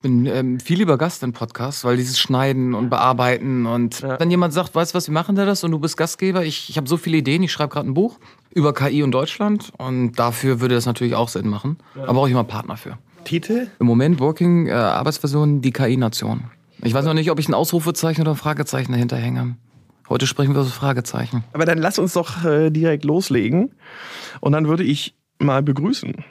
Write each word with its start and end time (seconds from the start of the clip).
bin 0.00 0.26
ähm, 0.26 0.60
viel 0.60 0.78
lieber 0.78 0.96
Gast 0.96 1.22
in 1.22 1.32
Podcasts, 1.32 1.84
weil 1.84 1.96
dieses 1.96 2.18
Schneiden 2.18 2.74
und 2.74 2.88
Bearbeiten 2.88 3.66
und 3.66 4.00
ja. 4.00 4.18
wenn 4.20 4.30
jemand 4.30 4.52
sagt, 4.52 4.74
weißt 4.74 4.94
du 4.94 4.96
was, 4.96 5.08
wir 5.08 5.12
machen 5.12 5.34
da 5.34 5.44
das 5.44 5.64
und 5.64 5.72
du 5.72 5.78
bist 5.78 5.96
Gastgeber, 5.96 6.44
ich, 6.44 6.70
ich 6.70 6.76
habe 6.76 6.88
so 6.88 6.96
viele 6.96 7.16
Ideen, 7.16 7.42
ich 7.42 7.50
schreibe 7.50 7.72
gerade 7.72 7.88
ein 7.88 7.94
Buch 7.94 8.18
über 8.54 8.72
KI 8.72 9.02
und 9.02 9.10
Deutschland 9.10 9.72
und 9.76 10.12
dafür 10.12 10.60
würde 10.60 10.76
das 10.76 10.86
natürlich 10.86 11.14
auch 11.14 11.28
Sinn 11.28 11.48
machen. 11.48 11.78
Ja. 11.96 12.04
Aber 12.04 12.14
brauche 12.14 12.28
ich 12.28 12.34
mal 12.34 12.40
einen 12.40 12.48
Partner 12.48 12.76
für. 12.76 12.98
Titel? 13.24 13.68
Im 13.80 13.86
Moment 13.86 14.20
Working 14.20 14.68
äh, 14.68 14.72
Arbeitsversion 14.72 15.60
die 15.60 15.72
KI-Nation. 15.72 16.44
Ich 16.82 16.94
weiß 16.94 17.04
noch 17.04 17.14
nicht, 17.14 17.30
ob 17.32 17.40
ich 17.40 17.48
ein 17.48 17.54
Ausrufezeichen 17.54 18.22
oder 18.22 18.32
ein 18.32 18.36
Fragezeichen 18.36 18.92
dahinter 18.92 19.16
hänge. 19.16 19.56
Heute 20.08 20.26
sprechen 20.28 20.54
wir 20.54 20.62
so 20.62 20.70
Fragezeichen. 20.70 21.42
Aber 21.52 21.66
dann 21.66 21.78
lass 21.78 21.98
uns 21.98 22.12
doch 22.12 22.44
äh, 22.44 22.70
direkt 22.70 23.04
loslegen 23.04 23.72
und 24.40 24.52
dann 24.52 24.68
würde 24.68 24.84
ich 24.84 25.16
mal 25.40 25.62
begrüßen. 25.62 26.24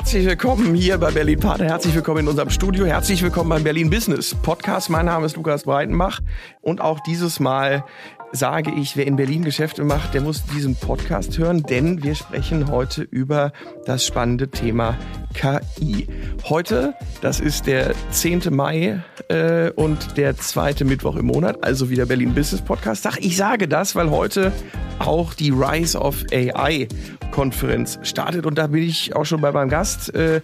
Herzlich 0.00 0.24
willkommen 0.24 0.74
hier 0.74 0.96
bei 0.96 1.10
Berlin 1.10 1.38
Partner. 1.38 1.66
Herzlich 1.66 1.94
willkommen 1.94 2.20
in 2.20 2.28
unserem 2.28 2.48
Studio. 2.48 2.86
Herzlich 2.86 3.22
willkommen 3.22 3.50
beim 3.50 3.62
Berlin 3.62 3.90
Business 3.90 4.34
Podcast. 4.34 4.88
Mein 4.88 5.04
Name 5.04 5.26
ist 5.26 5.36
Lukas 5.36 5.64
Breitenbach 5.64 6.20
und 6.62 6.80
auch 6.80 7.00
dieses 7.00 7.38
Mal 7.38 7.84
sage 8.32 8.70
ich, 8.70 8.96
wer 8.96 9.06
in 9.06 9.16
Berlin 9.16 9.44
Geschäfte 9.44 9.84
macht, 9.84 10.14
der 10.14 10.20
muss 10.20 10.44
diesen 10.44 10.76
Podcast 10.76 11.36
hören, 11.38 11.62
denn 11.62 12.02
wir 12.02 12.14
sprechen 12.14 12.70
heute 12.70 13.02
über 13.02 13.52
das 13.86 14.06
spannende 14.06 14.48
Thema 14.48 14.96
KI. 15.34 16.06
Heute, 16.44 16.94
das 17.22 17.40
ist 17.40 17.66
der 17.66 17.94
10. 18.10 18.42
Mai 18.50 19.02
äh, 19.28 19.70
und 19.70 20.16
der 20.16 20.36
zweite 20.36 20.84
Mittwoch 20.84 21.16
im 21.16 21.26
Monat, 21.26 21.62
also 21.64 21.90
wieder 21.90 22.06
Berlin 22.06 22.34
Business 22.34 22.62
Podcast. 22.62 23.06
Ach, 23.06 23.16
ich 23.18 23.36
sage 23.36 23.68
das, 23.68 23.94
weil 23.96 24.10
heute 24.10 24.52
auch 24.98 25.34
die 25.34 25.50
Rise 25.50 25.98
of 25.98 26.24
AI 26.32 26.88
Konferenz 27.30 27.98
startet 28.02 28.44
und 28.44 28.58
da 28.58 28.66
bin 28.66 28.82
ich 28.82 29.14
auch 29.14 29.24
schon 29.24 29.40
bei 29.40 29.52
meinem 29.52 29.68
Gast, 29.68 30.14
äh, 30.14 30.40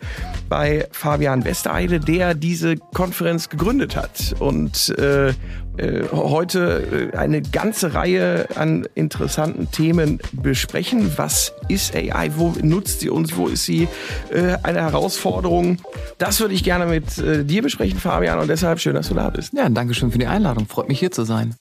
bei 0.49 0.87
Fabian 0.93 1.45
Westereide, 1.45 2.01
der 2.01 2.35
diese 2.35 2.77
Konferenz 2.77 3.49
gegründet 3.49 3.97
hat 3.97 4.35
und 4.39 4.91
äh, 4.99 5.33
äh, 5.79 6.05
heute 6.13 7.11
äh, 7.13 7.17
eine 7.17 7.43
ganze 7.43 7.95
Reihe 7.95 8.49
an 8.55 8.87
interessanten 8.95 9.71
Themen 9.71 10.21
besprechen. 10.33 11.13
Was 11.17 11.53
ist 11.69 11.95
AI? 11.95 12.31
Wo 12.37 12.55
nutzt 12.63 13.01
sie 13.01 13.11
uns? 13.11 13.37
Wo 13.37 13.49
ist 13.49 13.65
sie 13.65 13.89
äh, 14.31 14.57
eine 14.63 14.81
Herausforderung? 14.81 15.79
Das 16.19 16.41
würde 16.41 16.55
ich 16.55 16.65
gerne 16.65 16.87
mit 16.87 17.05
dir 17.17 17.63
besprechen, 17.63 17.99
Fabian, 17.99 18.39
und 18.39 18.49
deshalb 18.49 18.81
schön, 18.81 18.95
dass 18.95 19.09
du 19.09 19.15
da 19.15 19.29
bist. 19.31 19.53
Ja, 19.53 19.69
danke 19.69 19.95
schön 19.95 20.11
für 20.11 20.19
die 20.19 20.27
Einladung. 20.27 20.67
Freut 20.67 20.89
mich 20.89 20.99
hier 20.99 21.11
zu 21.11 21.25
sein. 21.25 21.55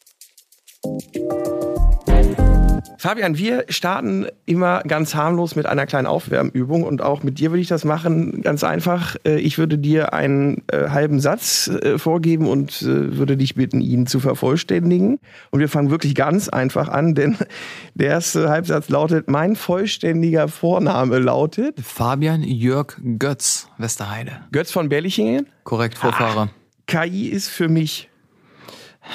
Fabian, 2.98 3.38
wir 3.38 3.66
starten 3.70 4.28
immer 4.46 4.82
ganz 4.84 5.16
harmlos 5.16 5.56
mit 5.56 5.66
einer 5.66 5.86
kleinen 5.86 6.08
Aufwärmübung 6.08 6.84
und 6.84 7.02
auch 7.02 7.24
mit 7.24 7.40
dir 7.40 7.52
würde 7.52 7.62
ich 7.62 7.68
das 7.68 7.84
machen, 7.84 8.42
ganz 8.42 8.64
einfach. 8.64 9.16
Äh, 9.26 9.40
ich 9.40 9.58
würde 9.58 9.78
dir 9.78 10.14
einen 10.14 10.64
äh, 10.72 10.90
halben 10.90 11.20
Satz 11.20 11.68
äh, 11.68 11.98
vorgeben 11.98 12.48
und 12.48 12.82
äh, 12.82 13.18
würde 13.18 13.38
dich 13.38 13.56
bitten, 13.56 13.82
ihn 13.82 14.08
zu 14.08 14.20
vervollständigen. 14.20 15.20
Und 15.52 15.60
wir 15.60 15.70
fangen 15.70 15.90
wirklich 15.90 16.16
ganz 16.16 16.50
einfach 16.50 16.90
an, 16.90 17.16
denn 17.16 17.38
der 17.94 18.10
erste 18.10 18.50
Halbsatz 18.50 18.90
lautet, 18.90 19.30
mein 19.30 19.56
vollständiger 19.56 20.48
Vorname 20.48 21.20
lautet 21.20 21.80
Fabian 21.82 22.44
Jörg 22.44 22.98
Götz 23.20 23.68
Westerheide. 23.78 24.42
Götz 24.52 24.72
von 24.72 24.90
Berlichingen? 24.90 25.48
Korrekt, 25.64 25.98
Vorfahrer. 25.98 26.50
Ah, 26.50 27.06
KI 27.06 27.28
ist 27.28 27.50
für 27.50 27.68
mich 27.68 28.09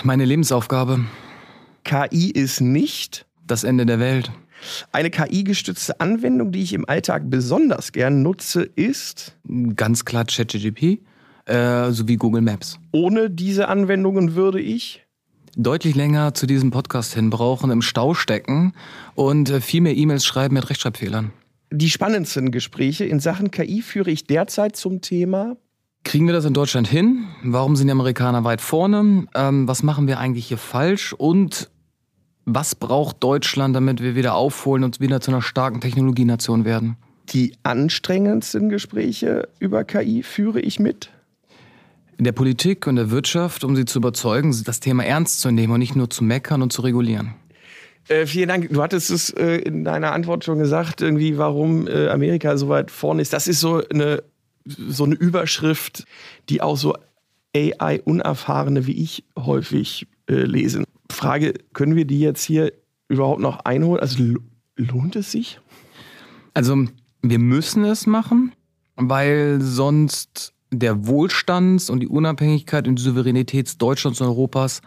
meine 0.02 0.24
Lebensaufgabe. 0.24 1.04
KI 1.84 2.30
ist 2.30 2.60
nicht 2.60 3.26
das 3.50 3.64
Ende 3.64 3.86
der 3.86 3.98
Welt. 3.98 4.30
Eine 4.92 5.10
KI-gestützte 5.10 6.00
Anwendung, 6.00 6.52
die 6.52 6.62
ich 6.62 6.72
im 6.72 6.88
Alltag 6.88 7.24
besonders 7.30 7.92
gern 7.92 8.22
nutze, 8.22 8.62
ist 8.62 9.36
ganz 9.74 10.04
klar 10.04 10.24
ChatGPT 10.24 11.00
äh, 11.46 11.90
sowie 11.90 12.16
Google 12.16 12.42
Maps. 12.42 12.78
Ohne 12.92 13.30
diese 13.30 13.68
Anwendungen 13.68 14.34
würde 14.34 14.60
ich 14.60 15.06
deutlich 15.56 15.94
länger 15.94 16.34
zu 16.34 16.46
diesem 16.46 16.70
Podcast 16.70 17.14
hin 17.14 17.30
brauchen, 17.30 17.70
im 17.70 17.82
Stau 17.82 18.14
stecken 18.14 18.72
und 19.14 19.50
äh, 19.50 19.60
viel 19.60 19.80
mehr 19.80 19.96
E-Mails 19.96 20.24
schreiben 20.24 20.54
mit 20.54 20.68
Rechtschreibfehlern. 20.70 21.32
Die 21.72 21.90
spannendsten 21.90 22.50
Gespräche 22.50 23.04
in 23.04 23.20
Sachen 23.20 23.50
KI 23.50 23.82
führe 23.82 24.10
ich 24.10 24.24
derzeit 24.24 24.76
zum 24.76 25.00
Thema 25.00 25.56
Kriegen 26.02 26.26
wir 26.26 26.32
das 26.32 26.46
in 26.46 26.54
Deutschland 26.54 26.88
hin? 26.88 27.26
Warum 27.42 27.76
sind 27.76 27.88
die 27.88 27.92
Amerikaner 27.92 28.42
weit 28.42 28.60
vorne? 28.60 29.26
Ähm, 29.34 29.68
was 29.68 29.82
machen 29.82 30.06
wir 30.06 30.18
eigentlich 30.18 30.46
hier 30.46 30.58
falsch? 30.58 31.12
Und 31.12 31.70
was 32.44 32.74
braucht 32.74 33.22
Deutschland, 33.22 33.76
damit 33.76 34.02
wir 34.02 34.14
wieder 34.14 34.34
aufholen 34.34 34.84
und 34.84 35.00
wieder 35.00 35.20
zu 35.20 35.30
einer 35.30 35.42
starken 35.42 35.80
Technologienation 35.80 36.64
werden? 36.64 36.96
Die 37.30 37.52
anstrengendsten 37.62 38.68
Gespräche 38.68 39.48
über 39.58 39.84
KI 39.84 40.22
führe 40.22 40.60
ich 40.60 40.80
mit. 40.80 41.10
In 42.16 42.24
der 42.24 42.32
Politik 42.32 42.86
und 42.86 42.96
der 42.96 43.10
Wirtschaft, 43.10 43.64
um 43.64 43.76
sie 43.76 43.84
zu 43.84 43.98
überzeugen, 43.98 44.54
das 44.64 44.80
Thema 44.80 45.04
ernst 45.04 45.40
zu 45.40 45.50
nehmen 45.50 45.72
und 45.72 45.78
nicht 45.78 45.96
nur 45.96 46.10
zu 46.10 46.24
meckern 46.24 46.60
und 46.60 46.72
zu 46.72 46.82
regulieren. 46.82 47.34
Äh, 48.08 48.26
vielen 48.26 48.48
Dank. 48.48 48.68
Du 48.70 48.82
hattest 48.82 49.10
es 49.10 49.30
äh, 49.30 49.56
in 49.58 49.84
deiner 49.84 50.12
Antwort 50.12 50.44
schon 50.44 50.58
gesagt, 50.58 51.00
irgendwie, 51.00 51.38
warum 51.38 51.86
äh, 51.86 52.08
Amerika 52.08 52.56
so 52.56 52.68
weit 52.68 52.90
vorne 52.90 53.22
ist. 53.22 53.32
Das 53.32 53.46
ist 53.46 53.60
so 53.60 53.82
eine, 53.88 54.22
so 54.64 55.04
eine 55.04 55.14
Überschrift, 55.14 56.04
die 56.48 56.60
auch 56.60 56.76
so 56.76 56.96
AI-Unerfahrene 57.54 58.86
wie 58.86 59.02
ich 59.02 59.24
häufig 59.38 60.06
äh, 60.28 60.34
lesen. 60.34 60.84
Frage, 61.10 61.54
können 61.72 61.96
wir 61.96 62.04
die 62.04 62.20
jetzt 62.20 62.42
hier 62.42 62.72
überhaupt 63.08 63.40
noch 63.40 63.60
einholen? 63.64 64.00
Also 64.00 64.22
lohnt 64.76 65.16
es 65.16 65.32
sich? 65.32 65.60
Also 66.54 66.84
wir 67.22 67.38
müssen 67.38 67.84
es 67.84 68.06
machen, 68.06 68.52
weil 68.96 69.60
sonst 69.60 70.54
der 70.72 71.06
Wohlstands- 71.06 71.90
und 71.90 72.00
die 72.00 72.08
Unabhängigkeit 72.08 72.86
und 72.86 72.98
die 72.98 73.02
Souveränität 73.02 73.80
Deutschlands 73.80 74.20
und 74.20 74.28
Europas 74.28 74.82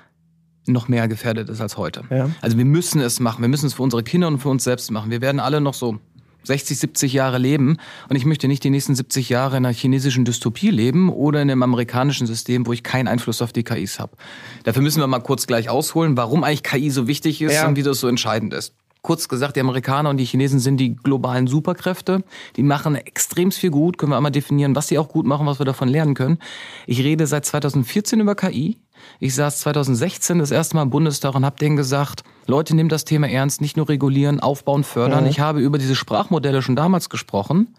noch 0.66 0.88
mehr 0.88 1.08
gefährdet 1.08 1.50
ist 1.50 1.60
als 1.60 1.78
heute. 1.78 2.04
Ja. 2.10 2.30
Also 2.42 2.58
wir 2.58 2.66
müssen 2.66 3.02
es 3.02 3.20
machen. 3.20 3.42
Wir 3.42 3.50
müssen 3.50 3.66
es 3.66 3.74
für 3.74 3.84
unsere 3.84 4.04
Kinder 4.04 4.28
und 4.28 4.40
für 4.40 4.50
uns 4.50 4.64
selbst 4.64 4.90
machen. 4.92 5.12
Wir 5.12 5.22
werden 5.22 5.42
alle 5.42 5.60
noch 5.60 5.74
so 5.74 6.00
60, 6.44 6.78
70 6.78 7.14
Jahre 7.14 7.38
leben. 7.38 7.78
Und 8.10 8.16
ich 8.16 8.26
möchte 8.26 8.48
nicht 8.48 8.64
die 8.64 8.70
nächsten 8.70 8.96
70 8.96 9.30
Jahre 9.30 9.58
in 9.58 9.66
einer 9.66 9.74
chinesischen 9.74 10.26
Dystopie 10.26 10.70
leben 10.70 11.10
oder 11.10 11.42
in 11.42 11.50
einem 11.50 11.64
amerikanischen 11.64 12.28
System, 12.28 12.66
wo 12.68 12.74
ich 12.74 12.84
keinen 12.84 13.08
Einfluss 13.08 13.42
auf 13.42 13.54
die 13.54 13.64
KIs 13.64 14.00
habe. 14.00 14.16
Dafür 14.64 14.82
müssen 14.82 15.00
wir 15.00 15.08
mal 15.08 15.20
kurz 15.20 15.48
gleich 15.48 15.70
ausholen, 15.70 16.18
warum 16.18 16.44
eigentlich 16.44 16.64
KI 16.64 16.90
so 16.90 17.08
wichtig 17.08 17.42
ist 17.42 17.54
ja. 17.54 17.68
und 17.68 17.76
wie 17.76 17.84
das 17.84 18.00
so 18.00 18.08
entscheidend 18.08 18.54
ist. 18.54 18.74
Kurz 19.04 19.28
gesagt, 19.28 19.58
die 19.58 19.60
Amerikaner 19.60 20.10
und 20.10 20.16
die 20.16 20.24
Chinesen 20.24 20.62
sind 20.62 20.78
die 20.78 20.96
globalen 20.96 21.46
Superkräfte. 21.46 22.24
Die 22.56 22.64
machen 22.64 22.96
extrem 22.96 23.52
viel 23.52 23.70
gut. 23.70 23.98
Können 23.98 24.14
wir 24.14 24.16
einmal 24.16 24.32
definieren, 24.32 24.78
was 24.78 24.88
sie 24.88 24.98
auch 24.98 25.10
gut 25.10 25.26
machen, 25.26 25.46
was 25.46 25.60
wir 25.60 25.66
davon 25.66 25.90
lernen 25.90 26.14
können. 26.14 26.40
Ich 26.88 27.04
rede 27.04 27.28
seit 27.28 27.46
2014 27.46 28.22
über 28.22 28.36
KI. 28.36 28.78
Ich 29.20 29.36
saß 29.36 29.60
2016 29.60 30.40
das 30.40 30.52
erste 30.52 30.76
Mal 30.76 30.84
im 30.84 30.90
Bundestag 30.90 31.36
und 31.36 31.46
habe 31.46 31.58
denen 31.58 31.76
gesagt, 31.76 32.24
Leute, 32.48 32.76
nehmt 32.76 32.92
das 32.92 33.06
Thema 33.06 33.28
ernst, 33.30 33.62
nicht 33.62 33.78
nur 33.78 33.90
regulieren, 33.90 34.40
aufbauen, 34.40 34.84
fördern. 34.84 35.24
Mhm. 35.24 35.30
Ich 35.30 35.40
habe 35.40 35.60
über 35.62 35.78
diese 35.78 35.96
Sprachmodelle 35.96 36.62
schon 36.62 36.76
damals 36.76 37.10
gesprochen. 37.10 37.76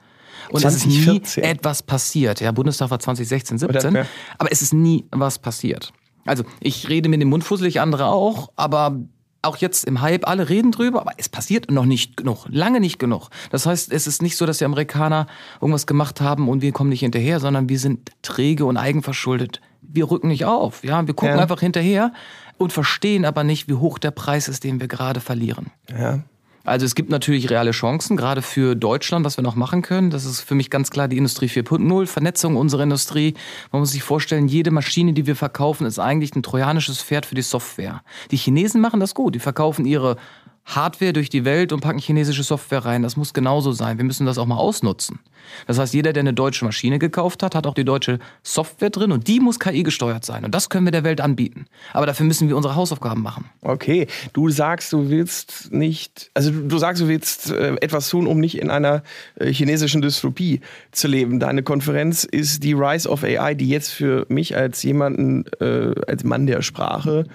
Und 0.51 0.61
2014. 0.61 1.23
es 1.23 1.29
ist 1.29 1.37
nie 1.37 1.43
etwas 1.43 1.83
passiert. 1.83 2.41
Ja, 2.41 2.53
Bundestag 2.53 2.91
war 2.91 2.99
2016, 2.99 3.59
17. 3.59 4.05
Aber 4.39 4.53
es 4.53 4.63
ist 4.63 4.75
nie 4.75 5.07
was 5.11 5.39
passiert. 5.39 5.93
Also, 6.27 6.45
ich 6.61 6.89
rede 6.89 7.09
mit 7.09 7.21
dem 7.21 7.29
Mund 7.29 7.45
fusselig, 7.45 7.81
andere 7.81 8.07
auch, 8.07 8.51
aber 8.57 8.99
auch 9.45 9.57
jetzt 9.59 9.85
im 9.85 10.01
Hype, 10.01 10.27
alle 10.27 10.49
reden 10.49 10.73
drüber, 10.73 11.01
aber 11.03 11.13
es 11.17 11.29
passiert 11.29 11.71
noch 11.71 11.85
nicht 11.85 12.17
genug, 12.17 12.47
lange 12.49 12.81
nicht 12.81 12.99
genug. 12.99 13.29
Das 13.51 13.67
heißt, 13.67 13.93
es 13.93 14.07
ist 14.07 14.23
nicht 14.23 14.37
so, 14.37 14.47
dass 14.47 14.59
die 14.59 14.65
Amerikaner 14.65 15.27
irgendwas 15.61 15.87
gemacht 15.87 16.21
haben 16.21 16.49
und 16.49 16.63
wir 16.63 16.73
kommen 16.73 16.91
nicht 16.91 17.01
hinterher, 17.01 17.41
sondern 17.41 17.69
wir 17.69 17.79
sind 17.79 18.11
träge 18.23 18.65
und 18.65 18.77
eigenverschuldet. 18.77 19.61
Wir 19.93 20.11
rücken 20.11 20.29
nicht 20.29 20.45
auf, 20.45 20.85
ja, 20.85 21.07
wir 21.07 21.15
gucken 21.15 21.37
ja. 21.37 21.43
einfach 21.43 21.61
hinterher 21.61 22.13
und 22.59 22.73
verstehen 22.73 23.25
aber 23.25 23.45
nicht, 23.45 23.69
wie 23.69 23.75
hoch 23.75 23.99
der 23.99 24.11
Preis 24.11 24.49
ist, 24.49 24.65
den 24.65 24.81
wir 24.81 24.89
gerade 24.89 25.21
verlieren. 25.21 25.71
Ja. 25.91 26.21
Also 26.65 26.87
es 26.87 26.95
gibt 26.95 27.11
natürlich 27.11 27.51
reale 27.51 27.73
Chancen, 27.73 28.17
gerade 28.17 28.41
für 28.41 28.75
Deutschland, 28.75 29.27
was 29.27 29.37
wir 29.37 29.45
noch 29.45 29.55
machen 29.55 29.83
können. 29.83 30.11
Das 30.11 30.25
ist 30.25 30.41
für 30.41 30.55
mich 30.55 30.71
ganz 30.71 30.91
klar 30.91 31.09
die 31.09 31.19
Industrie 31.19 31.47
4.0, 31.47 32.07
Vernetzung 32.07 32.57
unserer 32.57 32.85
Industrie. 32.85 33.35
Man 33.71 33.81
muss 33.81 33.93
sich 33.93 34.03
vorstellen, 34.03 34.49
jede 34.49 34.71
Maschine, 34.71 35.13
die 35.13 35.27
wir 35.27 35.37
verkaufen, 35.37 35.87
ist 35.87 35.99
eigentlich 35.99 36.35
ein 36.35 36.43
trojanisches 36.43 37.03
Pferd 37.03 37.27
für 37.27 37.35
die 37.35 37.43
Software. 37.43 38.03
Die 38.31 38.39
Chinesen 38.39 38.81
machen 38.81 38.99
das 38.99 39.15
gut. 39.15 39.35
Die 39.35 39.41
verkaufen 39.41 39.85
ihre 39.85 40.17
Hardware 40.65 41.13
durch 41.13 41.29
die 41.29 41.45
Welt 41.45 41.73
und 41.73 41.81
packen 41.81 41.99
chinesische 41.99 42.43
Software 42.43 42.85
rein. 42.85 43.03
Das 43.03 43.17
muss 43.17 43.35
genauso 43.35 43.73
sein. 43.73 43.99
Wir 43.99 44.05
müssen 44.05 44.27
das 44.27 44.39
auch 44.39 44.47
mal 44.47 44.57
ausnutzen. 44.57 45.19
Das 45.67 45.79
heißt, 45.79 45.95
jeder, 45.95 46.13
der 46.13 46.23
eine 46.23 46.33
deutsche 46.33 46.65
Maschine 46.65 46.99
gekauft 46.99 47.43
hat, 47.43 47.55
hat 47.55 47.67
auch 47.67 47.75
die 47.75 47.85
deutsche 47.85 48.19
Software 48.43 48.91
drin 48.91 49.13
und 49.13 49.29
die 49.29 49.41
muss 49.41 49.61
KI 49.61 49.83
gesteuert 49.83 50.25
sein. 50.25 50.45
Und 50.45 50.55
das 50.55 50.69
können 50.69 50.87
wir 50.87 50.91
der 50.91 51.05
Welt 51.05 51.21
anbieten. 51.21 51.67
Aber 51.93 52.07
dafür 52.07 52.27
müssen 52.27 52.49
wir 52.49 52.57
unsere 52.57 52.77
Hausaufgaben 52.77 53.23
machen. 53.23 53.47
Okay, 53.61 54.07
du 54.33 54.49
sagst, 54.49 54.93
du 54.93 55.11
willst 55.11 55.73
nicht, 55.73 56.31
also 56.35 56.51
du 56.51 56.79
sagst, 56.79 57.03
du 57.03 57.09
willst 57.09 57.51
äh, 57.51 57.77
etwas 57.81 58.09
tun, 58.09 58.27
um 58.27 58.41
nicht 58.41 58.59
in 58.59 58.71
einer 58.71 59.03
äh, 59.37 59.53
chinesischen 59.53 60.03
Dystopie 60.03 60.61
zu 60.93 61.09
leben. 61.09 61.41
Deine 61.41 61.63
Konferenz 61.63 62.25
ist 62.25 62.65
die 62.65 62.73
Rise 62.73 63.09
of 63.09 63.23
AI, 63.23 63.55
die 63.55 63.69
jetzt 63.69 63.91
für 63.91 64.27
mich 64.29 64.57
als 64.57 64.83
jemanden, 64.83 65.45
äh, 65.61 65.95
als 66.07 66.25
Mann 66.25 66.47
der 66.47 66.63
Sprache 66.63 67.27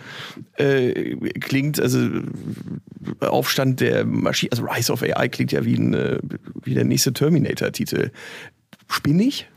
klingt, 1.40 1.80
also 1.80 2.10
Aufstand 3.22 3.80
der 3.80 4.06
Maschine, 4.06 4.52
also 4.52 4.64
Rise 4.66 4.92
of 4.92 5.04
AI 5.04 5.28
klingt 5.28 5.52
ja 5.52 5.66
wie, 5.66 5.76
ein, 5.76 5.94
äh, 5.94 6.20
wie 6.64 6.74
der 6.74 6.86
nächste 6.86 7.14
Terminator-Titel. 7.14 8.12
Spinnig? 8.88 9.48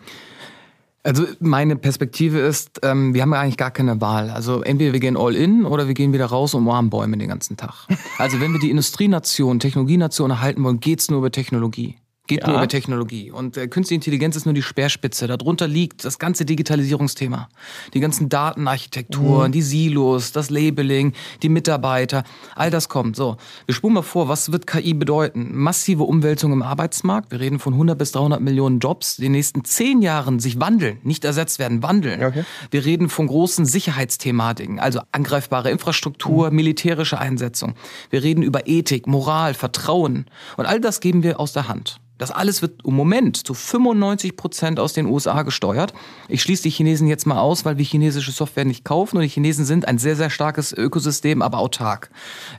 Also 1.04 1.26
meine 1.40 1.74
Perspektive 1.76 2.38
ist, 2.38 2.80
ähm, 2.84 3.12
wir 3.12 3.22
haben 3.22 3.32
ja 3.32 3.40
eigentlich 3.40 3.56
gar 3.56 3.72
keine 3.72 4.00
Wahl. 4.00 4.30
Also 4.30 4.62
entweder 4.62 4.92
wir 4.92 5.00
gehen 5.00 5.16
all 5.16 5.34
in 5.34 5.64
oder 5.64 5.88
wir 5.88 5.94
gehen 5.94 6.12
wieder 6.12 6.26
raus 6.26 6.54
und 6.54 6.62
umarmen 6.62 6.90
Bäume 6.90 7.18
den 7.18 7.28
ganzen 7.28 7.56
Tag. 7.56 7.88
Also 8.18 8.40
wenn 8.40 8.52
wir 8.52 8.60
die 8.60 8.70
Industrienation, 8.70 9.58
Technologienation 9.58 10.30
erhalten 10.30 10.62
wollen, 10.62 10.78
geht's 10.78 11.10
nur 11.10 11.18
über 11.18 11.32
Technologie. 11.32 11.96
Geht 12.28 12.42
ja. 12.42 12.46
nur 12.46 12.58
über 12.58 12.68
Technologie. 12.68 13.32
Und 13.32 13.56
äh, 13.56 13.66
künstliche 13.66 13.96
Intelligenz 13.96 14.36
ist 14.36 14.44
nur 14.44 14.54
die 14.54 14.62
Speerspitze. 14.62 15.26
Darunter 15.26 15.66
liegt 15.66 16.04
das 16.04 16.20
ganze 16.20 16.44
Digitalisierungsthema. 16.44 17.48
Die 17.94 18.00
ganzen 18.00 18.28
Datenarchitekturen, 18.28 19.48
mhm. 19.48 19.52
die 19.52 19.62
Silos, 19.62 20.30
das 20.30 20.48
Labeling, 20.48 21.14
die 21.42 21.48
Mitarbeiter. 21.48 22.22
All 22.54 22.70
das 22.70 22.88
kommt. 22.88 23.16
So, 23.16 23.38
wir 23.66 23.74
spulen 23.74 23.94
mal 23.94 24.02
vor, 24.02 24.28
was 24.28 24.52
wird 24.52 24.68
KI 24.68 24.94
bedeuten? 24.94 25.50
Massive 25.52 26.04
Umwälzung 26.04 26.52
im 26.52 26.62
Arbeitsmarkt. 26.62 27.32
Wir 27.32 27.40
reden 27.40 27.58
von 27.58 27.72
100 27.72 27.98
bis 27.98 28.12
300 28.12 28.40
Millionen 28.40 28.78
Jobs, 28.78 29.16
die 29.16 29.22
in 29.22 29.32
den 29.32 29.38
nächsten 29.38 29.64
zehn 29.64 30.00
Jahren 30.00 30.38
sich 30.38 30.60
wandeln, 30.60 30.98
nicht 31.02 31.24
ersetzt 31.24 31.58
werden, 31.58 31.82
wandeln. 31.82 32.22
Okay. 32.22 32.44
Wir 32.70 32.84
reden 32.84 33.08
von 33.08 33.26
großen 33.26 33.66
Sicherheitsthematiken, 33.66 34.78
also 34.78 35.00
angreifbare 35.10 35.72
Infrastruktur, 35.72 36.50
mhm. 36.50 36.56
militärische 36.56 37.18
Einsetzung. 37.18 37.74
Wir 38.10 38.22
reden 38.22 38.44
über 38.44 38.68
Ethik, 38.68 39.08
Moral, 39.08 39.54
Vertrauen. 39.54 40.26
Und 40.56 40.66
all 40.66 40.80
das 40.80 41.00
geben 41.00 41.24
wir 41.24 41.40
aus 41.40 41.52
der 41.52 41.66
Hand. 41.66 41.98
Das 42.22 42.30
alles 42.30 42.62
wird 42.62 42.86
im 42.86 42.94
Moment 42.94 43.36
zu 43.36 43.52
95 43.52 44.36
Prozent 44.36 44.78
aus 44.78 44.92
den 44.92 45.06
USA 45.06 45.42
gesteuert. 45.42 45.92
Ich 46.28 46.40
schließe 46.40 46.62
die 46.62 46.70
Chinesen 46.70 47.08
jetzt 47.08 47.26
mal 47.26 47.40
aus, 47.40 47.64
weil 47.64 47.78
wir 47.78 47.84
chinesische 47.84 48.30
Software 48.30 48.64
nicht 48.64 48.84
kaufen 48.84 49.16
und 49.16 49.22
die 49.24 49.28
Chinesen 49.28 49.64
sind 49.64 49.88
ein 49.88 49.98
sehr, 49.98 50.14
sehr 50.14 50.30
starkes 50.30 50.72
Ökosystem, 50.72 51.42
aber 51.42 51.58
autark. 51.58 52.10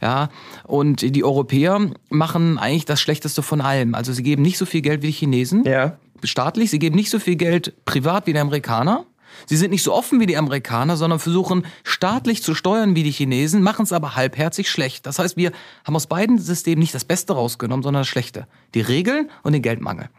Ja, 0.01 0.27
und 0.65 1.01
die 1.15 1.23
Europäer 1.23 1.79
machen 2.09 2.57
eigentlich 2.57 2.83
das 2.83 2.99
Schlechteste 2.99 3.41
von 3.41 3.61
allem. 3.61 3.95
Also 3.95 4.11
sie 4.11 4.21
geben 4.21 4.41
nicht 4.41 4.57
so 4.57 4.65
viel 4.65 4.81
Geld 4.81 5.01
wie 5.01 5.07
die 5.07 5.13
Chinesen. 5.13 5.63
Ja. 5.63 5.97
Staatlich, 6.25 6.69
sie 6.69 6.79
geben 6.79 6.97
nicht 6.97 7.09
so 7.09 7.19
viel 7.19 7.37
Geld 7.37 7.73
privat 7.85 8.27
wie 8.27 8.33
die 8.33 8.39
Amerikaner. 8.39 9.05
Sie 9.45 9.57
sind 9.57 9.71
nicht 9.71 9.83
so 9.83 9.93
offen 9.93 10.19
wie 10.19 10.25
die 10.25 10.37
Amerikaner, 10.37 10.97
sondern 10.97 11.19
versuchen 11.19 11.65
staatlich 11.83 12.43
zu 12.43 12.55
steuern 12.55 12.95
wie 12.95 13.03
die 13.03 13.11
Chinesen, 13.11 13.61
machen 13.61 13.83
es 13.83 13.93
aber 13.93 14.15
halbherzig 14.15 14.69
schlecht. 14.69 15.05
Das 15.05 15.19
heißt, 15.19 15.37
wir 15.37 15.51
haben 15.85 15.95
aus 15.95 16.07
beiden 16.07 16.37
Systemen 16.39 16.79
nicht 16.79 16.95
das 16.95 17.05
Beste 17.05 17.33
rausgenommen, 17.33 17.83
sondern 17.83 18.01
das 18.01 18.07
Schlechte. 18.07 18.47
Die 18.73 18.81
Regeln 18.81 19.29
und 19.43 19.53
den 19.53 19.61
Geldmangel. 19.61 20.09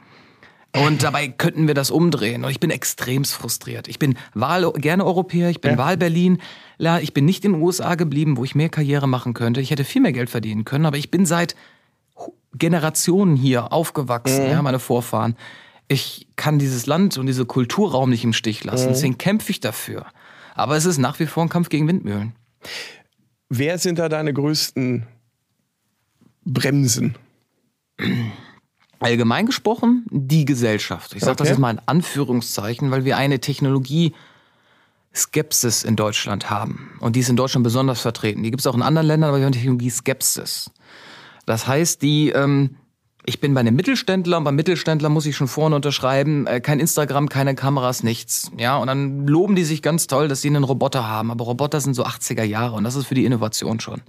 Und 0.77 1.05
dabei 1.05 1.29
könnten 1.29 1.69
wir 1.69 1.75
das 1.75 1.93
umdrehen. 1.93 2.45
Und 2.45 2.51
ich 2.51 2.59
bin 2.59 2.71
extremst 2.71 3.35
frustriert. 3.35 3.87
Ich 3.87 4.01
bin 4.01 4.19
Wahl, 4.35 4.73
gerne 4.73 5.05
Europäer, 5.05 5.49
ich 5.49 5.61
bin 5.61 5.73
ja. 5.73 5.79
Wahl-Berlin. 5.79 6.39
Ich 7.01 7.15
bin 7.15 7.25
nicht 7.25 7.45
in 7.45 7.53
den 7.53 7.63
USA 7.63 7.95
geblieben, 7.95 8.37
wo 8.37 8.45
ich 8.45 8.57
mehr 8.57 8.69
Karriere 8.69 9.07
machen 9.07 9.35
könnte. 9.35 9.61
Ich 9.61 9.71
hätte 9.71 9.85
viel 9.85 10.03
mehr 10.03 10.13
Geld 10.13 10.31
verdienen 10.31 10.65
können, 10.65 10.87
aber 10.87 10.97
ich 10.97 11.13
bin 11.13 11.27
seit 11.27 11.55
Generationen 12.57 13.37
hier 13.37 13.73
aufgewachsen, 13.73 14.45
mhm. 14.45 14.51
ja, 14.51 14.63
meine 14.63 14.79
Vorfahren 14.81 15.37
ich 15.89 16.29
kann 16.37 16.59
dieses 16.59 16.87
Land 16.87 17.19
und 17.19 17.27
diese 17.27 17.45
Kulturraum 17.45 18.11
nicht 18.11 18.25
im 18.25 18.33
Stich 18.33 18.65
lassen. 18.65 18.87
Mhm. 18.87 18.93
Deswegen 18.93 19.19
kämpfe 19.19 19.51
ich 19.51 19.61
dafür. 19.61 20.07
Aber 20.55 20.77
es 20.77 20.85
ist 20.85 20.99
nach 20.99 21.19
wie 21.21 21.27
vor 21.27 21.43
ein 21.43 21.49
Kampf 21.49 21.69
gegen 21.69 21.89
Windmühlen. 21.89 22.33
Wer 23.49 23.79
sind 23.79 23.99
da 23.99 24.09
deine 24.09 24.33
größten 24.33 25.07
Bremsen? 26.45 27.17
Allgemein 29.01 29.47
gesprochen, 29.47 30.07
die 30.11 30.45
Gesellschaft. 30.45 31.15
Ich 31.15 31.21
sage 31.21 31.33
okay. 31.33 31.39
das 31.39 31.49
jetzt 31.51 31.59
mal 31.59 31.73
in 31.73 31.81
Anführungszeichen, 31.85 32.91
weil 32.91 33.05
wir 33.05 33.17
eine 33.17 33.41
Technologie 33.41 34.15
Skepsis 35.15 35.85
in 35.85 35.95
Deutschland 35.95 36.51
haben. 36.51 36.97
Und 37.01 37.15
die 37.15 37.21
ist 37.21 37.29
in 37.29 37.37
Deutschland 37.37 37.63
besonders 37.63 38.01
vertreten. 38.01 38.43
Die 38.43 38.51
gibt 38.51 38.61
es 38.61 38.67
auch 38.67 38.75
in 38.75 38.83
anderen 38.83 39.07
Ländern, 39.07 39.29
aber 39.29 39.39
wir 39.39 39.45
haben 39.45 39.53
Technologie 39.53 39.91
Skepsis. 39.91 40.71
Das 41.47 41.67
heißt, 41.67 42.03
die 42.03 42.31
ähm, 42.31 42.77
ich 43.27 43.41
bin 43.41 43.55
bei 43.55 43.61
einem 43.61 43.75
Mittelständler 43.75 44.39
und 44.39 44.45
beim 44.45 44.55
Mittelständler 44.55 45.09
muss 45.09 45.25
ich 45.25 45.37
schon 45.37 45.49
vorne 45.49 45.77
unterschreiben, 45.77 46.47
äh, 46.47 46.61
kein 46.61 46.79
Instagram, 46.79 47.29
keine 47.29 47.55
Kameras, 47.55 48.03
nichts. 48.03 48.51
Ja, 48.59 48.77
und 48.77 48.89
dann 48.89 49.27
loben 49.27 49.55
die 49.55 49.65
sich 49.65 49.81
ganz 49.81 50.07
toll, 50.07 50.29
dass 50.29 50.43
sie 50.43 50.49
einen 50.49 50.65
Roboter 50.65 51.09
haben. 51.09 51.31
Aber 51.31 51.45
Roboter 51.45 51.81
sind 51.81 51.95
so 51.95 52.05
80er 52.05 52.45
Jahre 52.45 52.77
und 52.77 52.85
das 52.85 52.97
ist 52.97 53.07
für 53.07 53.15
die 53.15 53.25
Innovation 53.25 53.81
schon. 53.81 54.03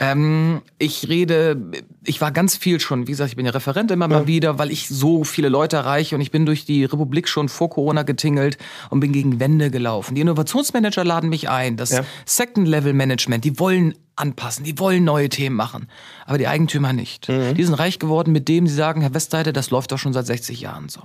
Ähm, 0.00 0.62
ich 0.78 1.08
rede, 1.08 1.70
ich 2.04 2.20
war 2.20 2.32
ganz 2.32 2.56
viel 2.56 2.80
schon, 2.80 3.06
wie 3.06 3.12
gesagt, 3.12 3.30
ich 3.30 3.36
bin 3.36 3.46
ja 3.46 3.52
Referent 3.52 3.90
immer 3.90 4.08
ja. 4.08 4.18
mal 4.18 4.26
wieder, 4.26 4.58
weil 4.58 4.70
ich 4.70 4.88
so 4.88 5.24
viele 5.24 5.48
Leute 5.48 5.76
erreiche 5.76 6.14
und 6.14 6.20
ich 6.20 6.30
bin 6.30 6.46
durch 6.46 6.64
die 6.64 6.84
Republik 6.84 7.28
schon 7.28 7.48
vor 7.48 7.70
Corona 7.70 8.02
getingelt 8.02 8.58
und 8.90 9.00
bin 9.00 9.12
gegen 9.12 9.38
Wände 9.38 9.70
gelaufen. 9.70 10.14
Die 10.14 10.20
Innovationsmanager 10.20 11.04
laden 11.04 11.28
mich 11.28 11.48
ein, 11.48 11.76
das 11.76 11.90
ja. 11.90 12.04
Second-Level-Management, 12.24 13.44
die 13.44 13.58
wollen 13.58 13.94
anpassen, 14.22 14.64
die 14.64 14.78
wollen 14.78 15.04
neue 15.04 15.28
Themen 15.28 15.56
machen, 15.56 15.88
aber 16.24 16.38
die 16.38 16.46
Eigentümer 16.46 16.92
nicht. 16.92 17.28
Mhm. 17.28 17.54
Die 17.54 17.64
sind 17.64 17.74
reich 17.74 17.98
geworden 17.98 18.32
mit 18.32 18.48
dem, 18.48 18.66
sie 18.66 18.74
sagen, 18.74 19.02
Herr 19.02 19.12
Westseite, 19.12 19.52
das 19.52 19.70
läuft 19.70 19.92
doch 19.92 19.98
schon 19.98 20.12
seit 20.12 20.26
60 20.26 20.60
Jahren 20.60 20.88
so. 20.88 21.02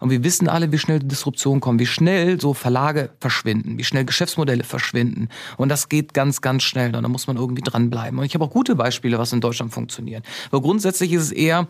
Und 0.00 0.10
wir 0.10 0.22
wissen 0.22 0.48
alle, 0.48 0.70
wie 0.70 0.78
schnell 0.78 1.00
Disruption 1.00 1.60
kommt, 1.60 1.80
wie 1.80 1.86
schnell 1.86 2.40
so 2.40 2.54
Verlage 2.54 3.10
verschwinden, 3.20 3.78
wie 3.78 3.84
schnell 3.84 4.04
Geschäftsmodelle 4.04 4.64
verschwinden. 4.64 5.28
Und 5.56 5.70
das 5.70 5.88
geht 5.88 6.14
ganz, 6.14 6.40
ganz 6.40 6.62
schnell. 6.62 6.94
Und 6.94 7.02
da 7.02 7.08
muss 7.08 7.26
man 7.26 7.36
irgendwie 7.36 7.62
dranbleiben. 7.62 8.18
Und 8.18 8.24
ich 8.24 8.34
habe 8.34 8.44
auch 8.44 8.50
gute 8.50 8.76
Beispiele, 8.76 9.18
was 9.18 9.32
in 9.32 9.40
Deutschland 9.40 9.72
funktioniert. 9.72 10.24
Aber 10.50 10.62
grundsätzlich 10.62 11.12
ist 11.12 11.22
es 11.22 11.32
eher, 11.32 11.66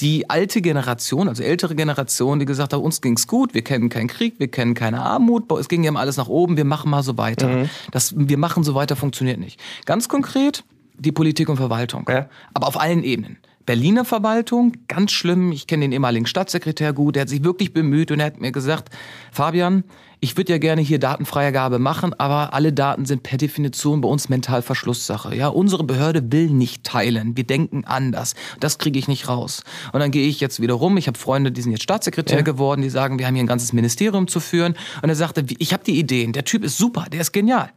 die 0.00 0.30
alte 0.30 0.62
Generation, 0.62 1.28
also 1.28 1.42
ältere 1.42 1.74
Generation, 1.74 2.38
die 2.38 2.46
gesagt 2.46 2.72
hat, 2.72 2.80
uns 2.80 3.00
ging's 3.00 3.26
gut, 3.26 3.54
wir 3.54 3.62
kennen 3.62 3.88
keinen 3.88 4.06
Krieg, 4.06 4.38
wir 4.38 4.48
kennen 4.48 4.74
keine 4.74 5.02
Armut, 5.02 5.50
es 5.52 5.68
ging 5.68 5.82
ja 5.82 5.88
immer 5.88 6.00
alles 6.00 6.16
nach 6.16 6.28
oben, 6.28 6.56
wir 6.56 6.64
machen 6.64 6.90
mal 6.90 7.02
so 7.02 7.18
weiter. 7.18 7.48
Mhm. 7.48 7.70
Das, 7.90 8.14
wir 8.16 8.38
machen 8.38 8.62
so 8.62 8.74
weiter 8.74 8.94
funktioniert 8.94 9.38
nicht. 9.38 9.60
Ganz 9.86 10.08
konkret 10.08 10.62
die 10.98 11.12
Politik 11.12 11.48
und 11.48 11.56
Verwaltung, 11.56 12.06
ja. 12.08 12.28
aber 12.54 12.66
auf 12.66 12.80
allen 12.80 13.02
Ebenen. 13.02 13.38
Berliner 13.68 14.06
Verwaltung, 14.06 14.72
ganz 14.88 15.12
schlimm. 15.12 15.52
Ich 15.52 15.66
kenne 15.66 15.84
den 15.84 15.92
ehemaligen 15.92 16.24
Staatssekretär 16.24 16.94
gut, 16.94 17.16
der 17.16 17.22
hat 17.22 17.28
sich 17.28 17.44
wirklich 17.44 17.74
bemüht 17.74 18.10
und 18.10 18.18
er 18.18 18.24
hat 18.24 18.40
mir 18.40 18.50
gesagt, 18.50 18.88
Fabian, 19.30 19.84
ich 20.20 20.38
würde 20.38 20.52
ja 20.52 20.58
gerne 20.58 20.80
hier 20.80 20.98
Datenfreigabe 20.98 21.78
machen, 21.78 22.18
aber 22.18 22.54
alle 22.54 22.72
Daten 22.72 23.04
sind 23.04 23.22
per 23.22 23.36
Definition 23.36 24.00
bei 24.00 24.08
uns 24.08 24.30
mental 24.30 24.62
Verschlusssache. 24.62 25.36
Ja, 25.36 25.48
unsere 25.48 25.84
Behörde 25.84 26.32
will 26.32 26.48
nicht 26.48 26.82
teilen. 26.82 27.36
Wir 27.36 27.44
denken 27.44 27.84
anders. 27.84 28.34
Das 28.58 28.78
kriege 28.78 28.98
ich 28.98 29.06
nicht 29.06 29.28
raus. 29.28 29.62
Und 29.92 30.00
dann 30.00 30.10
gehe 30.10 30.26
ich 30.26 30.40
jetzt 30.40 30.60
wieder 30.60 30.72
rum. 30.72 30.96
Ich 30.96 31.06
habe 31.06 31.18
Freunde, 31.18 31.52
die 31.52 31.60
sind 31.60 31.72
jetzt 31.72 31.82
Staatssekretär 31.82 32.38
ja. 32.38 32.42
geworden, 32.42 32.80
die 32.80 32.90
sagen, 32.90 33.18
wir 33.18 33.26
haben 33.26 33.34
hier 33.34 33.44
ein 33.44 33.48
ganzes 33.48 33.74
Ministerium 33.74 34.28
zu 34.28 34.40
führen. 34.40 34.76
Und 35.02 35.10
er 35.10 35.14
sagte, 35.14 35.44
ich 35.58 35.74
habe 35.74 35.84
die 35.84 35.98
Ideen. 35.98 36.32
Der 36.32 36.44
Typ 36.44 36.64
ist 36.64 36.78
super, 36.78 37.04
der 37.12 37.20
ist 37.20 37.32
genial. 37.32 37.70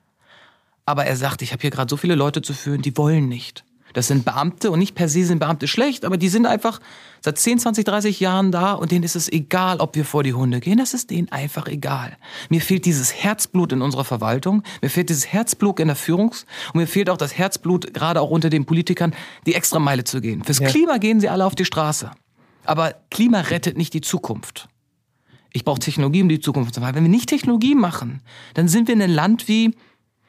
Aber 0.85 1.05
er 1.05 1.15
sagt, 1.15 1.41
ich 1.41 1.51
habe 1.51 1.61
hier 1.61 1.69
gerade 1.69 1.89
so 1.89 1.97
viele 1.97 2.15
Leute 2.15 2.41
zu 2.41 2.53
führen, 2.53 2.81
die 2.81 2.97
wollen 2.97 3.27
nicht. 3.27 3.63
Das 3.93 4.07
sind 4.07 4.23
Beamte 4.23 4.71
und 4.71 4.79
nicht 4.79 4.95
per 4.95 5.09
se 5.09 5.25
sind 5.25 5.39
Beamte 5.39 5.67
schlecht, 5.67 6.05
aber 6.05 6.17
die 6.17 6.29
sind 6.29 6.45
einfach 6.45 6.79
seit 7.19 7.37
10, 7.37 7.59
20, 7.59 7.85
30 7.85 8.19
Jahren 8.19 8.51
da 8.51 8.73
und 8.73 8.91
denen 8.91 9.03
ist 9.03 9.15
es 9.15 9.31
egal, 9.31 9.79
ob 9.79 9.95
wir 9.95 10.05
vor 10.05 10.23
die 10.23 10.33
Hunde 10.33 10.59
gehen. 10.59 10.77
Das 10.77 10.93
ist 10.93 11.09
denen 11.09 11.31
einfach 11.31 11.67
egal. 11.67 12.17
Mir 12.49 12.61
fehlt 12.61 12.85
dieses 12.85 13.13
Herzblut 13.13 13.73
in 13.73 13.81
unserer 13.81 14.05
Verwaltung, 14.05 14.63
mir 14.81 14.89
fehlt 14.89 15.09
dieses 15.09 15.27
Herzblut 15.27 15.79
in 15.79 15.87
der 15.87 15.97
Führungs- 15.97 16.45
und 16.73 16.79
mir 16.79 16.87
fehlt 16.87 17.09
auch 17.09 17.17
das 17.17 17.37
Herzblut 17.37 17.93
gerade 17.93 18.21
auch 18.21 18.29
unter 18.29 18.49
den 18.49 18.65
Politikern, 18.65 19.13
die 19.45 19.55
extra 19.55 19.79
Meile 19.79 20.03
zu 20.03 20.21
gehen. 20.21 20.43
Fürs 20.43 20.59
ja. 20.59 20.69
Klima 20.69 20.97
gehen 20.97 21.19
sie 21.19 21.29
alle 21.29 21.45
auf 21.45 21.55
die 21.55 21.65
Straße. 21.65 22.11
Aber 22.63 22.95
Klima 23.09 23.41
rettet 23.41 23.77
nicht 23.77 23.93
die 23.93 24.01
Zukunft. 24.01 24.67
Ich 25.53 25.65
brauche 25.65 25.79
Technologie, 25.79 26.21
um 26.21 26.29
die 26.29 26.39
Zukunft 26.39 26.73
zu 26.73 26.79
machen. 26.79 26.95
Wenn 26.95 27.03
wir 27.03 27.09
nicht 27.09 27.27
Technologie 27.27 27.75
machen, 27.75 28.21
dann 28.53 28.69
sind 28.69 28.87
wir 28.87 28.95
in 28.95 29.01
einem 29.01 29.13
Land 29.13 29.49
wie 29.49 29.75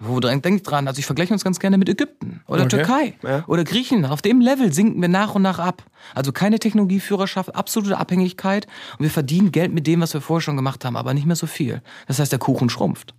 wo 0.04 0.18
denkt 0.20 0.68
dran, 0.68 0.88
also 0.88 0.98
ich 0.98 1.06
vergleiche 1.06 1.32
uns 1.32 1.44
ganz 1.44 1.60
gerne 1.60 1.78
mit 1.78 1.88
Ägypten 1.88 2.40
oder 2.46 2.62
okay. 2.62 2.76
Türkei 2.76 3.14
ja. 3.22 3.44
oder 3.46 3.64
Griechenland. 3.64 4.12
Auf 4.12 4.22
dem 4.22 4.40
Level 4.40 4.72
sinken 4.72 5.00
wir 5.00 5.08
nach 5.08 5.34
und 5.34 5.42
nach 5.42 5.58
ab. 5.58 5.84
Also 6.14 6.32
keine 6.32 6.58
Technologieführerschaft, 6.58 7.54
absolute 7.54 7.98
Abhängigkeit 7.98 8.66
und 8.98 9.04
wir 9.04 9.10
verdienen 9.10 9.52
Geld 9.52 9.72
mit 9.72 9.86
dem, 9.86 10.00
was 10.00 10.12
wir 10.14 10.20
vorher 10.20 10.42
schon 10.42 10.56
gemacht 10.56 10.84
haben, 10.84 10.96
aber 10.96 11.14
nicht 11.14 11.26
mehr 11.26 11.36
so 11.36 11.46
viel. 11.46 11.82
Das 12.08 12.18
heißt, 12.18 12.32
der 12.32 12.38
Kuchen 12.38 12.68
schrumpft. 12.68 13.14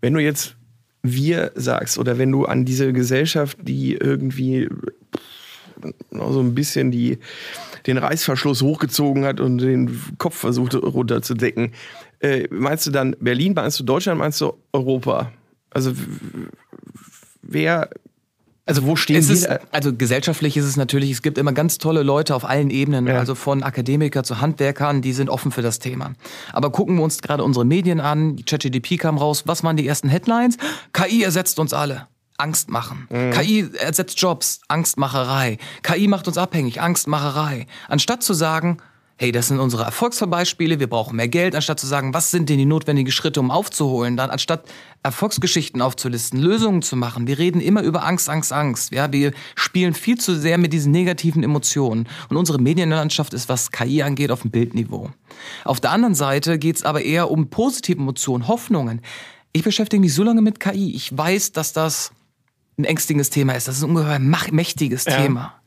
Wenn 0.00 0.14
du 0.14 0.20
jetzt 0.20 0.56
wir 1.02 1.52
sagst 1.54 1.98
oder 1.98 2.18
wenn 2.18 2.30
du 2.30 2.44
an 2.44 2.64
diese 2.64 2.92
Gesellschaft, 2.92 3.58
die 3.62 3.94
irgendwie 3.94 4.68
so 6.10 6.40
ein 6.40 6.54
bisschen 6.54 6.90
die, 6.90 7.18
den 7.86 7.96
Reißverschluss 7.96 8.62
hochgezogen 8.62 9.24
hat 9.24 9.40
und 9.40 9.58
den 9.58 9.98
Kopf 10.18 10.36
versucht 10.36 10.74
runterzudecken, 10.74 11.72
äh, 12.20 12.46
meinst 12.50 12.86
du 12.86 12.90
dann 12.90 13.16
Berlin, 13.20 13.54
meinst 13.54 13.80
du 13.80 13.84
Deutschland, 13.84 14.18
meinst 14.18 14.40
du 14.40 14.52
Europa? 14.72 15.32
Also 15.70 15.92
wer 17.42 17.90
Also 18.66 18.84
wo 18.86 18.94
stehen 18.96 19.16
es 19.16 19.30
ist, 19.30 19.48
Also 19.72 19.94
gesellschaftlich 19.94 20.56
ist 20.56 20.64
es 20.64 20.76
natürlich, 20.76 21.10
es 21.10 21.22
gibt 21.22 21.38
immer 21.38 21.52
ganz 21.52 21.78
tolle 21.78 22.02
Leute 22.02 22.34
auf 22.34 22.44
allen 22.44 22.70
Ebenen, 22.70 23.06
Ja. 23.06 23.18
also 23.18 23.34
von 23.34 23.62
Akademiker 23.62 24.22
zu 24.22 24.40
Handwerkern, 24.40 25.02
die 25.02 25.12
sind 25.12 25.28
offen 25.28 25.50
für 25.50 25.62
das 25.62 25.78
Thema. 25.78 26.12
Aber 26.52 26.70
gucken 26.70 26.96
wir 26.96 27.02
uns 27.02 27.20
gerade 27.22 27.42
unsere 27.44 27.64
Medien 27.64 28.00
an, 28.00 28.36
ChatGDP 28.44 28.96
kam 28.98 29.18
raus, 29.18 29.44
was 29.46 29.64
waren 29.64 29.76
die 29.76 29.86
ersten 29.86 30.08
Headlines? 30.08 30.56
KI 30.92 31.22
ersetzt 31.22 31.58
uns 31.58 31.72
alle. 31.72 32.06
Angst 32.36 32.70
machen. 32.70 33.06
KI 33.32 33.68
ersetzt 33.78 34.18
Jobs, 34.18 34.60
Angstmacherei. 34.68 35.58
KI 35.82 36.08
macht 36.08 36.26
uns 36.26 36.38
abhängig, 36.38 36.80
Angstmacherei. 36.80 37.66
Anstatt 37.86 38.22
zu 38.22 38.32
sagen, 38.32 38.78
hey, 39.20 39.32
das 39.32 39.48
sind 39.48 39.60
unsere 39.60 39.82
Erfolgsbeispiele, 39.82 40.80
wir 40.80 40.88
brauchen 40.88 41.16
mehr 41.16 41.28
Geld, 41.28 41.54
anstatt 41.54 41.78
zu 41.78 41.86
sagen, 41.86 42.14
was 42.14 42.30
sind 42.30 42.48
denn 42.48 42.56
die 42.56 42.64
notwendigen 42.64 43.12
Schritte, 43.12 43.38
um 43.40 43.50
aufzuholen, 43.50 44.16
dann 44.16 44.30
anstatt 44.30 44.64
Erfolgsgeschichten 45.02 45.82
aufzulisten, 45.82 46.40
Lösungen 46.40 46.80
zu 46.80 46.96
machen. 46.96 47.26
Wir 47.26 47.38
reden 47.38 47.60
immer 47.60 47.82
über 47.82 48.06
Angst, 48.06 48.30
Angst, 48.30 48.50
Angst. 48.50 48.92
Ja, 48.92 49.12
wir 49.12 49.32
spielen 49.56 49.92
viel 49.92 50.16
zu 50.16 50.34
sehr 50.40 50.56
mit 50.56 50.72
diesen 50.72 50.90
negativen 50.92 51.42
Emotionen. 51.42 52.08
Und 52.30 52.38
unsere 52.38 52.58
Medienlandschaft 52.58 53.34
ist, 53.34 53.50
was 53.50 53.70
KI 53.70 54.02
angeht, 54.02 54.30
auf 54.30 54.40
dem 54.40 54.50
Bildniveau. 54.50 55.10
Auf 55.64 55.80
der 55.80 55.90
anderen 55.90 56.14
Seite 56.14 56.58
geht 56.58 56.76
es 56.76 56.84
aber 56.84 57.02
eher 57.02 57.30
um 57.30 57.50
positive 57.50 57.98
Emotionen, 58.00 58.48
Hoffnungen. 58.48 59.02
Ich 59.52 59.64
beschäftige 59.64 60.00
mich 60.00 60.14
so 60.14 60.22
lange 60.22 60.40
mit 60.40 60.60
KI. 60.60 60.94
Ich 60.96 61.14
weiß, 61.14 61.52
dass 61.52 61.74
das 61.74 62.12
ein 62.78 62.84
ängstiges 62.84 63.28
Thema 63.28 63.52
ist. 63.52 63.68
Das 63.68 63.76
ist 63.76 63.82
ein 63.82 63.90
ungeheuer 63.90 64.18
mächtiges 64.18 65.04
Ja. 65.04 65.20
Thema. 65.20 65.59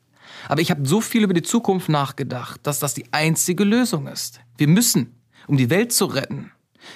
Aber 0.47 0.61
ich 0.61 0.71
habe 0.71 0.87
so 0.87 1.01
viel 1.01 1.23
über 1.23 1.33
die 1.33 1.41
Zukunft 1.41 1.89
nachgedacht, 1.89 2.61
dass 2.63 2.79
das 2.79 2.93
die 2.93 3.05
einzige 3.11 3.63
Lösung 3.63 4.07
ist. 4.07 4.39
Wir 4.57 4.67
müssen, 4.67 5.15
um 5.47 5.57
die 5.57 5.69
Welt 5.69 5.91
zu 5.91 6.05
retten, 6.05 6.51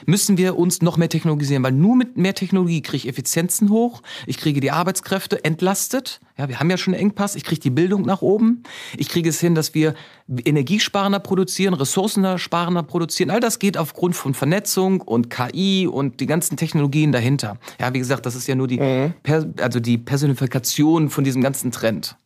müssen 0.05 0.37
wir 0.37 0.57
uns 0.57 0.81
noch 0.81 0.97
mehr 0.97 1.09
technologisieren, 1.09 1.63
weil 1.63 1.71
nur 1.71 1.95
mit 1.95 2.17
mehr 2.17 2.33
Technologie 2.33 2.81
kriege 2.81 2.97
ich 2.97 3.07
Effizienzen 3.07 3.69
hoch, 3.69 4.01
ich 4.25 4.37
kriege 4.37 4.59
die 4.59 4.71
Arbeitskräfte 4.71 5.43
entlastet, 5.43 6.19
ja, 6.37 6.49
wir 6.49 6.59
haben 6.59 6.69
ja 6.69 6.77
schon 6.77 6.93
einen 6.93 7.01
Engpass, 7.01 7.35
ich 7.35 7.43
kriege 7.43 7.61
die 7.61 7.69
Bildung 7.69 8.03
nach 8.03 8.21
oben, 8.21 8.63
ich 8.95 9.09
kriege 9.09 9.29
es 9.29 9.39
hin, 9.39 9.55
dass 9.55 9.73
wir 9.73 9.95
energiesparender 10.27 11.19
produzieren, 11.19 11.73
ressourcensparender 11.73 12.83
produzieren, 12.83 13.29
all 13.29 13.39
das 13.39 13.59
geht 13.59 13.77
aufgrund 13.77 14.15
von 14.15 14.33
Vernetzung 14.33 15.01
und 15.01 15.29
KI 15.29 15.87
und 15.87 16.19
die 16.19 16.25
ganzen 16.25 16.57
Technologien 16.57 17.11
dahinter. 17.11 17.57
Ja, 17.79 17.93
wie 17.93 17.99
gesagt, 17.99 18.25
das 18.25 18.35
ist 18.35 18.47
ja 18.47 18.55
nur 18.55 18.67
die, 18.67 18.77
per, 19.23 19.47
also 19.61 19.79
die 19.79 19.97
Personifikation 19.97 21.09
von 21.09 21.23
diesem 21.23 21.41
ganzen 21.41 21.71
Trend. 21.71 22.17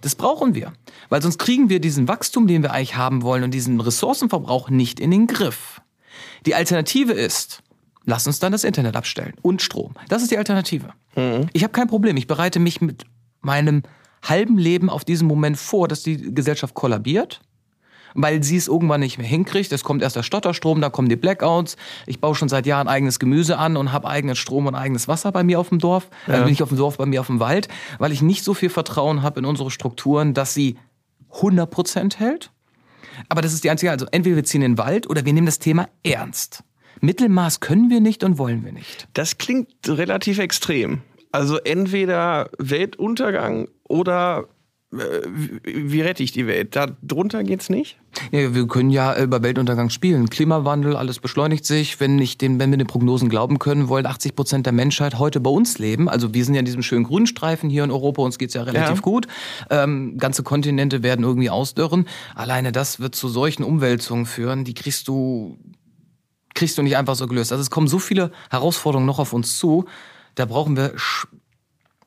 Das 0.00 0.14
brauchen 0.14 0.54
wir, 0.54 0.72
weil 1.08 1.22
sonst 1.22 1.38
kriegen 1.38 1.68
wir 1.68 1.80
diesen 1.80 2.08
Wachstum, 2.08 2.46
den 2.46 2.62
wir 2.62 2.72
eigentlich 2.72 2.96
haben 2.96 3.22
wollen 3.22 3.44
und 3.44 3.52
diesen 3.52 3.80
Ressourcenverbrauch 3.80 4.70
nicht 4.70 5.00
in 5.00 5.10
den 5.10 5.26
Griff. 5.26 5.80
Die 6.46 6.54
Alternative 6.54 7.12
ist, 7.12 7.62
lass 8.04 8.26
uns 8.26 8.38
dann 8.38 8.52
das 8.52 8.64
Internet 8.64 8.96
abstellen 8.96 9.34
und 9.42 9.62
Strom. 9.62 9.94
Das 10.08 10.22
ist 10.22 10.30
die 10.30 10.38
Alternative. 10.38 10.92
Ich 11.52 11.62
habe 11.62 11.72
kein 11.72 11.88
Problem. 11.88 12.16
Ich 12.16 12.26
bereite 12.26 12.58
mich 12.58 12.80
mit 12.80 13.04
meinem 13.40 13.82
halben 14.22 14.58
Leben 14.58 14.90
auf 14.90 15.04
diesen 15.04 15.26
Moment 15.26 15.58
vor, 15.58 15.88
dass 15.88 16.02
die 16.02 16.34
Gesellschaft 16.34 16.74
kollabiert, 16.74 17.40
weil 18.14 18.42
sie 18.42 18.56
es 18.56 18.68
irgendwann 18.68 19.00
nicht 19.00 19.18
mehr 19.18 19.26
hinkriegt. 19.26 19.72
Es 19.72 19.84
kommt 19.84 20.02
erst 20.02 20.16
der 20.16 20.22
Stotterstrom, 20.22 20.80
da 20.80 20.90
kommen 20.90 21.08
die 21.08 21.16
Blackouts. 21.16 21.76
Ich 22.06 22.20
baue 22.20 22.34
schon 22.34 22.48
seit 22.48 22.66
Jahren 22.66 22.88
eigenes 22.88 23.18
Gemüse 23.18 23.58
an 23.58 23.76
und 23.76 23.92
habe 23.92 24.08
eigenen 24.08 24.36
Strom 24.36 24.66
und 24.66 24.74
eigenes 24.74 25.08
Wasser 25.08 25.32
bei 25.32 25.42
mir 25.42 25.60
auf 25.60 25.68
dem 25.68 25.78
Dorf. 25.78 26.08
Also 26.26 26.44
bin 26.44 26.52
ich 26.52 26.62
auf 26.62 26.68
dem 26.68 26.78
Dorf, 26.78 26.98
bei 26.98 27.06
mir 27.06 27.20
auf 27.20 27.26
dem 27.26 27.40
Wald, 27.40 27.68
weil 27.98 28.12
ich 28.12 28.22
nicht 28.22 28.44
so 28.44 28.54
viel 28.54 28.70
Vertrauen 28.70 29.22
habe 29.22 29.40
in 29.40 29.46
unsere 29.46 29.70
Strukturen, 29.70 30.34
dass 30.34 30.54
sie 30.54 30.76
100% 31.32 32.18
hält. 32.18 32.50
Aber 33.28 33.42
das 33.42 33.52
ist 33.52 33.64
die 33.64 33.70
einzige, 33.70 33.90
also 33.90 34.06
entweder 34.10 34.36
wir 34.36 34.44
ziehen 34.44 34.62
in 34.62 34.72
den 34.72 34.78
Wald 34.78 35.08
oder 35.08 35.24
wir 35.24 35.32
nehmen 35.32 35.46
das 35.46 35.58
Thema 35.58 35.88
ernst. 36.02 36.64
Mittelmaß 37.00 37.60
können 37.60 37.90
wir 37.90 38.00
nicht 38.00 38.24
und 38.24 38.38
wollen 38.38 38.64
wir 38.64 38.72
nicht. 38.72 39.08
Das 39.14 39.38
klingt 39.38 39.68
relativ 39.86 40.38
extrem. 40.38 41.02
Also 41.32 41.58
entweder 41.58 42.50
Weltuntergang 42.58 43.68
oder 43.88 44.44
äh, 44.44 44.59
wie, 44.92 45.60
wie 45.92 46.00
rette 46.00 46.22
ich 46.22 46.32
die 46.32 46.48
Welt? 46.48 46.74
Da 46.74 46.88
drunter 47.02 47.44
geht's 47.44 47.68
nicht? 47.68 47.98
Ja, 48.32 48.54
wir 48.54 48.66
können 48.66 48.90
ja 48.90 49.16
über 49.22 49.40
Weltuntergang 49.40 49.88
spielen. 49.88 50.28
Klimawandel, 50.30 50.96
alles 50.96 51.20
beschleunigt 51.20 51.64
sich. 51.64 52.00
Wenn, 52.00 52.16
nicht 52.16 52.40
den, 52.40 52.58
wenn 52.58 52.70
wir 52.70 52.76
den 52.78 52.88
Prognosen 52.88 53.28
glauben 53.28 53.60
können, 53.60 53.88
wollen 53.88 54.04
80 54.04 54.34
Prozent 54.34 54.66
der 54.66 54.72
Menschheit 54.72 55.18
heute 55.20 55.38
bei 55.38 55.50
uns 55.50 55.78
leben. 55.78 56.08
Also 56.08 56.34
wir 56.34 56.44
sind 56.44 56.54
ja 56.54 56.58
in 56.58 56.64
diesem 56.64 56.82
schönen 56.82 57.04
Grünstreifen 57.04 57.70
hier 57.70 57.84
in 57.84 57.92
Europa, 57.92 58.22
uns 58.22 58.36
geht's 58.36 58.54
ja 58.54 58.62
relativ 58.64 58.96
Ja. 58.96 59.00
gut. 59.02 59.28
Ähm, 59.70 60.18
ganze 60.18 60.42
Kontinente 60.42 61.04
werden 61.04 61.24
irgendwie 61.24 61.50
ausdörren. 61.50 62.06
Alleine 62.34 62.72
das 62.72 62.98
wird 62.98 63.14
zu 63.14 63.28
solchen 63.28 63.62
Umwälzungen 63.62 64.26
führen, 64.26 64.64
die 64.64 64.74
kriegst 64.74 65.06
du, 65.06 65.56
kriegst 66.54 66.76
du 66.78 66.82
nicht 66.82 66.96
einfach 66.96 67.14
so 67.14 67.28
gelöst. 67.28 67.52
Also 67.52 67.62
es 67.62 67.70
kommen 67.70 67.86
so 67.86 68.00
viele 68.00 68.32
Herausforderungen 68.50 69.06
noch 69.06 69.20
auf 69.20 69.32
uns 69.32 69.56
zu. 69.56 69.84
Da 70.34 70.46
brauchen 70.46 70.76
wir 70.76 70.94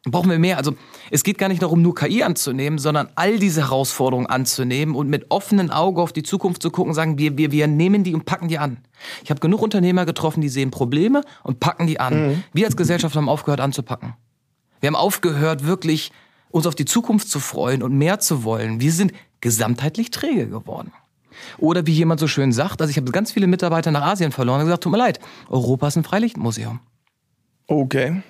brauchen 0.06 0.30
wir 0.30 0.40
mehr. 0.40 0.58
Also 0.58 0.76
es 1.12 1.24
geht 1.24 1.38
gar 1.38 1.48
nicht 1.48 1.62
darum, 1.62 1.82
nur 1.82 1.96
KI 1.96 2.24
anzunehmen, 2.24 2.78
sondern 2.78 3.10
all 3.16 3.40
diese 3.40 3.62
Herausforderungen 3.62 4.28
anzunehmen 4.28 4.96
und 4.96 5.10
mit 5.10 5.28
offenem 5.30 5.70
Auge 5.72 6.02
auf 6.02 6.12
die 6.12 6.24
Zukunft 6.24 6.62
zu 6.62 6.72
gucken, 6.72 6.94
sagen, 6.94 7.18
wir, 7.18 7.38
wir, 7.38 7.52
wir 7.52 7.68
nehmen 7.68 8.04
die 8.04 8.14
und 8.14 8.26
packen 8.26 8.48
die 8.48 8.58
an. 8.58 8.78
Ich 9.24 9.30
habe 9.30 9.40
genug 9.40 9.62
Unternehmer 9.62 10.06
getroffen, 10.06 10.42
die 10.42 10.50
sehen 10.50 10.72
Probleme 10.72 11.22
und 11.44 11.60
packen 11.60 11.88
die 11.88 12.00
an. 12.00 12.44
Wir 12.54 12.66
als 12.66 12.76
Gesellschaft 12.76 13.16
haben 13.16 13.30
aufgehört 13.30 13.62
anzupacken. 13.62 14.14
Wir 14.82 14.88
haben 14.88 14.96
aufgehört, 14.96 15.66
wirklich 15.66 16.12
uns 16.50 16.68
auf 16.68 16.76
die 16.76 16.86
Zukunft 16.86 17.30
zu 17.30 17.40
freuen 17.40 17.82
und 17.82 17.98
mehr 17.98 18.20
zu 18.20 18.44
wollen. 18.44 18.80
Wir 18.82 18.92
sind 18.92 19.14
gesamtheitlich 19.42 20.12
träge 20.12 20.48
geworden. 20.48 20.92
Oder 21.58 21.88
wie 21.88 21.94
jemand 21.94 22.20
so 22.20 22.28
schön 22.28 22.52
sagt, 22.52 22.82
also 22.82 22.92
ich 22.92 22.98
habe 22.98 23.12
ganz 23.12 23.32
viele 23.32 23.48
Mitarbeiter 23.48 23.92
nach 23.92 24.04
Asien 24.04 24.32
verloren 24.32 24.60
und 24.60 24.68
gesagt, 24.68 24.84
tut 24.84 24.92
mir 24.92 24.98
leid, 24.98 25.20
Europa 25.50 25.88
ist 25.88 25.96
ein 25.96 26.04
Freilichtmuseum. 26.04 26.80
Okay. 27.68 28.22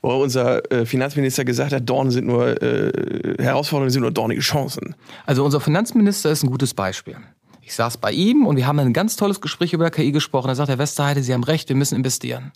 Wo 0.00 0.10
unser 0.10 0.70
äh, 0.70 0.86
Finanzminister 0.86 1.44
gesagt 1.44 1.72
hat, 1.72 1.88
Dornen 1.88 2.10
sind 2.10 2.26
nur 2.26 2.62
äh, 2.62 3.36
Herausforderungen 3.38 3.90
sind 3.90 4.02
nur 4.02 4.10
dornige 4.10 4.40
Chancen. 4.40 4.94
Also 5.26 5.44
unser 5.44 5.60
Finanzminister 5.60 6.30
ist 6.30 6.42
ein 6.42 6.50
gutes 6.50 6.74
Beispiel. 6.74 7.16
Ich 7.62 7.74
saß 7.74 7.98
bei 7.98 8.12
ihm 8.12 8.46
und 8.46 8.56
wir 8.56 8.66
haben 8.66 8.78
ein 8.78 8.92
ganz 8.92 9.16
tolles 9.16 9.40
Gespräch 9.40 9.72
über 9.72 9.90
KI 9.90 10.12
gesprochen. 10.12 10.48
Er 10.48 10.54
sagt, 10.54 10.68
Herr 10.68 10.78
Westerheide, 10.78 11.22
Sie 11.22 11.32
haben 11.32 11.44
recht, 11.44 11.68
wir 11.68 11.76
müssen 11.76 11.96
investieren. 11.96 12.52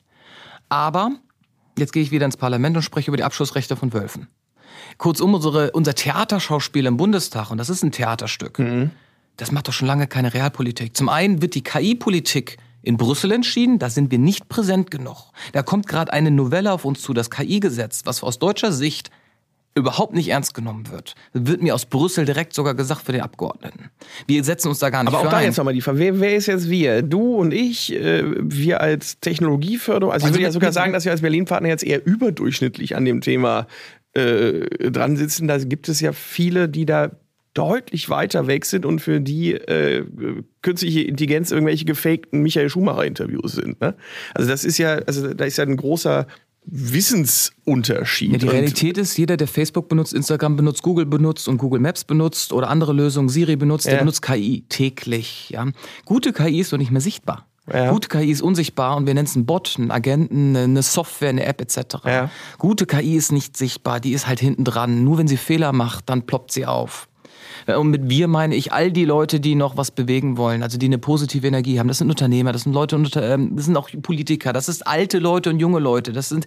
Aber 0.68 1.10
jetzt 1.78 1.92
gehe 1.92 2.02
ich 2.02 2.10
wieder 2.10 2.26
ins 2.26 2.36
Parlament 2.36 2.76
und 2.76 2.82
spreche 2.82 3.10
über 3.10 3.16
die 3.16 3.24
Abschussrechte 3.24 3.76
von 3.76 3.92
Wölfen. 3.92 4.28
Kurzum, 4.98 5.34
unsere, 5.34 5.70
unser 5.72 5.94
Theaterschauspiel 5.94 6.86
im 6.86 6.96
Bundestag, 6.96 7.50
und 7.50 7.58
das 7.58 7.70
ist 7.70 7.82
ein 7.82 7.92
Theaterstück, 7.92 8.58
das 9.36 9.52
macht 9.52 9.68
doch 9.68 9.72
schon 9.72 9.86
lange 9.86 10.06
keine 10.06 10.34
Realpolitik. 10.34 10.96
Zum 10.96 11.08
einen 11.08 11.42
wird 11.42 11.54
die 11.54 11.62
KI-Politik 11.62 12.56
in 12.86 12.96
Brüssel 12.96 13.32
entschieden, 13.32 13.80
da 13.80 13.90
sind 13.90 14.12
wir 14.12 14.18
nicht 14.18 14.48
präsent 14.48 14.92
genug. 14.92 15.32
Da 15.52 15.62
kommt 15.62 15.88
gerade 15.88 16.12
eine 16.12 16.30
Novelle 16.30 16.72
auf 16.72 16.84
uns 16.84 17.02
zu, 17.02 17.12
das 17.12 17.30
KI-Gesetz, 17.30 18.02
was 18.04 18.22
aus 18.22 18.38
deutscher 18.38 18.70
Sicht 18.70 19.10
überhaupt 19.74 20.14
nicht 20.14 20.28
ernst 20.28 20.54
genommen 20.54 20.88
wird. 20.90 21.14
Wird 21.32 21.62
mir 21.62 21.74
aus 21.74 21.84
Brüssel 21.84 22.24
direkt 22.24 22.54
sogar 22.54 22.74
gesagt 22.74 23.02
für 23.04 23.12
den 23.12 23.22
Abgeordneten. 23.22 23.90
Wir 24.28 24.42
setzen 24.44 24.68
uns 24.68 24.78
da 24.78 24.90
gar 24.90 25.02
nicht 25.02 25.12
Aber 25.12 25.26
auch 25.26 25.30
da 25.30 25.38
ein. 25.38 25.46
jetzt 25.46 25.56
nochmal 25.56 25.74
die 25.74 25.80
Frage, 25.80 25.98
wer, 25.98 26.20
wer 26.20 26.36
ist 26.36 26.46
jetzt 26.46 26.70
wir? 26.70 27.02
Du 27.02 27.34
und 27.36 27.52
ich, 27.52 27.92
äh, 27.92 28.22
wir 28.24 28.80
als 28.80 29.18
Technologieförderung, 29.20 30.12
also, 30.12 30.24
ich 30.24 30.28
Also 30.28 30.34
würde 30.36 30.44
ja 30.44 30.52
sogar 30.52 30.72
sagen, 30.72 30.92
dass 30.92 31.04
wir 31.04 31.12
als 31.12 31.22
Berlin-Partner 31.22 31.68
jetzt 31.68 31.84
eher 31.84 32.06
überdurchschnittlich 32.06 32.94
an 32.94 33.04
dem 33.04 33.20
Thema 33.20 33.66
äh, 34.14 34.90
dran 34.90 35.16
sitzen. 35.16 35.48
Da 35.48 35.58
gibt 35.58 35.88
es 35.88 36.00
ja 36.00 36.12
viele, 36.12 36.68
die 36.68 36.86
da 36.86 37.10
deutlich 37.56 38.08
weiter 38.10 38.46
weg 38.46 38.64
sind 38.66 38.84
und 38.86 39.00
für 39.00 39.20
die 39.20 39.52
äh, 39.54 40.04
künstliche 40.62 41.02
Intelligenz 41.02 41.50
irgendwelche 41.50 41.84
gefakten 41.84 42.42
Michael 42.42 42.68
Schumacher-Interviews 42.68 43.52
sind. 43.52 43.80
Ne? 43.80 43.94
Also 44.34 44.48
das 44.50 44.64
ist 44.64 44.78
ja, 44.78 44.96
also 45.06 45.32
da 45.32 45.44
ist 45.44 45.56
ja 45.58 45.64
ein 45.64 45.76
großer 45.76 46.26
Wissensunterschied. 46.68 48.32
Ja, 48.32 48.38
die 48.38 48.48
Realität 48.48 48.98
ist, 48.98 49.16
jeder, 49.16 49.36
der 49.36 49.48
Facebook 49.48 49.88
benutzt, 49.88 50.12
Instagram 50.12 50.56
benutzt, 50.56 50.82
Google 50.82 51.06
benutzt 51.06 51.48
und 51.48 51.58
Google 51.58 51.80
Maps 51.80 52.04
benutzt 52.04 52.52
oder 52.52 52.68
andere 52.68 52.92
Lösungen, 52.92 53.28
Siri 53.28 53.56
benutzt, 53.56 53.86
der 53.86 53.94
Ja. 53.94 53.98
benutzt 54.00 54.22
KI 54.22 54.64
täglich. 54.68 55.50
Ja. 55.50 55.66
Gute 56.04 56.32
KI 56.32 56.60
ist 56.60 56.72
doch 56.72 56.78
nicht 56.78 56.90
mehr 56.90 57.00
sichtbar. 57.00 57.46
Ja. 57.72 57.90
Gute 57.90 58.08
KI 58.08 58.30
ist 58.30 58.42
unsichtbar 58.42 58.96
und 58.96 59.06
wir 59.06 59.14
nennen 59.14 59.26
es 59.26 59.34
einen 59.34 59.46
Bot, 59.46 59.74
einen 59.78 59.90
Agenten, 59.90 60.56
eine 60.56 60.82
Software, 60.82 61.30
eine 61.30 61.44
App 61.46 61.60
etc. 61.60 61.96
Ja. 62.04 62.30
Gute 62.58 62.86
KI 62.86 63.16
ist 63.16 63.32
nicht 63.32 63.56
sichtbar, 63.56 63.98
die 63.98 64.12
ist 64.12 64.28
halt 64.28 64.38
hinten 64.38 64.62
dran. 64.64 65.02
Nur 65.02 65.18
wenn 65.18 65.26
sie 65.26 65.36
Fehler 65.36 65.72
macht, 65.72 66.08
dann 66.08 66.26
ploppt 66.26 66.52
sie 66.52 66.64
auf. 66.66 67.08
Und 67.66 67.90
mit 67.90 68.08
wir 68.08 68.28
meine 68.28 68.54
ich 68.54 68.72
all 68.72 68.92
die 68.92 69.04
Leute, 69.04 69.40
die 69.40 69.54
noch 69.54 69.76
was 69.76 69.90
bewegen 69.90 70.36
wollen, 70.36 70.62
also 70.62 70.78
die 70.78 70.86
eine 70.86 70.98
positive 70.98 71.46
Energie 71.46 71.78
haben. 71.78 71.88
Das 71.88 71.98
sind 71.98 72.10
Unternehmer, 72.10 72.52
das 72.52 72.62
sind 72.62 72.72
Leute, 72.72 72.96
ähm, 73.20 73.56
das 73.56 73.64
sind 73.64 73.76
auch 73.76 73.88
Politiker, 74.02 74.52
das 74.52 74.68
ist 74.68 74.86
alte 74.86 75.18
Leute 75.18 75.50
und 75.50 75.58
junge 75.58 75.80
Leute. 75.80 76.12
Das 76.12 76.28
sind 76.28 76.46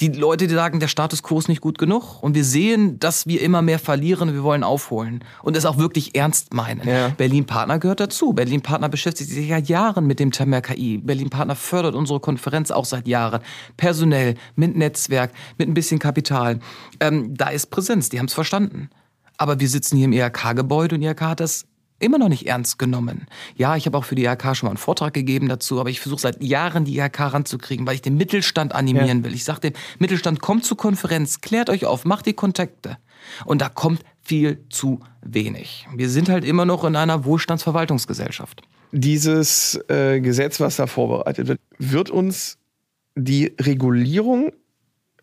die 0.00 0.08
Leute, 0.08 0.48
die 0.48 0.54
sagen, 0.54 0.80
der 0.80 0.88
Status 0.88 1.22
quo 1.22 1.38
ist 1.38 1.48
nicht 1.48 1.60
gut 1.60 1.78
genug. 1.78 2.22
Und 2.22 2.34
wir 2.34 2.44
sehen, 2.44 2.98
dass 2.98 3.26
wir 3.26 3.40
immer 3.40 3.62
mehr 3.62 3.78
verlieren 3.78 4.28
und 4.28 4.34
wir 4.34 4.42
wollen 4.42 4.64
aufholen. 4.64 5.22
Und 5.42 5.56
es 5.56 5.66
auch 5.66 5.78
wirklich 5.78 6.16
ernst 6.16 6.52
meinen. 6.52 6.86
Ja. 6.86 7.08
Berlin 7.10 7.46
Partner 7.46 7.78
gehört 7.78 8.00
dazu. 8.00 8.32
Berlin 8.32 8.60
Partner 8.60 8.88
beschäftigt 8.88 9.30
sich 9.30 9.48
ja 9.48 9.58
Jahren 9.58 10.06
mit 10.06 10.18
dem 10.18 10.32
Thema 10.32 10.60
KI. 10.60 10.98
Berlin 10.98 11.30
Partner 11.30 11.54
fördert 11.54 11.94
unsere 11.94 12.18
Konferenz 12.18 12.72
auch 12.72 12.84
seit 12.84 13.06
Jahren. 13.06 13.40
Personell, 13.76 14.34
mit 14.56 14.76
Netzwerk, 14.76 15.32
mit 15.58 15.68
ein 15.68 15.74
bisschen 15.74 16.00
Kapital. 16.00 16.58
Ähm, 16.98 17.34
da 17.36 17.50
ist 17.50 17.66
Präsenz, 17.70 18.08
die 18.08 18.18
haben 18.18 18.26
es 18.26 18.34
verstanden. 18.34 18.90
Aber 19.36 19.60
wir 19.60 19.68
sitzen 19.68 19.96
hier 19.96 20.06
im 20.06 20.12
IHK-Gebäude 20.12 20.94
und 20.96 21.02
IHK 21.02 21.20
hat 21.22 21.40
das 21.40 21.66
immer 21.98 22.18
noch 22.18 22.28
nicht 22.28 22.46
ernst 22.46 22.78
genommen. 22.78 23.26
Ja, 23.56 23.76
ich 23.76 23.86
habe 23.86 23.96
auch 23.96 24.04
für 24.04 24.14
die 24.14 24.24
IHK 24.24 24.56
schon 24.56 24.66
mal 24.66 24.72
einen 24.72 24.78
Vortrag 24.78 25.14
gegeben 25.14 25.48
dazu, 25.48 25.80
aber 25.80 25.90
ich 25.90 26.00
versuche 26.00 26.20
seit 26.20 26.42
Jahren 26.42 26.84
die 26.84 26.98
IHK 26.98 27.20
ranzukriegen, 27.20 27.86
weil 27.86 27.94
ich 27.94 28.02
den 28.02 28.16
Mittelstand 28.16 28.74
animieren 28.74 29.18
ja. 29.18 29.24
will. 29.24 29.34
Ich 29.34 29.44
sage 29.44 29.60
dem 29.60 29.72
Mittelstand, 29.98 30.40
kommt 30.40 30.64
zur 30.64 30.76
Konferenz, 30.76 31.40
klärt 31.40 31.70
euch 31.70 31.86
auf, 31.86 32.04
macht 32.04 32.26
die 32.26 32.34
Kontakte. 32.34 32.98
Und 33.44 33.62
da 33.62 33.68
kommt 33.68 34.02
viel 34.22 34.64
zu 34.70 35.00
wenig. 35.22 35.86
Wir 35.94 36.10
sind 36.10 36.28
halt 36.28 36.44
immer 36.44 36.64
noch 36.64 36.84
in 36.84 36.96
einer 36.96 37.24
Wohlstandsverwaltungsgesellschaft. 37.24 38.62
Dieses 38.92 39.80
äh, 39.88 40.20
Gesetz, 40.20 40.60
was 40.60 40.76
da 40.76 40.86
vorbereitet 40.86 41.48
wird, 41.48 41.60
wird 41.78 42.10
uns 42.10 42.58
die 43.16 43.54
Regulierung 43.60 44.52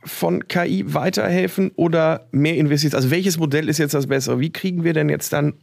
von 0.04 0.48
KI 0.48 0.84
weiterhelfen 0.94 1.72
oder 1.76 2.28
mehr 2.32 2.56
Investitionen? 2.56 3.04
Also 3.04 3.12
welches 3.12 3.38
Modell 3.38 3.70
ist 3.70 3.78
jetzt 3.78 3.94
das 3.94 4.08
bessere? 4.08 4.40
Wie 4.40 4.52
kriegen 4.52 4.84
wir 4.84 4.94
denn 4.94 5.10
jetzt 5.10 5.34
dann 5.34 5.54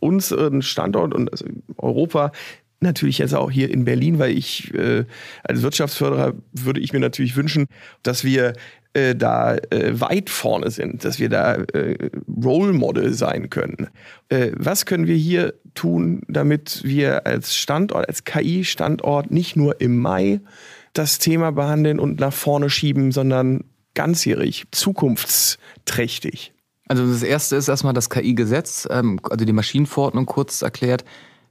unseren 0.00 0.62
Standort 0.62 1.14
und 1.14 1.30
also 1.30 1.44
Europa 1.76 2.32
natürlich 2.80 3.18
jetzt 3.18 3.34
auch 3.34 3.50
hier 3.50 3.70
in 3.70 3.84
Berlin, 3.84 4.18
weil 4.18 4.36
ich 4.36 4.72
äh, 4.74 5.04
als 5.42 5.62
Wirtschaftsförderer 5.62 6.34
würde 6.52 6.80
ich 6.80 6.92
mir 6.92 7.00
natürlich 7.00 7.34
wünschen, 7.36 7.66
dass 8.02 8.22
wir 8.22 8.52
äh, 8.94 9.14
da 9.14 9.56
äh, 9.56 10.00
weit 10.00 10.30
vorne 10.30 10.70
sind, 10.70 11.04
dass 11.04 11.18
wir 11.18 11.28
da 11.28 11.54
äh, 11.54 12.10
Role 12.42 12.72
Model 12.72 13.12
sein 13.12 13.50
können. 13.50 13.88
Äh, 14.28 14.52
was 14.56 14.86
können 14.86 15.06
wir 15.06 15.16
hier 15.16 15.54
tun, 15.74 16.22
damit 16.28 16.82
wir 16.84 17.26
als 17.26 17.56
Standort, 17.56 18.08
als 18.08 18.24
KI-Standort 18.24 19.30
nicht 19.30 19.56
nur 19.56 19.80
im 19.80 19.98
Mai 19.98 20.40
das 20.98 21.18
Thema 21.18 21.52
behandeln 21.52 22.00
und 22.00 22.20
nach 22.20 22.32
vorne 22.32 22.70
schieben, 22.70 23.12
sondern 23.12 23.64
ganzjährig, 23.94 24.66
zukunftsträchtig? 24.72 26.52
Also 26.88 27.06
das 27.06 27.22
erste 27.22 27.56
ist 27.56 27.68
erstmal 27.68 27.92
das 27.92 28.10
KI-Gesetz, 28.10 28.88
ähm, 28.90 29.20
also 29.30 29.44
die 29.44 29.52
Maschinenverordnung 29.52 30.26
kurz 30.26 30.62
erklärt. 30.62 31.04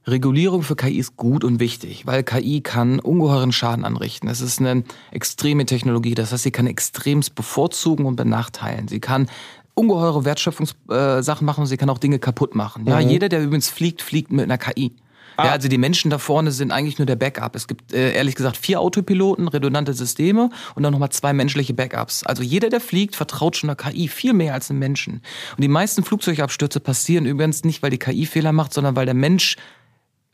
Regulierung 0.06 0.62
für 0.62 0.74
KI 0.74 0.98
ist 0.98 1.16
gut 1.16 1.44
und 1.44 1.60
wichtig, 1.60 2.06
weil 2.06 2.22
KI 2.22 2.60
kann 2.60 2.98
ungeheuren 2.98 3.52
Schaden 3.52 3.84
anrichten. 3.84 4.28
Es 4.28 4.40
ist 4.40 4.58
eine 4.58 4.84
extreme 5.10 5.66
Technologie, 5.66 6.14
das 6.14 6.32
heißt, 6.32 6.44
sie 6.44 6.50
kann 6.50 6.66
extremst 6.66 7.34
bevorzugen 7.34 8.06
und 8.06 8.16
benachteilen. 8.16 8.88
Sie 8.88 9.00
kann 9.00 9.28
ungeheure 9.74 10.24
Wertschöpfungssachen 10.24 11.44
äh, 11.44 11.44
machen, 11.44 11.66
sie 11.66 11.76
kann 11.76 11.90
auch 11.90 11.98
Dinge 11.98 12.18
kaputt 12.18 12.54
machen. 12.54 12.86
Ja, 12.86 13.00
mhm. 13.00 13.08
jeder, 13.08 13.28
der 13.28 13.42
übrigens 13.42 13.68
fliegt, 13.68 14.02
fliegt 14.02 14.32
mit 14.32 14.44
einer 14.44 14.58
KI. 14.58 14.96
Ah. 15.38 15.46
Ja, 15.46 15.52
also 15.52 15.68
die 15.68 15.78
Menschen 15.78 16.10
da 16.10 16.18
vorne 16.18 16.50
sind 16.50 16.72
eigentlich 16.72 16.98
nur 16.98 17.06
der 17.06 17.14
Backup. 17.14 17.54
Es 17.54 17.68
gibt 17.68 17.92
äh, 17.92 18.12
ehrlich 18.12 18.34
gesagt 18.34 18.56
vier 18.56 18.80
Autopiloten, 18.80 19.46
redundante 19.46 19.94
Systeme 19.94 20.50
und 20.74 20.82
dann 20.82 20.92
nochmal 20.92 21.10
zwei 21.10 21.32
menschliche 21.32 21.74
Backups. 21.74 22.24
Also 22.24 22.42
jeder, 22.42 22.70
der 22.70 22.80
fliegt, 22.80 23.14
vertraut 23.14 23.56
schon 23.56 23.68
der 23.68 23.76
KI 23.76 24.08
viel 24.08 24.32
mehr 24.32 24.52
als 24.52 24.68
einem 24.68 24.80
Menschen. 24.80 25.22
Und 25.56 25.62
die 25.62 25.68
meisten 25.68 26.02
Flugzeugabstürze 26.02 26.80
passieren 26.80 27.24
übrigens 27.24 27.62
nicht, 27.62 27.84
weil 27.84 27.90
die 27.90 27.98
KI 27.98 28.26
Fehler 28.26 28.50
macht, 28.50 28.74
sondern 28.74 28.96
weil 28.96 29.06
der 29.06 29.14
Mensch 29.14 29.56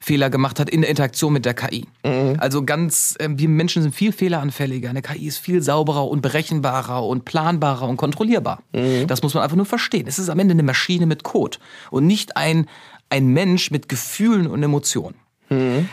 Fehler 0.05 0.29
gemacht 0.29 0.61
hat 0.61 0.69
in 0.69 0.83
der 0.83 0.91
Interaktion 0.91 1.33
mit 1.33 1.47
der 1.47 1.55
KI. 1.55 1.87
Mhm. 2.05 2.37
Also 2.39 2.63
ganz, 2.65 3.17
äh, 3.19 3.29
wir 3.31 3.49
Menschen 3.49 3.83
sind 3.83 3.95
viel 3.95 4.13
fehleranfälliger. 4.13 4.91
Eine 4.91 5.01
KI 5.01 5.27
ist 5.27 5.39
viel 5.39 5.63
sauberer 5.63 6.07
und 6.09 6.21
berechenbarer 6.21 7.07
und 7.07 7.25
planbarer 7.25 7.89
und 7.89 7.97
kontrollierbar. 7.97 8.63
Mhm. 8.73 9.07
Das 9.07 9.23
muss 9.23 9.33
man 9.33 9.43
einfach 9.43 9.57
nur 9.57 9.65
verstehen. 9.65 10.07
Es 10.07 10.19
ist 10.19 10.29
am 10.29 10.39
Ende 10.39 10.53
eine 10.53 10.63
Maschine 10.63 11.07
mit 11.07 11.25
Code 11.25 11.57
und 11.91 12.07
nicht 12.07 12.37
ein, 12.37 12.67
ein 13.11 13.29
Mensch 13.29 13.71
mit 13.71 13.89
Gefühlen 13.89 14.47
und 14.47 14.63
Emotionen. 14.63 15.17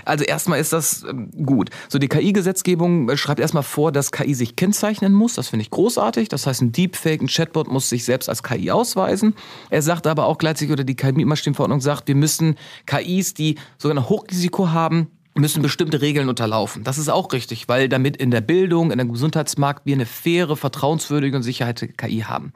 Also 0.05 0.23
erstmal 0.23 0.59
ist 0.59 0.73
das 0.73 1.03
ähm, 1.03 1.29
gut. 1.45 1.69
So 1.89 1.99
die 1.99 2.07
KI-Gesetzgebung 2.07 3.09
äh, 3.09 3.17
schreibt 3.17 3.39
erstmal 3.39 3.63
vor, 3.63 3.91
dass 3.91 4.11
KI 4.11 4.33
sich 4.33 4.55
kennzeichnen 4.55 5.13
muss. 5.13 5.35
Das 5.35 5.49
finde 5.49 5.63
ich 5.63 5.69
großartig. 5.71 6.29
Das 6.29 6.47
heißt, 6.47 6.61
ein 6.61 6.71
Deepfake, 6.71 7.21
ein 7.21 7.27
Chatbot 7.27 7.67
muss 7.67 7.89
sich 7.89 8.05
selbst 8.05 8.29
als 8.29 8.43
KI 8.43 8.71
ausweisen. 8.71 9.35
Er 9.69 9.81
sagt 9.81 10.07
aber 10.07 10.25
auch 10.25 10.37
gleichzeitig, 10.37 10.71
oder 10.71 10.83
die 10.83 10.95
KI-Maschinenverordnung 10.95 11.81
sagt, 11.81 12.07
wir 12.07 12.15
müssen 12.15 12.55
KIs, 12.85 13.33
die 13.33 13.55
sogar 13.77 13.97
ein 13.97 14.09
Hochrisiko 14.09 14.69
haben, 14.69 15.07
müssen 15.33 15.61
bestimmte 15.61 16.01
Regeln 16.01 16.27
unterlaufen. 16.27 16.83
Das 16.83 16.97
ist 16.97 17.09
auch 17.09 17.31
richtig, 17.31 17.69
weil 17.69 17.87
damit 17.87 18.17
in 18.17 18.31
der 18.31 18.41
Bildung, 18.41 18.91
in 18.91 18.97
der 18.97 19.07
Gesundheitsmarkt 19.07 19.85
wir 19.85 19.95
eine 19.95 20.05
faire, 20.05 20.57
vertrauenswürdige 20.57 21.37
und 21.37 21.43
Sicherheit 21.43 21.97
KI 21.97 22.21
haben. 22.21 22.51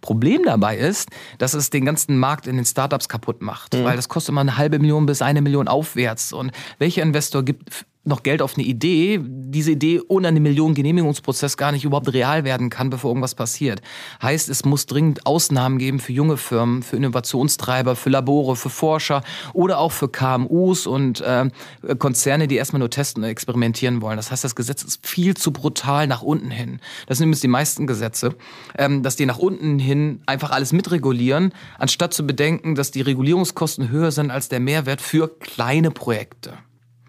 Problem 0.00 0.42
dabei 0.44 0.76
ist, 0.76 1.08
dass 1.38 1.54
es 1.54 1.70
den 1.70 1.84
ganzen 1.84 2.18
Markt 2.18 2.46
in 2.46 2.56
den 2.56 2.64
Startups 2.64 3.08
kaputt 3.08 3.42
macht, 3.42 3.74
mhm. 3.74 3.84
weil 3.84 3.96
das 3.96 4.08
kostet 4.08 4.30
immer 4.30 4.42
eine 4.42 4.56
halbe 4.56 4.78
Million 4.78 5.06
bis 5.06 5.22
eine 5.22 5.42
Million 5.42 5.66
aufwärts. 5.66 6.32
Und 6.32 6.52
welcher 6.78 7.02
Investor 7.02 7.42
gibt 7.42 7.86
noch 8.02 8.22
Geld 8.22 8.40
auf 8.40 8.56
eine 8.56 8.66
Idee, 8.66 9.20
diese 9.22 9.72
Idee 9.72 10.00
ohne 10.08 10.28
einen 10.28 10.42
Millionen 10.42 10.74
Genehmigungsprozess 10.74 11.58
gar 11.58 11.70
nicht 11.70 11.84
überhaupt 11.84 12.12
real 12.12 12.44
werden 12.44 12.70
kann, 12.70 12.88
bevor 12.88 13.10
irgendwas 13.10 13.34
passiert. 13.34 13.82
Heißt, 14.22 14.48
es 14.48 14.64
muss 14.64 14.86
dringend 14.86 15.26
Ausnahmen 15.26 15.78
geben 15.78 16.00
für 16.00 16.12
junge 16.12 16.38
Firmen, 16.38 16.82
für 16.82 16.96
Innovationstreiber, 16.96 17.96
für 17.96 18.08
Labore, 18.08 18.56
für 18.56 18.70
Forscher 18.70 19.22
oder 19.52 19.78
auch 19.78 19.92
für 19.92 20.08
KMUs 20.08 20.86
und 20.86 21.20
äh, 21.20 21.50
Konzerne, 21.98 22.48
die 22.48 22.56
erstmal 22.56 22.78
nur 22.78 22.88
testen 22.88 23.22
und 23.22 23.28
experimentieren 23.28 24.00
wollen. 24.00 24.16
Das 24.16 24.30
heißt, 24.30 24.44
das 24.44 24.54
Gesetz 24.54 24.82
ist 24.82 25.06
viel 25.06 25.36
zu 25.36 25.52
brutal 25.52 26.06
nach 26.06 26.22
unten 26.22 26.50
hin. 26.50 26.80
Das 27.06 27.18
sind 27.18 27.26
übrigens 27.26 27.40
die 27.40 27.48
meisten 27.48 27.86
Gesetze, 27.86 28.34
ähm, 28.78 29.02
dass 29.02 29.16
die 29.16 29.26
nach 29.26 29.38
unten 29.38 29.78
hin 29.78 30.22
einfach 30.24 30.52
alles 30.52 30.72
mitregulieren, 30.72 31.52
anstatt 31.78 32.14
zu 32.14 32.26
bedenken, 32.26 32.74
dass 32.76 32.90
die 32.92 33.02
Regulierungskosten 33.02 33.90
höher 33.90 34.10
sind 34.10 34.30
als 34.30 34.48
der 34.48 34.60
Mehrwert 34.60 35.02
für 35.02 35.28
kleine 35.28 35.90
Projekte. 35.90 36.54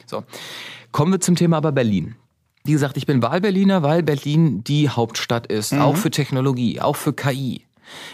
So. 0.06 0.26
Kommen 0.92 1.14
wir 1.14 1.20
zum 1.20 1.36
Thema 1.36 1.58
aber 1.58 1.72
Berlin. 1.72 2.16
Wie 2.64 2.74
gesagt, 2.74 2.98
ich 2.98 3.06
bin 3.06 3.22
Wahlberliner, 3.24 3.82
weil 3.82 4.04
Berlin 4.04 4.64
die 4.64 4.90
Hauptstadt 4.90 5.48
ist, 5.48 5.74
mhm. 5.74 5.82
auch 5.82 5.96
für 5.96 6.12
Technologie, 6.12 6.80
auch 6.80 6.96
für 6.96 7.14
KI. 7.14 7.66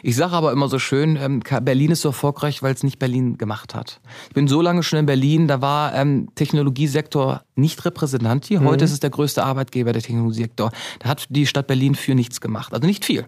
Ich 0.02 0.16
sage 0.16 0.34
aber 0.34 0.52
immer 0.52 0.70
so 0.70 0.80
schön, 0.80 1.18
ähm, 1.18 1.42
Berlin 1.62 1.92
ist 1.92 2.02
so 2.02 2.10
erfolgreich, 2.10 2.64
weil 2.64 2.74
es 2.74 2.84
nicht 2.84 2.98
Berlin 2.98 3.38
gemacht 3.38 3.76
hat. 3.76 4.00
Ich 4.30 4.34
bin 4.34 4.48
so 4.48 4.62
lange 4.62 4.84
schon 4.84 5.00
in 5.00 5.06
Berlin, 5.06 5.48
da 5.48 5.62
war 5.62 5.94
ähm, 5.94 6.30
Technologiesektor 6.36 7.42
nicht 7.56 7.84
repräsentant 7.86 8.46
hier. 8.46 8.62
Heute 8.62 8.84
mhm. 8.84 8.86
ist 8.86 8.92
es 8.94 9.00
der 9.00 9.10
größte 9.10 9.44
Arbeitgeber 9.44 9.94
der 9.94 10.02
Technologiesektor. 10.02 10.72
Da 11.00 11.10
hat 11.10 11.26
die 11.30 11.46
Stadt 11.46 11.68
Berlin 11.68 11.96
für 11.96 12.16
nichts 12.16 12.42
gemacht. 12.42 12.74
Also 12.74 12.88
nicht 12.88 13.06
viel. 13.06 13.26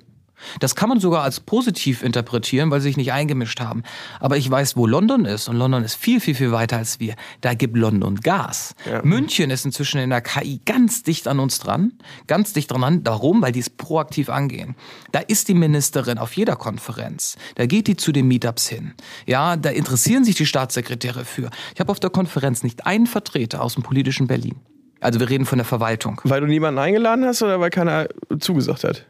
Das 0.60 0.76
kann 0.76 0.90
man 0.90 1.00
sogar 1.00 1.24
als 1.24 1.40
positiv 1.40 2.04
interpretieren, 2.04 2.72
weil 2.72 2.82
sie 2.82 2.90
sich 2.90 2.98
nicht 2.98 3.12
eingemischt 3.12 3.60
haben. 3.60 3.84
Aber 4.20 4.38
ich 4.38 4.50
weiß, 4.50 4.76
wo 4.76 4.88
London 4.88 5.26
ist 5.26 5.48
und 5.48 5.56
London 5.56 5.84
ist 5.84 5.96
viel, 5.96 6.20
viel, 6.20 6.36
viel 6.36 6.52
weiter 6.52 6.78
als 6.78 7.00
wir. 7.00 7.16
Da 7.42 7.54
gibt 7.54 7.76
London 7.76 8.16
Gas. 8.16 8.76
Ja. 8.90 9.02
München 9.04 9.50
ist 9.50 9.66
inzwischen 9.66 10.00
in 10.00 10.10
der 10.10 10.22
KI 10.22 10.62
ganz 10.66 11.04
dicht 11.04 11.28
an 11.28 11.40
uns 11.40 11.60
dran, 11.60 11.94
ganz 12.28 12.54
dicht 12.54 12.72
dran. 12.72 13.02
Warum? 13.04 13.42
Weil 13.42 13.52
die 13.52 13.60
es 13.60 13.70
proaktiv 13.70 14.30
angehen. 14.30 14.76
Da 15.12 15.20
ist 15.20 15.48
die 15.48 15.54
Ministerin 15.54 16.18
auf 16.18 16.34
jeder 16.34 16.56
Konferenz. 16.56 17.38
Da 17.56 17.66
geht 17.66 17.88
die 17.88 17.96
zu 17.96 18.12
den 18.12 18.28
Meetups 18.28 18.68
hin. 18.68 18.94
Ja, 19.26 19.56
da 19.56 19.70
interessieren 19.70 20.24
sich 20.24 20.36
die 20.36 20.46
Staatssekretäre 20.46 21.26
für. 21.26 21.50
Ich 21.74 21.80
habe 21.80 21.92
auf 21.92 22.00
der 22.00 22.10
Konferenz 22.10 22.64
nicht 22.64 22.86
einen 22.86 23.08
Vertreter 23.08 23.62
aus 23.62 23.74
dem 23.74 23.84
politischen 23.84 24.28
Berlin. 24.28 24.56
Also 25.02 25.20
wir 25.20 25.30
reden 25.30 25.46
von 25.46 25.58
der 25.58 25.66
Verwaltung. 25.66 26.20
Weil 26.24 26.42
du 26.42 26.48
niemanden 26.48 26.80
eingeladen 26.80 27.26
hast 27.26 27.42
oder 27.42 27.60
weil 27.60 27.70
keiner 27.70 28.08
zugesagt 28.40 28.84
hat? 28.84 29.06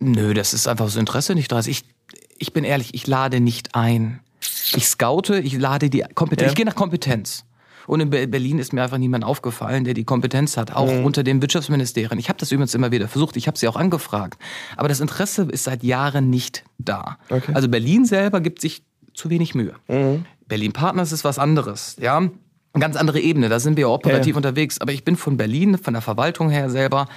Nö, 0.00 0.34
das 0.34 0.54
ist 0.54 0.66
einfach 0.66 0.88
so 0.88 0.98
Interesse 0.98 1.34
nicht 1.34 1.52
da. 1.52 1.56
Also 1.56 1.70
ich, 1.70 1.84
ich 2.38 2.52
bin 2.52 2.64
ehrlich, 2.64 2.94
ich 2.94 3.06
lade 3.06 3.40
nicht 3.40 3.74
ein. 3.74 4.20
Ich 4.74 4.88
scoute, 4.88 5.38
ich 5.38 5.56
lade 5.58 5.90
die 5.90 6.04
Kompetenz. 6.14 6.46
Ja. 6.46 6.48
Ich 6.48 6.54
gehe 6.54 6.66
nach 6.66 6.74
Kompetenz. 6.74 7.44
Und 7.86 8.00
in 8.00 8.10
Berlin 8.10 8.58
ist 8.58 8.72
mir 8.72 8.82
einfach 8.82 8.98
niemand 8.98 9.24
aufgefallen, 9.24 9.84
der 9.84 9.94
die 9.94 10.04
Kompetenz 10.04 10.56
hat, 10.56 10.72
auch 10.72 10.92
mhm. 10.92 11.04
unter 11.04 11.24
den 11.24 11.42
Wirtschaftsministerien. 11.42 12.18
Ich 12.20 12.28
habe 12.28 12.38
das 12.38 12.52
übrigens 12.52 12.74
immer 12.74 12.92
wieder 12.92 13.08
versucht, 13.08 13.36
ich 13.36 13.48
habe 13.48 13.58
sie 13.58 13.66
auch 13.66 13.74
angefragt. 13.74 14.40
Aber 14.76 14.88
das 14.88 15.00
Interesse 15.00 15.48
ist 15.50 15.64
seit 15.64 15.82
Jahren 15.82 16.30
nicht 16.30 16.62
da. 16.78 17.18
Okay. 17.28 17.52
Also 17.52 17.68
Berlin 17.68 18.04
selber 18.04 18.40
gibt 18.40 18.60
sich 18.60 18.84
zu 19.12 19.28
wenig 19.28 19.54
Mühe. 19.54 19.74
Mhm. 19.88 20.24
Berlin 20.46 20.72
Partners 20.72 21.10
ist 21.10 21.24
was 21.24 21.38
anderes, 21.38 21.96
ja. 22.00 22.18
Eine 22.18 22.80
ganz 22.80 22.94
andere 22.94 23.18
Ebene, 23.18 23.48
da 23.48 23.58
sind 23.58 23.76
wir 23.76 23.90
operativ 23.90 24.34
ja. 24.34 24.36
unterwegs. 24.36 24.80
Aber 24.80 24.92
ich 24.92 25.02
bin 25.04 25.16
von 25.16 25.36
Berlin, 25.36 25.76
von 25.76 25.92
der 25.92 26.02
Verwaltung 26.02 26.50
her 26.50 26.70
selber, 26.70 27.08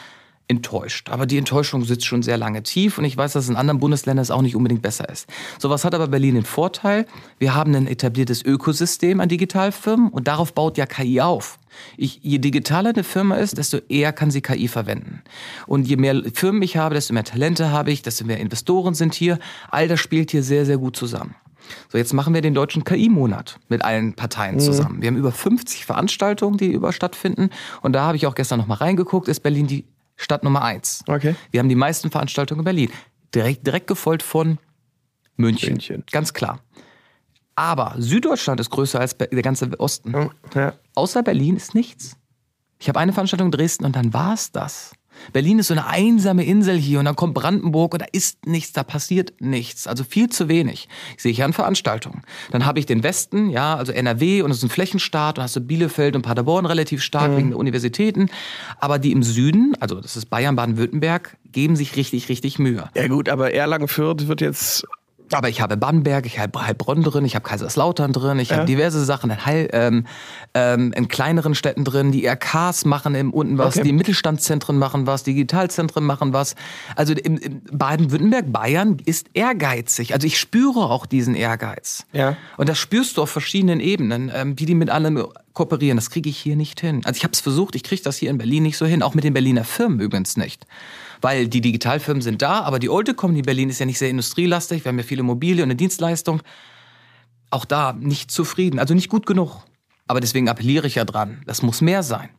enttäuscht. 0.48 1.10
Aber 1.10 1.26
die 1.26 1.38
Enttäuschung 1.38 1.86
sitzt 1.86 2.06
schon 2.06 2.22
sehr 2.22 2.38
lange 2.38 2.64
tief 2.64 2.98
und 2.98 3.06
ich 3.06 3.16
weiß, 3.16 3.34
dass 3.34 3.46
es 3.46 3.50
in 3.50 3.56
anderen 3.56 3.80
Bundesländern 3.80 4.22
es 4.22 4.32
auch 4.32 4.42
nicht 4.42 4.56
unbedingt 4.56 4.82
besser 4.82 5.08
ist. 5.10 5.28
So 5.58 5.70
was 5.70 5.86
hat 5.86 5.96
aber 5.96 6.08
Berlin 6.08 6.36
den 6.36 6.46
Vorteil. 6.46 7.06
Wir 7.40 7.56
haben 7.56 7.74
ein 7.76 7.88
etabliertes 7.88 8.44
Ökosystem 8.44 9.20
an 9.20 9.30
Digitalfirmen 9.30 10.10
und 10.10 10.28
darauf 10.28 10.54
baut 10.54 10.78
ja 10.78 10.86
KI 10.86 11.22
auf. 11.22 11.60
Ich, 11.98 12.20
je 12.22 12.38
digitaler 12.38 12.90
eine 12.90 13.04
Firma 13.04 13.36
ist, 13.36 13.58
desto 13.58 13.78
eher 13.90 14.14
kann 14.14 14.32
sie 14.32 14.42
KI 14.42 14.68
verwenden. 14.68 15.24
Und 15.66 15.88
je 15.88 15.98
mehr 15.98 16.22
Firmen 16.34 16.62
ich 16.62 16.78
habe, 16.78 16.94
desto 16.94 17.14
mehr 17.14 17.24
Talente 17.24 17.72
habe 17.72 17.92
ich, 17.92 18.02
desto 18.02 18.26
mehr 18.26 18.38
Investoren 18.38 18.94
sind 18.94 19.14
hier. 19.14 19.40
All 19.70 19.88
das 19.88 20.00
spielt 20.00 20.32
hier 20.32 20.44
sehr, 20.44 20.66
sehr 20.66 20.78
gut 20.78 20.96
zusammen. 20.96 21.36
So, 21.90 21.98
jetzt 21.98 22.14
machen 22.14 22.34
wir 22.34 22.42
den 22.42 22.54
deutschen 22.54 22.84
KI-Monat 22.84 23.58
mit 23.70 23.84
allen 23.84 24.14
Parteien 24.14 24.56
mhm. 24.56 24.60
zusammen. 24.60 24.98
Mhm. 24.98 25.02
Wir 25.02 25.08
haben 25.08 25.18
über 25.18 25.32
50 25.32 25.86
Veranstaltungen, 25.86 26.58
die 26.58 26.72
über 26.72 26.92
stattfinden. 26.92 27.50
Und 27.82 27.94
da 27.94 28.04
habe 28.04 28.18
ich 28.18 28.28
auch 28.28 28.36
gestern 28.36 28.60
noch 28.60 28.68
mal 28.68 28.76
reingeguckt, 28.76 29.28
ist 29.28 29.42
Berlin 29.42 29.68
die 29.68 29.86
Stadt 30.15 30.43
Nummer 30.43 30.63
eins. 30.63 31.04
Okay. 31.08 31.36
Wir 31.52 31.60
haben 31.60 31.69
die 31.69 31.76
meisten 31.76 32.12
Veranstaltungen 32.12 32.60
in 32.60 32.65
Berlin. 32.65 32.91
Direkt, 33.34 33.65
direkt 33.65 33.88
gefolgt 33.88 34.23
von 34.23 34.60
München. 35.36 35.73
München. 35.73 36.04
Ganz 36.12 36.34
klar. 36.34 36.60
Aber 37.56 37.95
Süddeutschland 37.97 38.60
ist 38.60 38.69
größer 38.69 38.99
als 38.99 39.17
der 39.17 39.41
ganze 39.41 39.80
Osten. 39.80 40.32
Ja. 40.56 40.73
Außer 40.95 41.23
Berlin 41.23 41.56
ist 41.56 41.76
nichts. 41.76 42.17
Ich 42.80 42.89
habe 42.89 42.99
eine 42.99 43.13
Veranstaltung 43.13 43.47
in 43.47 43.52
Dresden 43.52 43.86
und 43.86 43.95
dann 43.95 44.13
war 44.13 44.34
es 44.34 44.52
das. 44.52 44.93
Berlin 45.32 45.60
ist 45.60 45.68
so 45.68 45.74
eine 45.74 45.88
einsame 45.88 46.44
Insel 46.44 46.78
hier 46.78 47.00
und 47.00 47.06
dann 47.06 47.16
kommt 47.16 47.34
Brandenburg 47.34 47.94
und 47.94 48.02
da 48.02 48.06
ist 48.12 48.46
nichts, 48.46 48.74
da 48.74 48.84
passiert 48.84 49.34
nichts. 49.40 49.88
Also 49.88 50.04
viel 50.04 50.30
zu 50.30 50.48
wenig. 50.50 50.88
Ich 51.16 51.24
sehe 51.24 51.34
hier 51.34 51.46
an 51.46 51.54
Veranstaltungen. 51.54 52.24
Dann 52.52 52.66
habe 52.66 52.80
ich 52.80 52.86
den 52.86 53.04
Westen, 53.04 53.50
ja, 53.50 53.76
also 53.76 53.92
NRW 53.92 54.42
und 54.42 54.52
es 54.52 54.58
ist 54.58 54.64
ein 54.64 54.70
Flächenstaat 54.70 55.38
und 55.38 55.44
hast 55.44 55.56
du 55.56 55.62
Bielefeld 55.62 56.16
und 56.16 56.24
Paderborn 56.24 56.66
relativ 56.66 57.02
stark 57.02 57.32
mhm. 57.32 57.38
wegen 57.38 57.50
der 57.50 57.60
Universitäten. 57.60 58.30
Aber 58.80 59.00
die 59.00 59.12
im 59.12 59.24
Süden, 59.24 59.76
also 59.80 60.02
das 60.02 60.18
ist 60.18 60.30
Bayern, 60.30 60.56
Baden-Württemberg, 60.56 61.38
geben 61.52 61.76
sich 61.76 61.96
richtig, 61.96 62.30
richtig 62.30 62.60
Mühe. 62.60 62.90
Ja 62.96 63.08
gut, 63.08 63.30
aber 63.30 63.54
Erlangen-Fürth 63.54 64.28
wird 64.28 64.42
jetzt 64.42 64.86
aber 65.32 65.50
ich 65.50 65.62
habe 65.62 65.78
Bamberg, 65.78 66.26
ich 66.26 66.40
habe 66.40 66.66
Heilbronn 66.66 67.04
drin, 67.04 67.26
ich 67.26 67.36
habe 67.36 67.48
Kaiserslautern 67.48 68.14
drin, 68.14 68.40
ich 68.40 68.50
ja. 68.50 68.58
habe 68.58 68.66
diverse 68.66 69.04
Sachen 69.04 69.30
in, 69.30 69.46
Heil, 69.46 69.70
ähm, 69.74 70.06
ähm, 70.54 70.94
in 70.94 71.08
kleineren 71.08 71.56
Städten 71.56 71.84
drin. 71.84 72.12
Die 72.12 72.26
RKs 72.26 72.86
machen 72.86 73.16
im 73.16 73.32
unten 73.32 73.58
was, 73.58 73.76
okay. 73.76 73.84
die 73.84 73.94
Mittelstandszentren 73.94 74.78
machen 74.78 75.08
was, 75.08 75.24
Digitalzentren 75.24 76.04
machen 76.04 76.34
was. 76.34 76.56
Also 76.96 77.14
im 77.14 77.40
Baden-Württemberg, 77.72 78.52
Bayern 78.52 78.98
ist 79.06 79.28
ehrgeizig. 79.34 80.14
Also 80.14 80.28
ich 80.28 80.40
spüre 80.40 80.90
auch 80.90 81.06
diesen 81.06 81.36
Ehrgeiz. 81.36 82.06
Ja. 82.12 82.38
Und 82.58 82.70
das 82.70 82.78
spürst 82.78 83.18
du 83.18 83.22
auf 83.22 83.30
verschiedenen 83.30 83.80
Ebenen, 83.80 84.32
ähm, 84.34 84.60
wie 84.60 84.66
die 84.66 84.76
mit 84.76 84.90
allem 84.90 85.26
kooperieren. 85.54 85.98
Das 85.98 86.10
kriege 86.10 86.30
ich 86.30 86.38
hier 86.38 86.56
nicht 86.56 86.82
hin. 86.82 87.02
Also 87.06 87.18
ich 87.18 87.24
habe 87.24 87.34
es 87.34 87.40
versucht, 87.40 87.76
ich 87.76 87.84
kriege 87.84 88.02
das 88.02 88.18
hier 88.18 88.30
in 88.30 88.38
Berlin 88.38 88.64
nicht 88.64 88.78
so 88.78 88.86
hin, 88.86 89.04
auch 89.04 89.14
mit 89.14 89.24
den 89.24 89.34
Berliner 89.34 89.64
Firmen 89.64 90.00
übrigens 90.00 90.38
nicht 90.38 90.66
weil 91.24 91.48
die 91.48 91.62
Digitalfirmen 91.62 92.22
sind 92.22 92.42
da, 92.42 92.62
aber 92.62 92.80
die 92.80 92.90
Old 92.90 93.16
Company 93.16 93.42
Berlin 93.42 93.70
ist 93.70 93.80
ja 93.80 93.86
nicht 93.86 93.98
sehr 93.98 94.10
industrielastig, 94.10 94.84
wir 94.84 94.90
haben 94.90 94.98
ja 94.98 95.06
viele 95.06 95.22
Immobilien 95.22 95.64
und 95.64 95.68
eine 95.72 95.76
Dienstleistung. 95.76 96.42
Auch 97.50 97.64
da 97.64 97.94
nicht 97.94 98.30
zufrieden, 98.30 98.78
also 98.78 98.94
nicht 98.94 99.10
gut 99.10 99.26
genug. 99.26 99.64
Aber 100.06 100.20
deswegen 100.20 100.50
appelliere 100.50 100.86
ich 100.86 100.96
ja 100.96 101.06
dran, 101.06 101.42
das 101.46 101.62
muss 101.62 101.80
mehr 101.80 102.04
sein. 102.04 102.30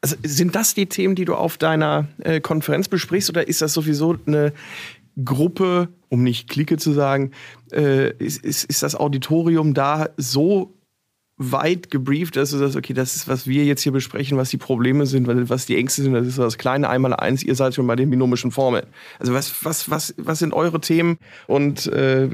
Also 0.00 0.16
sind 0.22 0.54
das 0.54 0.74
die 0.74 0.86
Themen, 0.86 1.14
die 1.14 1.26
du 1.26 1.34
auf 1.34 1.58
deiner 1.58 2.08
äh, 2.20 2.40
Konferenz 2.40 2.88
besprichst 2.88 3.28
oder 3.28 3.46
ist 3.46 3.60
das 3.60 3.74
sowieso 3.74 4.16
eine 4.26 4.54
Gruppe, 5.22 5.88
um 6.08 6.22
nicht 6.22 6.48
Clique 6.48 6.78
zu 6.78 6.92
sagen, 6.92 7.32
äh, 7.70 8.12
ist, 8.16 8.42
ist, 8.42 8.64
ist 8.64 8.82
das 8.82 8.94
Auditorium 8.94 9.74
da 9.74 10.08
so 10.16 10.72
weit 11.50 11.90
gebrieft, 11.90 12.36
dass 12.36 12.50
du 12.50 12.58
sagst, 12.58 12.76
okay, 12.76 12.92
das 12.92 13.16
ist, 13.16 13.28
was 13.28 13.46
wir 13.46 13.64
jetzt 13.64 13.82
hier 13.82 13.92
besprechen, 13.92 14.38
was 14.38 14.50
die 14.50 14.58
Probleme 14.58 15.06
sind, 15.06 15.26
was 15.48 15.66
die 15.66 15.76
Ängste 15.76 16.02
sind, 16.02 16.12
das 16.12 16.26
ist 16.26 16.38
das 16.38 16.58
kleine 16.58 16.88
Einmal-Eins, 16.88 17.42
ihr 17.42 17.54
seid 17.54 17.74
schon 17.74 17.86
bei 17.86 17.96
den 17.96 18.10
binomischen 18.10 18.50
Formeln. 18.50 18.86
Also 19.18 19.34
was, 19.34 19.64
was, 19.64 19.90
was, 19.90 20.14
was 20.18 20.38
sind 20.38 20.52
eure 20.52 20.80
Themen 20.80 21.18
und 21.46 21.86
äh, 21.88 22.28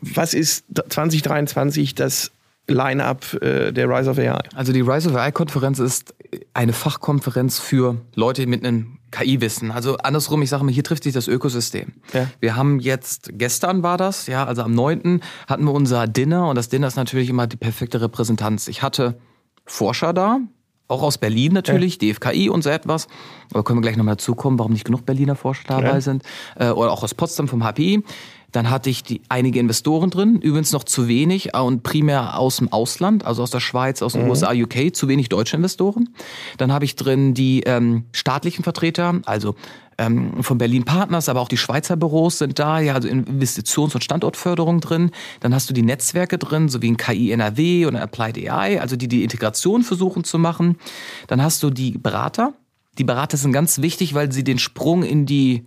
was 0.00 0.34
ist 0.34 0.64
2023 0.74 1.94
das 1.94 2.32
Line-up 2.66 3.40
äh, 3.42 3.72
der 3.72 3.88
Rise 3.88 4.10
of 4.10 4.18
AI? 4.18 4.40
Also 4.54 4.72
die 4.72 4.80
Rise 4.80 5.10
of 5.10 5.16
AI-Konferenz 5.16 5.78
ist 5.78 6.14
eine 6.54 6.72
Fachkonferenz 6.72 7.58
für 7.58 7.96
Leute 8.14 8.46
mit 8.46 8.64
einem 8.64 8.97
KI-Wissen. 9.10 9.70
Also 9.70 9.96
andersrum, 9.98 10.42
ich 10.42 10.50
sage 10.50 10.64
mal, 10.64 10.72
hier 10.72 10.84
trifft 10.84 11.04
sich 11.04 11.12
das 11.12 11.28
Ökosystem. 11.28 11.94
Ja. 12.12 12.30
Wir 12.40 12.56
haben 12.56 12.80
jetzt, 12.80 13.30
gestern 13.32 13.82
war 13.82 13.96
das, 13.96 14.26
ja, 14.26 14.44
also 14.44 14.62
am 14.62 14.74
9. 14.74 15.20
hatten 15.46 15.64
wir 15.64 15.72
unser 15.72 16.06
Dinner 16.06 16.48
und 16.48 16.56
das 16.56 16.68
Dinner 16.68 16.86
ist 16.86 16.96
natürlich 16.96 17.30
immer 17.30 17.46
die 17.46 17.56
perfekte 17.56 18.00
Repräsentanz. 18.00 18.68
Ich 18.68 18.82
hatte 18.82 19.18
Forscher 19.64 20.12
da, 20.12 20.40
auch 20.88 21.02
aus 21.02 21.18
Berlin 21.18 21.52
natürlich, 21.52 22.00
ja. 22.00 22.12
DFKI 22.12 22.48
und 22.48 22.62
so 22.62 22.70
etwas. 22.70 23.08
Aber 23.52 23.62
können 23.62 23.78
wir 23.78 23.82
gleich 23.82 23.96
nochmal 23.96 24.16
dazu 24.16 24.34
kommen, 24.34 24.58
warum 24.58 24.72
nicht 24.72 24.86
genug 24.86 25.04
Berliner 25.04 25.36
Forscher 25.36 25.64
dabei 25.68 25.92
ja. 25.92 26.00
sind. 26.00 26.22
Äh, 26.56 26.70
oder 26.70 26.90
auch 26.90 27.02
aus 27.02 27.14
Potsdam 27.14 27.46
vom 27.46 27.62
HPI. 27.62 28.02
Dann 28.52 28.70
hatte 28.70 28.88
ich 28.88 29.02
die, 29.02 29.20
einige 29.28 29.60
Investoren 29.60 30.10
drin, 30.10 30.40
übrigens 30.40 30.72
noch 30.72 30.84
zu 30.84 31.06
wenig 31.06 31.54
und 31.54 31.82
primär 31.82 32.38
aus 32.38 32.56
dem 32.56 32.72
Ausland, 32.72 33.24
also 33.26 33.42
aus 33.42 33.50
der 33.50 33.60
Schweiz, 33.60 34.00
aus 34.00 34.14
den 34.14 34.24
mhm. 34.24 34.30
USA, 34.30 34.52
UK, 34.52 34.94
zu 34.94 35.06
wenig 35.08 35.28
deutsche 35.28 35.56
Investoren. 35.56 36.08
Dann 36.56 36.72
habe 36.72 36.84
ich 36.84 36.96
drin 36.96 37.34
die 37.34 37.62
ähm, 37.66 38.04
staatlichen 38.12 38.64
Vertreter, 38.64 39.20
also 39.26 39.54
ähm, 39.98 40.42
von 40.42 40.56
Berlin 40.56 40.84
Partners, 40.84 41.28
aber 41.28 41.40
auch 41.40 41.48
die 41.48 41.56
Schweizer 41.56 41.96
Büros 41.96 42.38
sind 42.38 42.58
da, 42.58 42.80
ja, 42.80 42.94
also 42.94 43.08
Investitions- 43.08 43.94
und 43.94 44.02
Standortförderung 44.02 44.80
drin. 44.80 45.10
Dann 45.40 45.54
hast 45.54 45.68
du 45.68 45.74
die 45.74 45.82
Netzwerke 45.82 46.38
drin, 46.38 46.68
so 46.68 46.80
wie 46.80 46.90
ein 46.90 46.96
KI 46.96 47.32
NRW 47.32 47.86
oder 47.86 48.00
Applied 48.00 48.38
AI, 48.38 48.80
also 48.80 48.96
die 48.96 49.08
die 49.08 49.24
Integration 49.24 49.82
versuchen 49.82 50.24
zu 50.24 50.38
machen. 50.38 50.78
Dann 51.26 51.42
hast 51.42 51.62
du 51.62 51.70
die 51.70 51.98
Berater. 51.98 52.54
Die 52.96 53.04
Berater 53.04 53.36
sind 53.36 53.52
ganz 53.52 53.82
wichtig, 53.82 54.14
weil 54.14 54.32
sie 54.32 54.44
den 54.44 54.58
Sprung 54.58 55.02
in 55.02 55.26
die 55.26 55.66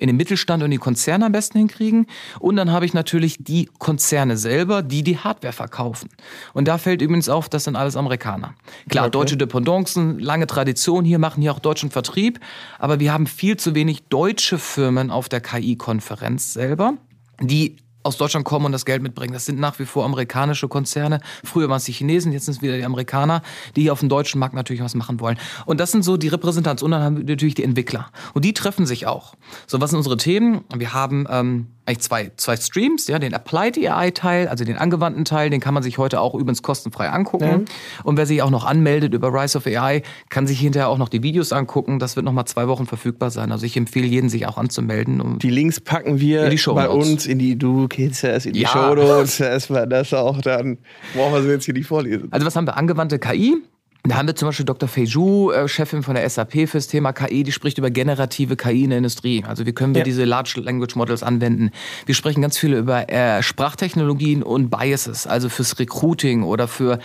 in 0.00 0.06
den 0.06 0.16
Mittelstand 0.16 0.62
und 0.62 0.70
die 0.70 0.78
Konzerne 0.78 1.26
am 1.26 1.32
besten 1.32 1.58
hinkriegen. 1.58 2.06
Und 2.38 2.56
dann 2.56 2.72
habe 2.72 2.86
ich 2.86 2.94
natürlich 2.94 3.36
die 3.38 3.68
Konzerne 3.78 4.38
selber, 4.38 4.82
die 4.82 5.02
die 5.02 5.18
Hardware 5.18 5.52
verkaufen. 5.52 6.08
Und 6.54 6.66
da 6.66 6.78
fällt 6.78 7.02
übrigens 7.02 7.28
auf, 7.28 7.50
das 7.50 7.64
sind 7.64 7.76
alles 7.76 7.96
Amerikaner. 7.96 8.54
Klar, 8.88 9.04
okay. 9.04 9.12
deutsche 9.12 9.36
Dependancen, 9.36 10.18
lange 10.18 10.46
Tradition 10.46 11.04
hier, 11.04 11.18
machen 11.18 11.42
hier 11.42 11.52
auch 11.52 11.58
deutschen 11.58 11.90
Vertrieb. 11.90 12.40
Aber 12.78 12.98
wir 12.98 13.12
haben 13.12 13.26
viel 13.26 13.58
zu 13.58 13.74
wenig 13.74 14.04
deutsche 14.08 14.58
Firmen 14.58 15.10
auf 15.10 15.28
der 15.28 15.42
KI-Konferenz 15.42 16.54
selber, 16.54 16.94
die 17.40 17.76
aus 18.02 18.16
Deutschland 18.16 18.44
kommen 18.44 18.66
und 18.66 18.72
das 18.72 18.84
Geld 18.84 19.02
mitbringen. 19.02 19.32
Das 19.32 19.46
sind 19.46 19.58
nach 19.58 19.78
wie 19.78 19.84
vor 19.84 20.04
amerikanische 20.04 20.68
Konzerne. 20.68 21.20
Früher 21.44 21.68
waren 21.68 21.76
es 21.76 21.84
die 21.84 21.92
Chinesen, 21.92 22.32
jetzt 22.32 22.46
sind 22.46 22.56
es 22.56 22.62
wieder 22.62 22.76
die 22.76 22.84
Amerikaner, 22.84 23.42
die 23.76 23.82
hier 23.82 23.92
auf 23.92 24.00
dem 24.00 24.08
deutschen 24.08 24.38
Markt 24.38 24.54
natürlich 24.54 24.82
was 24.82 24.94
machen 24.94 25.20
wollen. 25.20 25.38
Und 25.66 25.80
das 25.80 25.92
sind 25.92 26.02
so 26.02 26.16
die 26.16 26.28
Repräsentanz. 26.28 26.82
Und 26.82 26.92
dann 26.92 27.02
haben 27.02 27.16
wir 27.18 27.24
natürlich 27.24 27.54
die 27.54 27.64
Entwickler. 27.64 28.10
Und 28.34 28.44
die 28.44 28.54
treffen 28.54 28.86
sich 28.86 29.06
auch. 29.06 29.34
So, 29.66 29.80
was 29.80 29.90
sind 29.90 29.98
unsere 29.98 30.16
Themen? 30.16 30.64
Wir 30.74 30.92
haben 30.92 31.26
ähm, 31.30 31.66
eigentlich 31.86 32.00
zwei, 32.00 32.30
zwei 32.36 32.56
Streams, 32.56 33.06
ja, 33.08 33.18
den 33.18 33.34
Applied 33.34 33.78
AI-Teil, 33.78 34.48
also 34.48 34.64
den 34.64 34.76
angewandten 34.76 35.24
Teil, 35.24 35.50
den 35.50 35.60
kann 35.60 35.74
man 35.74 35.82
sich 35.82 35.98
heute 35.98 36.20
auch 36.20 36.34
übrigens 36.34 36.62
kostenfrei 36.62 37.08
angucken. 37.08 37.44
Ja. 37.44 37.60
Und 38.04 38.16
wer 38.16 38.26
sich 38.26 38.42
auch 38.42 38.50
noch 38.50 38.64
anmeldet 38.64 39.14
über 39.14 39.32
Rise 39.32 39.58
of 39.58 39.66
AI, 39.66 40.02
kann 40.28 40.46
sich 40.46 40.60
hinterher 40.60 40.88
auch 40.88 40.98
noch 40.98 41.08
die 41.08 41.22
Videos 41.22 41.52
angucken. 41.52 41.98
Das 41.98 42.16
wird 42.16 42.24
nochmal 42.24 42.44
zwei 42.44 42.68
Wochen 42.68 42.86
verfügbar 42.86 43.30
sein. 43.30 43.50
Also 43.50 43.66
ich 43.66 43.76
empfehle 43.76 44.06
jeden, 44.06 44.28
sich 44.28 44.46
auch 44.46 44.58
anzumelden. 44.58 45.20
Um 45.20 45.38
die 45.38 45.50
Links 45.50 45.80
packen 45.80 46.20
wir 46.20 46.50
bei 46.74 46.88
uns 46.88 47.26
in 47.26 47.38
die, 47.38 47.58
du 47.58 47.88
kennst 47.88 48.24
es, 48.24 48.46
in 48.46 48.52
die 48.52 48.60
ja. 48.60 48.68
Show 48.68 48.94
Notes. 48.94 49.38
Das 49.38 49.70
auch 50.14 50.40
dann, 50.40 50.78
brauchen 51.14 51.34
wir 51.34 51.42
sie 51.42 51.48
jetzt 51.48 51.64
hier 51.64 51.74
nicht 51.74 51.86
vorlesen. 51.86 52.28
Also 52.30 52.46
was 52.46 52.54
haben 52.56 52.66
wir? 52.66 52.76
Angewandte 52.76 53.18
KI, 53.18 53.56
da 54.04 54.16
haben 54.16 54.26
wir 54.26 54.34
zum 54.34 54.48
Beispiel 54.48 54.64
Dr. 54.64 54.88
Feiju, 54.88 55.50
äh, 55.50 55.68
Chefin 55.68 56.02
von 56.02 56.14
der 56.14 56.28
SAP 56.28 56.68
fürs 56.68 56.86
Thema 56.86 57.12
KI, 57.12 57.42
die 57.42 57.52
spricht 57.52 57.76
über 57.78 57.90
generative 57.90 58.56
KI 58.56 58.84
in 58.84 58.90
der 58.90 58.98
Industrie. 58.98 59.44
Also 59.46 59.66
wie 59.66 59.72
können 59.72 59.94
wir 59.94 60.00
ja. 60.00 60.04
diese 60.04 60.24
Large 60.24 60.60
Language 60.60 60.96
Models 60.96 61.22
anwenden? 61.22 61.70
Wir 62.06 62.14
sprechen 62.14 62.40
ganz 62.40 62.56
viel 62.56 62.72
über 62.72 63.10
äh, 63.10 63.42
Sprachtechnologien 63.42 64.42
und 64.42 64.70
Biases, 64.70 65.26
also 65.26 65.48
fürs 65.48 65.78
Recruiting 65.78 66.44
oder 66.44 66.66
für 66.66 66.98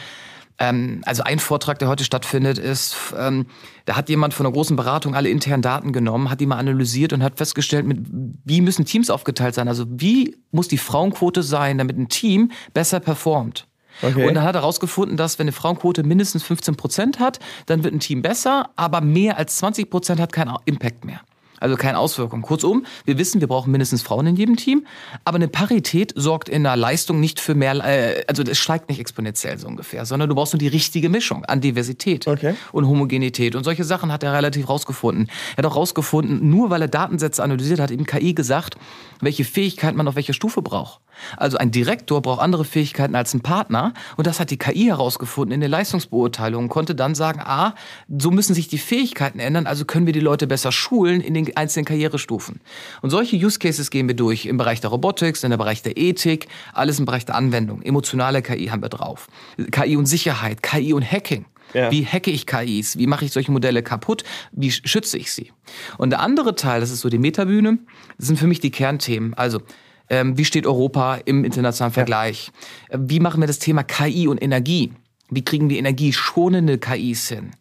ähm, 0.58 1.02
also 1.06 1.24
ein 1.24 1.40
Vortrag, 1.40 1.80
der 1.80 1.90
heute 1.90 2.04
stattfindet, 2.04 2.58
ist, 2.58 2.96
ähm, 3.18 3.48
da 3.86 3.98
hat 3.98 4.08
jemand 4.08 4.34
von 4.34 4.46
einer 4.46 4.54
großen 4.54 4.76
Beratung 4.76 5.16
alle 5.16 5.30
internen 5.30 5.62
Daten 5.62 5.92
genommen, 5.92 6.30
hat 6.30 6.40
die 6.40 6.46
mal 6.46 6.58
analysiert 6.58 7.12
und 7.12 7.24
hat 7.24 7.38
festgestellt, 7.38 7.86
mit, 7.86 8.00
wie 8.10 8.62
müssen 8.62 8.86
Teams 8.86 9.10
aufgeteilt 9.10 9.56
sein? 9.56 9.68
Also 9.68 9.86
wie 9.90 10.38
muss 10.52 10.68
die 10.68 10.78
Frauenquote 10.78 11.44
sein, 11.44 11.78
damit 11.78 11.98
ein 11.98 12.08
Team 12.08 12.52
besser 12.74 13.00
performt? 13.02 13.68
Okay. 14.02 14.28
Und 14.28 14.34
dann 14.34 14.44
hat 14.44 14.56
er 14.56 14.62
herausgefunden, 14.62 15.18
dass 15.18 15.40
wenn 15.40 15.46
eine 15.46 15.52
Frauenquote 15.52 16.04
mindestens 16.04 16.44
15 16.44 16.76
Prozent 16.76 17.20
hat, 17.20 17.40
dann 17.66 17.84
wird 17.84 17.94
ein 17.94 18.00
Team 18.00 18.22
besser, 18.22 18.70
aber 18.76 19.02
mehr 19.02 19.38
als 19.38 19.58
20 19.58 19.90
Prozent 19.90 20.20
hat 20.20 20.34
keinen 20.34 20.56
Impact 20.66 21.06
mehr. 21.06 21.22
Also 21.60 21.78
keine 21.78 21.98
Auswirkung. 21.98 22.42
Kurzum, 22.42 22.86
wir 23.06 23.18
wissen, 23.18 23.40
wir 23.40 23.48
brauchen 23.48 23.72
mindestens 23.72 24.02
Frauen 24.02 24.28
in 24.28 24.36
jedem 24.36 24.58
Team, 24.58 24.86
aber 25.24 25.36
eine 25.36 25.48
Parität 25.48 26.12
sorgt 26.16 26.50
in 26.50 26.64
der 26.64 26.76
Leistung 26.76 27.20
nicht 27.20 27.40
für 27.40 27.56
mehr, 27.56 27.74
äh, 27.76 28.24
also 28.28 28.44
es 28.44 28.58
steigt 28.58 28.90
nicht 28.90 29.00
exponentiell 29.00 29.58
so 29.58 29.68
ungefähr, 29.68 30.06
sondern 30.06 30.28
du 30.30 30.36
brauchst 30.36 30.54
nur 30.54 30.60
die 30.60 30.68
richtige 30.68 31.10
Mischung 31.10 31.46
an 31.46 31.62
Diversität 31.62 32.28
okay. 32.28 32.56
und 32.72 32.88
Homogenität. 32.88 33.56
Und 33.56 33.64
solche 33.64 33.84
Sachen 33.84 34.12
hat 34.12 34.24
er 34.24 34.34
relativ 34.34 34.68
rausgefunden. 34.68 35.30
Er 35.56 35.64
hat 35.64 35.72
auch 35.72 35.76
rausgefunden, 35.76 36.50
nur 36.50 36.70
weil 36.70 36.82
er 36.82 36.88
Datensätze 36.88 37.42
analysiert 37.42 37.80
hat, 37.80 37.92
eben 37.92 38.06
KI 38.06 38.34
gesagt, 38.34 38.76
welche 39.22 39.46
Fähigkeit 39.46 39.96
man 39.96 40.08
auf 40.08 40.16
welcher 40.16 40.34
Stufe 40.34 40.62
braucht. 40.62 41.00
Also 41.38 41.58
ein 41.58 41.72
Direktor 41.72 42.22
braucht 42.22 42.42
andere 42.42 42.66
Fähigkeiten 42.66 43.16
als 43.16 43.34
ein 43.34 43.42
Partner 43.42 43.94
und 44.18 44.28
das 44.28 44.40
hat 44.40 44.52
die 44.52 44.58
KI 44.58 44.86
herausgefunden 44.86 45.54
in 45.54 45.60
der 45.60 45.70
Leistungsbeurteilung 45.70 46.64
und 46.64 46.70
konnte 46.70 46.96
dann 46.96 47.16
sagen, 47.16 47.42
ah, 47.42 47.76
so 48.18 48.32
müssen 48.32 48.54
sich 48.54 48.68
die 48.68 48.78
Fähigkeiten 48.78 49.40
ändern, 49.40 49.68
also 49.68 49.86
können 49.86 50.06
wir 50.06 50.14
die 50.14 50.20
Leute 50.20 50.48
besser 50.48 50.72
schulen 50.72 51.22
in 51.22 51.34
den 51.34 51.56
einzelnen 51.56 51.86
Karrierestufen. 51.86 52.62
Und 53.02 53.10
solche 53.10 53.36
Use 53.36 53.60
Cases 53.60 53.90
gehen 53.90 54.08
wir 54.08 54.16
durch 54.16 54.46
im 54.46 54.58
Bereich 54.58 54.82
der 54.82 54.90
Robotics, 54.90 55.44
in 55.44 55.50
der 55.50 55.58
Bereich 55.58 55.82
der 55.82 55.98
Ethik, 55.98 56.48
alles 56.74 57.00
im 57.00 57.06
Bereich 57.06 57.26
der 57.26 57.36
Anwendung. 57.36 57.82
Emotionale 57.82 58.42
KI 58.42 58.68
haben 58.68 58.82
wir 58.82 58.90
drauf. 58.90 59.28
KI 59.72 59.98
und 59.98 60.06
Sicherheit, 60.06 60.62
KI 60.64 60.94
und 60.94 61.10
Hacking. 61.10 61.46
Ja. 61.74 61.92
Wie 61.92 62.06
hacke 62.06 62.32
ich 62.32 62.46
KIs? 62.46 62.98
Wie 62.98 63.08
mache 63.08 63.26
ich 63.26 63.32
solche 63.32 63.52
Modelle 63.52 63.84
kaputt? 63.84 64.24
Wie 64.52 64.72
schütze 64.72 65.18
ich 65.18 65.32
sie? 65.32 65.52
Und 65.98 66.12
der 66.12 66.22
andere 66.22 66.56
Teil, 66.56 66.80
das 66.80 66.92
ist 66.92 67.02
so 67.02 67.10
die 67.10 67.18
Metabühne, 67.18 67.80
das 68.18 68.28
sind 68.28 68.38
für 68.38 68.48
mich 68.48 68.60
die 68.60 68.72
Kernthemen. 68.72 69.34
Also 69.34 69.62
ähm, 70.10 70.38
wie 70.38 70.46
steht 70.46 70.68
Europa 70.68 71.16
im 71.26 71.44
internationalen 71.44 71.94
Vergleich? 71.94 72.52
Ja. 72.92 73.00
Wie 73.02 73.20
machen 73.20 73.42
wir 73.42 73.48
das 73.48 73.60
Thema 73.60 73.84
KI 73.84 74.28
und 74.28 74.42
Energie? 74.42 74.94
Wie 75.30 75.44
kriegen 75.44 75.70
wir 75.70 75.80
energieschonende 75.80 76.78
KIs 76.78 77.30
hin? 77.30 77.52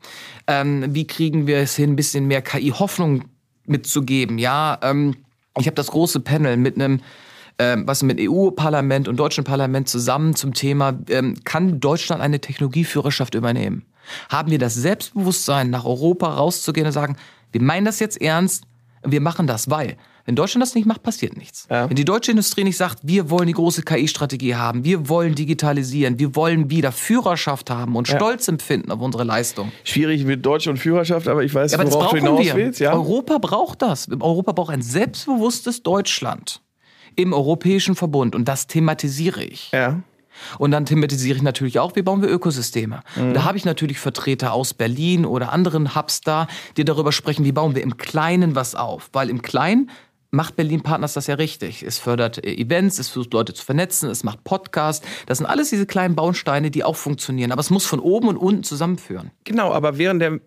Ähm, 0.46 0.84
wie 0.88 1.06
kriegen 1.06 1.46
wir 1.46 1.58
es 1.58 1.76
hin, 1.76 1.92
ein 1.92 1.96
bisschen 1.96 2.26
mehr 2.26 2.42
KI-Hoffnung 2.42 3.24
mitzugeben? 3.64 4.38
Ja, 4.38 4.78
ähm, 4.82 5.16
ich 5.58 5.66
habe 5.66 5.74
das 5.74 5.88
große 5.88 6.20
Panel 6.20 6.56
mit 6.56 6.74
einem 6.74 7.00
ähm, 7.58 7.86
was 7.86 8.02
mit 8.02 8.18
EU-Parlament 8.20 9.06
und 9.06 9.16
deutschen 9.16 9.44
Parlament 9.44 9.88
zusammen 9.88 10.34
zum 10.34 10.54
Thema, 10.54 10.98
ähm, 11.08 11.36
kann 11.44 11.78
Deutschland 11.78 12.20
eine 12.20 12.40
Technologieführerschaft 12.40 13.36
übernehmen? 13.36 13.84
Haben 14.28 14.50
wir 14.50 14.58
das 14.58 14.74
Selbstbewusstsein, 14.74 15.70
nach 15.70 15.84
Europa 15.84 16.34
rauszugehen 16.34 16.86
und 16.86 16.92
sagen, 16.92 17.16
Wir 17.52 17.62
meinen 17.62 17.84
das 17.84 18.00
jetzt 18.00 18.20
ernst. 18.20 18.64
Wir 19.04 19.20
machen 19.20 19.46
das, 19.46 19.70
weil 19.70 19.96
wenn 20.24 20.36
Deutschland 20.36 20.62
das 20.62 20.74
nicht 20.74 20.86
macht, 20.86 21.02
passiert 21.02 21.36
nichts. 21.36 21.66
Ja. 21.70 21.88
Wenn 21.88 21.96
die 21.96 22.04
deutsche 22.04 22.30
Industrie 22.30 22.64
nicht 22.64 22.76
sagt, 22.76 23.00
wir 23.02 23.28
wollen 23.28 23.46
die 23.46 23.52
große 23.52 23.82
KI-Strategie 23.82 24.54
haben, 24.54 24.84
wir 24.84 25.08
wollen 25.08 25.34
digitalisieren, 25.34 26.18
wir 26.18 26.34
wollen 26.34 26.70
wieder 26.70 26.92
Führerschaft 26.92 27.68
haben 27.70 27.94
und 27.96 28.08
ja. 28.08 28.16
Stolz 28.16 28.48
empfinden 28.48 28.90
auf 28.90 29.00
unsere 29.00 29.24
Leistung. 29.24 29.70
Schwierig 29.84 30.24
mit 30.24 30.44
Deutschland 30.44 30.78
und 30.78 30.82
Führerschaft, 30.82 31.28
aber 31.28 31.44
ich 31.44 31.54
weiß, 31.54 31.72
ja, 31.72 31.78
aber 31.78 31.92
worauf 31.92 32.10
du 32.10 32.16
hinaus 32.16 32.44
wir. 32.44 32.54
willst. 32.54 32.80
Ja? 32.80 32.92
Europa 32.94 33.38
braucht 33.38 33.82
das. 33.82 34.08
Europa 34.10 34.52
braucht 34.52 34.72
ein 34.72 34.82
selbstbewusstes 34.82 35.82
Deutschland 35.82 36.62
im 37.16 37.32
Europäischen 37.32 37.94
Verbund 37.94 38.34
und 38.34 38.48
das 38.48 38.66
thematisiere 38.66 39.44
ich. 39.44 39.70
Ja. 39.72 40.02
Und 40.58 40.70
dann 40.70 40.84
thematisiere 40.84 41.36
ich 41.36 41.42
natürlich 41.42 41.78
auch, 41.78 41.94
wie 41.96 42.02
bauen 42.02 42.22
wir 42.22 42.28
Ökosysteme. 42.28 43.02
Mhm. 43.16 43.34
Da 43.34 43.44
habe 43.44 43.56
ich 43.56 43.64
natürlich 43.64 43.98
Vertreter 43.98 44.52
aus 44.52 44.74
Berlin 44.74 45.24
oder 45.24 45.52
anderen 45.52 45.94
Hubs 45.94 46.20
da, 46.20 46.48
die 46.76 46.84
darüber 46.84 47.12
sprechen, 47.12 47.44
wie 47.44 47.52
bauen 47.52 47.74
wir 47.74 47.82
im 47.82 47.96
Kleinen 47.96 48.54
was 48.54 48.74
auf. 48.74 49.10
Weil 49.12 49.30
im 49.30 49.42
Kleinen 49.42 49.90
macht 50.34 50.56
Berlin 50.56 50.82
Partners 50.82 51.14
das 51.14 51.26
ja 51.26 51.36
richtig. 51.36 51.82
Es 51.82 51.98
fördert 51.98 52.44
äh, 52.44 52.54
Events, 52.54 52.98
es 52.98 53.08
versucht 53.08 53.32
Leute 53.32 53.54
zu 53.54 53.64
vernetzen, 53.64 54.10
es 54.10 54.24
macht 54.24 54.44
Podcasts. 54.44 55.06
Das 55.26 55.38
sind 55.38 55.46
alles 55.46 55.70
diese 55.70 55.86
kleinen 55.86 56.14
Bausteine, 56.14 56.70
die 56.70 56.84
auch 56.84 56.96
funktionieren. 56.96 57.52
Aber 57.52 57.60
es 57.60 57.70
muss 57.70 57.86
von 57.86 58.00
oben 58.00 58.28
und 58.28 58.36
unten 58.36 58.62
zusammenführen. 58.62 59.30
Genau, 59.44 59.72
aber 59.72 59.98
während 59.98 60.20
der 60.20 60.40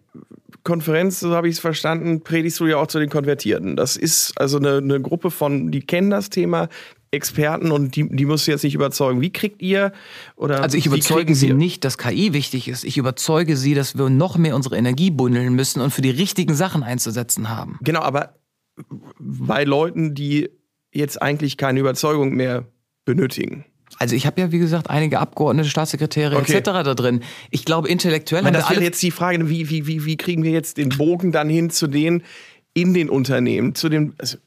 Konferenz, 0.64 1.20
so 1.20 1.34
habe 1.34 1.48
ich 1.48 1.56
es 1.56 1.60
verstanden, 1.60 2.22
predigst 2.22 2.60
du 2.60 2.66
ja 2.66 2.78
auch 2.78 2.88
zu 2.88 3.00
den 3.00 3.10
Konvertierten. 3.10 3.76
Das 3.76 3.96
ist 3.96 4.34
also 4.40 4.58
eine, 4.58 4.78
eine 4.78 5.02
Gruppe 5.02 5.32
von, 5.32 5.72
die 5.72 5.82
kennen 5.82 6.10
das 6.10 6.30
Thema, 6.30 6.70
Experten 7.12 7.72
und 7.72 7.96
die, 7.96 8.10
die 8.10 8.26
musst 8.26 8.48
du 8.48 8.52
jetzt 8.52 8.64
nicht 8.64 8.76
überzeugen. 8.76 9.22
Wie 9.22 9.32
kriegt 9.32 9.62
ihr 9.62 9.94
oder 10.36 10.62
Also 10.62 10.78
ich 10.78 10.86
überzeuge 10.86 11.36
sie 11.36 11.54
nicht, 11.54 11.86
dass 11.86 11.98
KI 11.98 12.34
wichtig 12.34 12.68
ist. 12.68 12.84
Ich 12.84 12.98
überzeuge 12.98 13.56
sie, 13.56 13.74
dass 13.74 13.98
wir 13.98 14.10
noch 14.10 14.38
mehr 14.38 14.56
unsere 14.56 14.76
Energie 14.76 15.10
bundeln 15.10 15.54
müssen 15.54 15.80
und 15.80 15.92
für 15.92 16.02
die 16.02 16.10
richtigen 16.10 16.54
Sachen 16.54 16.84
einzusetzen 16.84 17.50
haben. 17.50 17.80
Genau, 17.82 18.02
aber 18.02 18.34
bei 19.20 19.64
Leuten, 19.64 20.14
die 20.16 20.50
jetzt 20.92 21.22
eigentlich 21.22 21.58
keine 21.58 21.80
Überzeugung 21.80 22.36
mehr 22.36 22.66
benötigen. 23.06 23.66
Also 24.00 24.16
ich 24.16 24.26
habe 24.26 24.42
ja, 24.42 24.52
wie 24.52 24.60
gesagt, 24.60 24.90
einige 24.90 25.20
Abgeordnete, 25.20 25.70
Staatssekretäre 25.70 26.36
okay. 26.38 26.58
etc. 26.58 26.64
da 26.64 26.94
drin. 26.94 27.22
Ich 27.52 27.66
glaube, 27.66 27.88
intellektuell... 27.88 28.46
Ich 28.46 28.52
das 28.52 28.70
wäre 28.70 28.84
jetzt 28.84 29.02
die 29.02 29.12
Frage, 29.12 29.50
wie, 29.50 29.70
wie, 29.70 29.88
wie, 29.88 30.06
wie 30.06 30.18
kriegen 30.18 30.44
wir 30.44 30.52
jetzt 30.52 30.78
den 30.78 30.90
Bogen 30.90 31.32
dann 31.32 31.50
hin 31.50 31.70
zu 31.70 31.88
denen 31.88 32.24
in 32.74 32.94
den 32.94 33.10
Unternehmen, 33.10 33.76
zu 33.76 33.90
den... 33.90 34.14
Also 34.18 34.38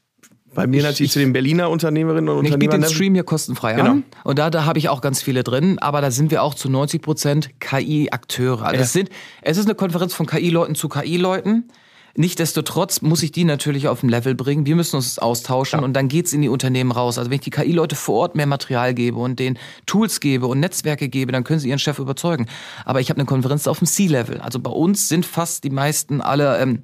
bei 0.53 0.67
mir 0.67 0.77
ich, 0.77 0.83
natürlich 0.83 1.09
ich, 1.09 1.13
zu 1.13 1.19
den 1.19 1.33
Berliner 1.33 1.69
Unternehmerinnen 1.69 2.29
und 2.29 2.39
Unternehmern. 2.39 2.61
Ich 2.61 2.69
biete 2.69 2.81
den 2.81 2.93
Stream 2.93 3.13
hier 3.13 3.23
kostenfrei 3.23 3.73
genau. 3.73 3.91
an. 3.91 4.03
Und 4.23 4.37
da, 4.37 4.49
da 4.49 4.65
habe 4.65 4.79
ich 4.79 4.89
auch 4.89 5.01
ganz 5.01 5.21
viele 5.21 5.43
drin. 5.43 5.79
Aber 5.79 6.01
da 6.01 6.11
sind 6.11 6.29
wir 6.29 6.43
auch 6.43 6.53
zu 6.53 6.69
90 6.69 7.01
Prozent 7.01 7.49
KI-Akteure. 7.59 8.63
Also 8.63 8.75
ja. 8.75 8.81
es, 8.81 8.93
sind, 8.93 9.09
es 9.41 9.57
ist 9.57 9.65
eine 9.65 9.75
Konferenz 9.75 10.13
von 10.13 10.25
KI-Leuten 10.25 10.75
zu 10.75 10.89
KI-Leuten. 10.89 11.69
Nichtsdestotrotz 12.15 13.01
muss 13.01 13.23
ich 13.23 13.31
die 13.31 13.43
natürlich 13.43 13.87
auf 13.87 14.03
ein 14.03 14.09
Level 14.09 14.35
bringen. 14.35 14.65
Wir 14.65 14.75
müssen 14.75 14.97
uns 14.97 15.17
austauschen 15.19 15.79
ja. 15.79 15.85
und 15.85 15.93
dann 15.93 16.07
geht's 16.07 16.33
in 16.33 16.41
die 16.41 16.49
Unternehmen 16.49 16.91
raus. 16.91 17.17
Also 17.17 17.29
wenn 17.29 17.35
ich 17.35 17.41
die 17.41 17.51
KI-Leute 17.51 17.95
vor 17.95 18.19
Ort 18.19 18.35
mehr 18.35 18.45
Material 18.45 18.93
gebe 18.93 19.17
und 19.17 19.39
denen 19.39 19.57
Tools 19.85 20.19
gebe 20.19 20.47
und 20.47 20.59
Netzwerke 20.59 21.09
gebe, 21.09 21.31
dann 21.31 21.43
können 21.43 21.59
sie 21.59 21.69
ihren 21.69 21.79
Chef 21.79 21.99
überzeugen. 21.99 22.47
Aber 22.85 22.99
ich 22.99 23.09
habe 23.09 23.19
eine 23.19 23.25
Konferenz 23.25 23.67
auf 23.67 23.79
dem 23.79 23.87
C-Level. 23.87 24.41
Also 24.41 24.59
bei 24.59 24.71
uns 24.71 25.07
sind 25.07 25.25
fast 25.25 25.63
die 25.63 25.69
meisten 25.69 26.21
alle 26.21 26.59
ähm, 26.59 26.83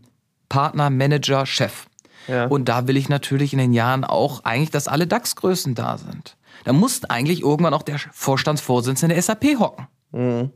Partner, 0.49 0.89
Manager, 0.89 1.45
Chef. 1.45 1.87
Ja. 2.27 2.45
Und 2.45 2.69
da 2.69 2.87
will 2.87 2.97
ich 2.97 3.09
natürlich 3.09 3.53
in 3.53 3.59
den 3.59 3.73
Jahren 3.73 4.03
auch 4.03 4.43
eigentlich, 4.43 4.71
dass 4.71 4.87
alle 4.87 5.07
DAX-Größen 5.07 5.75
da 5.75 5.97
sind. 5.97 6.37
Da 6.65 6.73
muss 6.73 7.03
eigentlich 7.05 7.41
irgendwann 7.41 7.73
auch 7.73 7.83
der 7.83 7.99
Vorstandsvorsitzende 8.11 9.15
der 9.15 9.21
SAP 9.21 9.59
hocken. 9.59 9.87
Mhm. 10.11 10.51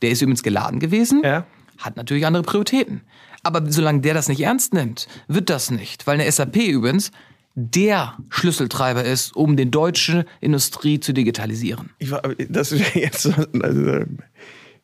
Der 0.00 0.10
ist 0.10 0.22
übrigens 0.22 0.42
geladen 0.42 0.80
gewesen, 0.80 1.22
ja. 1.24 1.44
hat 1.78 1.96
natürlich 1.96 2.26
andere 2.26 2.42
Prioritäten. 2.42 3.02
Aber 3.42 3.70
solange 3.70 4.00
der 4.00 4.14
das 4.14 4.28
nicht 4.28 4.40
ernst 4.40 4.72
nimmt, 4.72 5.08
wird 5.28 5.50
das 5.50 5.70
nicht. 5.70 6.06
Weil 6.06 6.20
eine 6.20 6.30
SAP 6.30 6.56
übrigens 6.56 7.10
der 7.54 8.16
Schlüsseltreiber 8.30 9.04
ist, 9.04 9.36
um 9.36 9.56
die 9.56 9.70
deutsche 9.70 10.24
Industrie 10.40 11.00
zu 11.00 11.12
digitalisieren. 11.12 11.90
Ich 11.98 12.10
war, 12.10 12.22
das 12.48 12.72
ist 12.72 12.94
jetzt 12.94 13.28
also, 13.62 14.04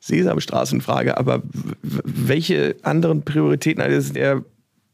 Sesamstraßenfrage, 0.00 1.16
aber 1.16 1.42
welche 1.82 2.76
anderen 2.82 3.24
Prioritäten, 3.24 3.82
also 3.82 4.12
der 4.12 4.44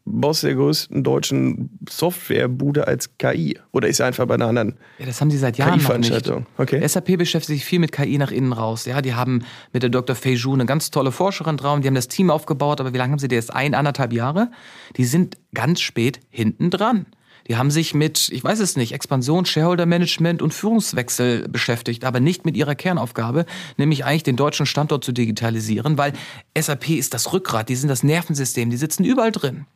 Boss 0.06 0.42
der 0.42 0.54
größten 0.54 1.02
deutschen 1.02 1.78
Softwarebude 1.88 2.86
als 2.86 3.16
KI? 3.16 3.58
Oder 3.72 3.88
ist 3.88 4.00
er 4.00 4.06
einfach 4.06 4.26
bei 4.26 4.34
einer 4.34 4.46
anderen 4.46 4.76
Ja, 4.98 5.06
das 5.06 5.20
haben 5.20 5.30
sie 5.30 5.38
seit 5.38 5.56
Jahren 5.56 5.82
noch 5.82 5.96
nicht. 5.96 6.32
Okay. 6.58 6.86
SAP 6.86 7.16
beschäftigt 7.16 7.60
sich 7.60 7.64
viel 7.64 7.78
mit 7.78 7.92
KI 7.92 8.18
nach 8.18 8.30
innen 8.30 8.52
raus. 8.52 8.84
Ja, 8.84 9.00
die 9.00 9.14
haben 9.14 9.44
mit 9.72 9.82
der 9.82 9.90
Dr. 9.90 10.14
Fei 10.14 10.36
Zhu 10.36 10.52
eine 10.52 10.66
ganz 10.66 10.90
tolle 10.90 11.10
Forscherin 11.10 11.56
drauf. 11.56 11.80
Die 11.80 11.86
haben 11.86 11.94
das 11.94 12.08
Team 12.08 12.30
aufgebaut, 12.30 12.80
aber 12.80 12.92
wie 12.92 12.98
lange 12.98 13.12
haben 13.12 13.18
sie 13.18 13.28
das? 13.28 13.48
Ein, 13.48 13.74
anderthalb 13.74 14.12
Jahre? 14.12 14.50
Die 14.96 15.06
sind 15.06 15.38
ganz 15.54 15.80
spät 15.80 16.20
hinten 16.30 16.70
dran. 16.70 17.06
Die 17.48 17.56
haben 17.56 17.70
sich 17.70 17.94
mit, 17.94 18.30
ich 18.30 18.42
weiß 18.42 18.60
es 18.60 18.76
nicht, 18.76 18.92
Expansion, 18.92 19.44
Shareholder 19.44 19.86
Management 19.86 20.40
und 20.40 20.54
Führungswechsel 20.54 21.46
beschäftigt, 21.48 22.04
aber 22.04 22.20
nicht 22.20 22.46
mit 22.46 22.56
ihrer 22.56 22.74
Kernaufgabe, 22.74 23.44
nämlich 23.76 24.04
eigentlich 24.04 24.22
den 24.22 24.36
deutschen 24.36 24.64
Standort 24.64 25.04
zu 25.04 25.12
digitalisieren, 25.12 25.98
weil 25.98 26.14
SAP 26.58 26.90
ist 26.90 27.12
das 27.12 27.32
Rückgrat, 27.32 27.68
die 27.68 27.76
sind 27.76 27.88
das 27.88 28.02
Nervensystem, 28.02 28.70
die 28.70 28.78
sitzen 28.78 29.04
überall 29.04 29.32
drin. 29.32 29.66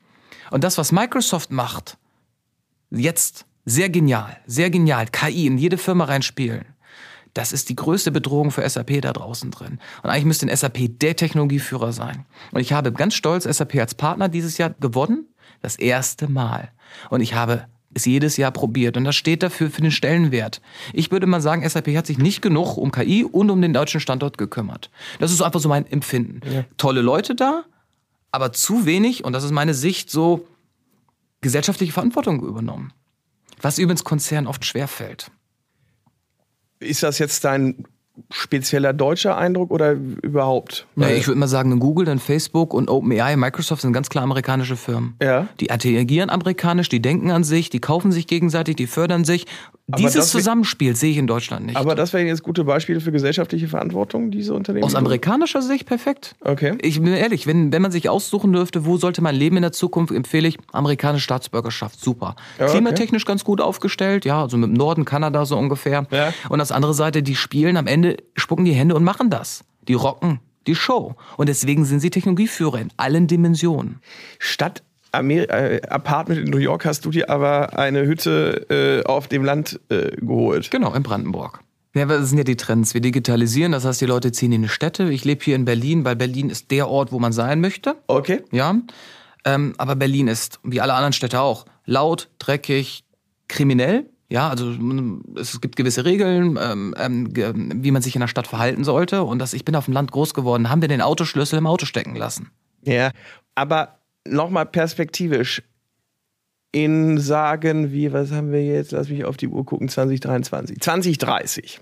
Und 0.51 0.65
das, 0.65 0.79
was 0.79 0.93
Microsoft 0.93 1.51
macht, 1.51 1.99
jetzt 2.91 3.47
sehr 3.65 3.91
genial, 3.91 4.37
sehr 4.47 4.71
genial, 4.71 5.07
KI 5.07 5.47
in 5.47 5.59
jede 5.59 5.79
Firma 5.79 6.05
reinspielen. 6.05 6.65
Das 7.35 7.53
ist 7.53 7.69
die 7.69 7.77
größte 7.77 8.11
Bedrohung 8.11 8.51
für 8.51 8.69
SAP 8.69 9.01
da 9.03 9.13
draußen 9.13 9.51
drin. 9.51 9.79
Und 10.03 10.11
eigentlich 10.11 10.25
müsste 10.25 10.47
ein 10.47 10.57
SAP 10.57 10.99
der 10.99 11.15
Technologieführer 11.15 11.93
sein. 11.93 12.25
Und 12.53 12.61
ich 12.61 12.73
habe 12.73 12.93
ganz 12.93 13.15
stolz 13.15 13.45
SAP 13.45 13.77
als 13.77 13.95
Partner 13.95 14.29
dieses 14.29 14.59
Jahr 14.59 14.71
gewonnen. 14.71 15.27
Das 15.61 15.77
erste 15.77 16.29
Mal. 16.29 16.71
Und 17.11 17.21
ich 17.21 17.35
habe 17.35 17.67
es 17.95 18.07
jedes 18.07 18.37
Jahr 18.37 18.51
probiert. 18.51 18.97
Und 18.97 19.05
das 19.05 19.17
steht 19.17 19.43
dafür 19.43 19.71
für 19.71 19.83
den 19.83 19.91
Stellenwert. 19.91 20.61
Ich 20.93 21.11
würde 21.11 21.27
mal 21.27 21.41
sagen, 21.41 21.69
SAP 21.69 21.89
hat 21.97 22.07
sich 22.07 22.19
nicht 22.19 22.43
genug 22.43 22.77
um 22.77 22.91
KI 22.91 23.25
und 23.25 23.51
um 23.51 23.61
den 23.61 23.73
deutschen 23.73 24.01
Standort 24.01 24.39
gekümmert. 24.39 24.91
Das 25.19 25.31
ist 25.31 25.43
einfach 25.43 25.61
so 25.61 25.69
mein 25.69 25.87
Empfinden. 25.87 26.41
Ja. 26.51 26.65
Tolle 26.77 27.03
Leute 27.03 27.35
da, 27.35 27.65
aber 28.31 28.53
zu 28.53 28.87
wenig, 28.87 29.25
und 29.25 29.33
das 29.33 29.45
ist 29.45 29.53
meine 29.53 29.75
Sicht, 29.75 30.11
so 30.11 30.47
gesellschaftliche 31.41 31.93
Verantwortung 31.93 32.43
übernommen. 32.43 32.93
Was 33.61 33.79
übrigens 33.79 34.05
Konzernen 34.05 34.47
oft 34.47 34.65
schwerfällt. 34.65 35.31
Ist 36.81 37.03
das 37.03 37.19
jetzt 37.19 37.45
dein 37.45 37.87
spezieller 38.31 38.93
deutscher 38.93 39.37
Eindruck 39.37 39.71
oder 39.71 39.93
überhaupt? 39.93 40.87
Ja, 40.97 41.09
ich 41.09 41.27
würde 41.27 41.39
mal 41.39 41.49
sagen, 41.49 41.79
Google, 41.79 42.07
dann 42.07 42.19
Facebook 42.19 42.75
und 42.75 42.91
OpenAI, 42.91 43.37
Microsoft 43.37 43.83
sind 43.83 43.93
ganz 43.93 44.09
klar 44.09 44.25
amerikanische 44.25 44.77
Firmen. 44.77 45.15
Ja. 45.23 45.49
Die 45.61 45.71
agieren 45.71 46.31
amerikanisch, 46.31 46.89
die 46.89 47.01
denken 47.01 47.31
an 47.31 47.45
sich, 47.45 47.71
die 47.71 47.81
kaufen 47.81 48.13
sich 48.13 48.27
gegenseitig, 48.27 48.77
die 48.77 48.87
fördern 48.87 49.25
sich. 49.25 49.47
Aber 49.91 50.03
Dieses 50.03 50.31
Zusammenspiel 50.31 50.95
sehe 50.95 51.13
ich 51.13 51.17
in 51.17 51.27
Deutschland 51.27 51.65
nicht. 51.65 51.77
Aber 51.77 51.95
das 51.95 52.13
wären 52.13 52.27
jetzt 52.27 52.43
gute 52.43 52.65
Beispiele 52.65 53.01
für 53.01 53.11
gesellschaftliche 53.11 53.69
Verantwortung, 53.69 54.31
diese 54.31 54.53
Unternehmen? 54.53 54.85
Aus 54.85 54.95
amerikanischer 54.95 55.63
Sicht 55.63 55.87
perfekt. 55.87 56.37
Okay. 56.43 56.77
Ich 56.83 57.01
bin 57.01 57.15
ehrlich, 57.15 57.47
wenn, 57.47 57.73
wenn 57.73 57.81
man 57.81 57.91
sich 57.91 58.11
aussuchen 58.11 58.53
dürfte, 58.53 58.85
wo 58.85 58.99
sollte 58.99 59.23
man 59.23 59.35
leben 59.35 59.57
in 59.57 59.63
der 59.63 59.73
Zukunft, 59.73 60.13
empfehle 60.13 60.47
ich 60.47 60.59
amerikanische 60.73 61.25
Staatsbürgerschaft. 61.25 61.99
Super. 61.99 62.37
Ja, 62.59 62.67
okay. 62.67 62.75
Klimatechnisch 62.75 63.25
ganz 63.25 63.45
gut 63.45 63.63
aufgestellt, 63.63 64.27
ja, 64.27 64.43
also 64.43 64.59
mit 64.59 64.69
dem 64.69 64.75
Norden 64.75 65.07
Kanada 65.07 65.47
so 65.47 65.57
ungefähr. 65.57 66.07
Ja. 66.11 66.35
Und 66.51 66.61
auf 66.61 66.71
andere 66.71 66.93
Seite, 66.93 67.23
die 67.23 67.35
spielen 67.35 67.79
am 67.79 67.87
Ende, 67.87 68.08
spucken 68.37 68.65
die 68.65 68.73
Hände 68.73 68.95
und 68.95 69.05
machen 69.05 69.31
das. 69.31 69.65
Die 69.87 69.95
rocken 69.95 70.41
die 70.67 70.75
Show. 70.75 71.17
Und 71.37 71.49
deswegen 71.49 71.85
sind 71.85 72.01
sie 72.01 72.11
Technologieführer 72.11 72.81
in 72.81 72.93
allen 72.97 73.27
Dimensionen. 73.27 74.01
Statt 74.39 74.83
Amer 75.11 75.49
äh, 75.49 75.81
Apartment 75.89 76.41
in 76.41 76.51
New 76.51 76.59
York 76.59 76.85
hast 76.85 77.05
du 77.05 77.11
dir 77.11 77.31
aber 77.31 77.79
eine 77.79 78.07
Hütte 78.07 78.67
äh, 78.69 79.09
auf 79.09 79.27
dem 79.27 79.43
Land 79.43 79.81
äh, 79.89 80.11
geholt. 80.17 80.71
Genau, 80.71 80.93
in 80.93 81.03
Brandenburg. 81.03 81.61
Ja, 81.95 82.05
das 82.05 82.29
sind 82.29 82.39
ja 82.39 82.45
die 82.45 82.57
Trends. 82.57 82.93
Wir 82.93 83.01
digitalisieren, 83.01 83.73
das 83.73 83.87
heißt, 83.87 84.01
die 84.01 84.07
Leute 84.07 84.31
ziehen 84.31 84.53
in 84.53 84.63
die 84.63 84.69
Städte. 84.69 85.11
Ich 85.11 85.25
lebe 85.25 85.43
hier 85.43 85.57
in 85.57 85.65
Berlin, 85.65 86.05
weil 86.05 86.15
Berlin 86.15 86.51
ist 86.51 86.71
der 86.71 86.89
Ort, 86.89 87.11
wo 87.11 87.19
man 87.19 87.33
sein 87.33 87.61
möchte. 87.61 87.97
Okay. 88.07 88.43
Ja. 88.53 88.77
Ähm, 89.45 89.75
aber 89.79 89.97
Berlin 89.97 90.29
ist, 90.29 90.61
wie 90.63 90.81
alle 90.83 90.93
anderen 90.93 91.15
Städte 91.15 91.41
auch, 91.41 91.65
laut, 91.87 92.29
dreckig, 92.39 93.05
kriminell. 93.49 94.05
Ja, 94.31 94.51
also 94.51 94.75
es 95.37 95.61
gibt 95.61 95.77
gewisse 95.77 96.05
Regeln, 96.05 96.59
ähm, 96.61 96.95
ähm, 96.99 97.33
wie 97.83 97.91
man 97.91 98.03
sich 98.03 98.15
in 98.15 98.21
der 98.21 98.29
Stadt 98.29 98.47
verhalten 98.47 98.85
sollte. 98.85 99.23
Und 99.23 99.39
dass 99.39 99.55
ich 99.55 99.65
bin 99.65 99.75
auf 99.75 99.87
dem 99.87 99.95
Land 99.95 100.13
groß 100.13 100.35
geworden, 100.35 100.69
haben 100.69 100.83
wir 100.83 100.89
den 100.89 101.01
Autoschlüssel 101.01 101.59
im 101.59 101.67
Auto 101.67 101.87
stecken 101.87 102.15
lassen. 102.15 102.51
Ja, 102.83 103.11
aber 103.55 103.99
nochmal 104.27 104.67
perspektivisch 104.67 105.63
in 106.73 107.19
sagen 107.19 107.93
wir, 107.93 108.13
was 108.13 108.31
haben 108.31 108.53
wir 108.53 108.65
jetzt? 108.65 108.93
Lass 108.93 109.09
mich 109.09 109.25
auf 109.25 109.39
die 109.39 109.49
Uhr 109.49 109.65
gucken, 109.65 109.89
2023. 109.89 110.81
2030. 110.81 111.81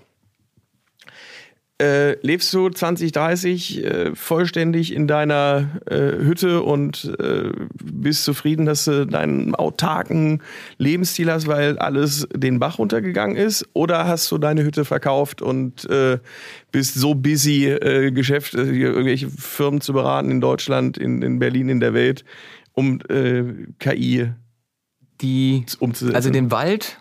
Äh, 1.79 2.17
lebst 2.25 2.51
du 2.55 2.69
2030 2.69 3.83
äh, 3.83 4.15
vollständig 4.15 4.91
in 4.91 5.05
deiner 5.05 5.79
äh, 5.85 5.95
Hütte 5.95 6.63
und 6.63 7.15
äh, 7.19 7.51
bist 7.83 8.23
zufrieden, 8.23 8.65
dass 8.65 8.85
du 8.85 9.05
deinen 9.05 9.53
autarken 9.53 10.41
Lebensstil 10.79 11.31
hast, 11.31 11.45
weil 11.45 11.77
alles 11.77 12.27
den 12.33 12.57
Bach 12.57 12.79
runtergegangen 12.79 13.37
ist? 13.37 13.63
Oder 13.73 14.07
hast 14.07 14.31
du 14.31 14.39
deine 14.39 14.63
Hütte 14.63 14.85
verkauft 14.85 15.43
und 15.43 15.87
äh, 15.87 16.17
bist 16.71 16.95
so 16.95 17.13
busy, 17.13 17.67
äh, 17.67 18.11
Geschäfte, 18.11 18.61
irgendwelche 18.61 19.29
Firmen 19.29 19.79
zu 19.79 19.93
beraten 19.93 20.31
in 20.31 20.41
Deutschland, 20.41 20.97
in, 20.97 21.21
in 21.21 21.37
Berlin, 21.37 21.69
in 21.69 21.79
der 21.79 21.93
Welt 21.93 22.25
um 22.73 22.99
KI 23.79 24.31
die, 25.21 25.65
umzusetzen? 25.79 26.15
Also 26.15 26.29
den 26.29 26.49
Wald 26.51 26.99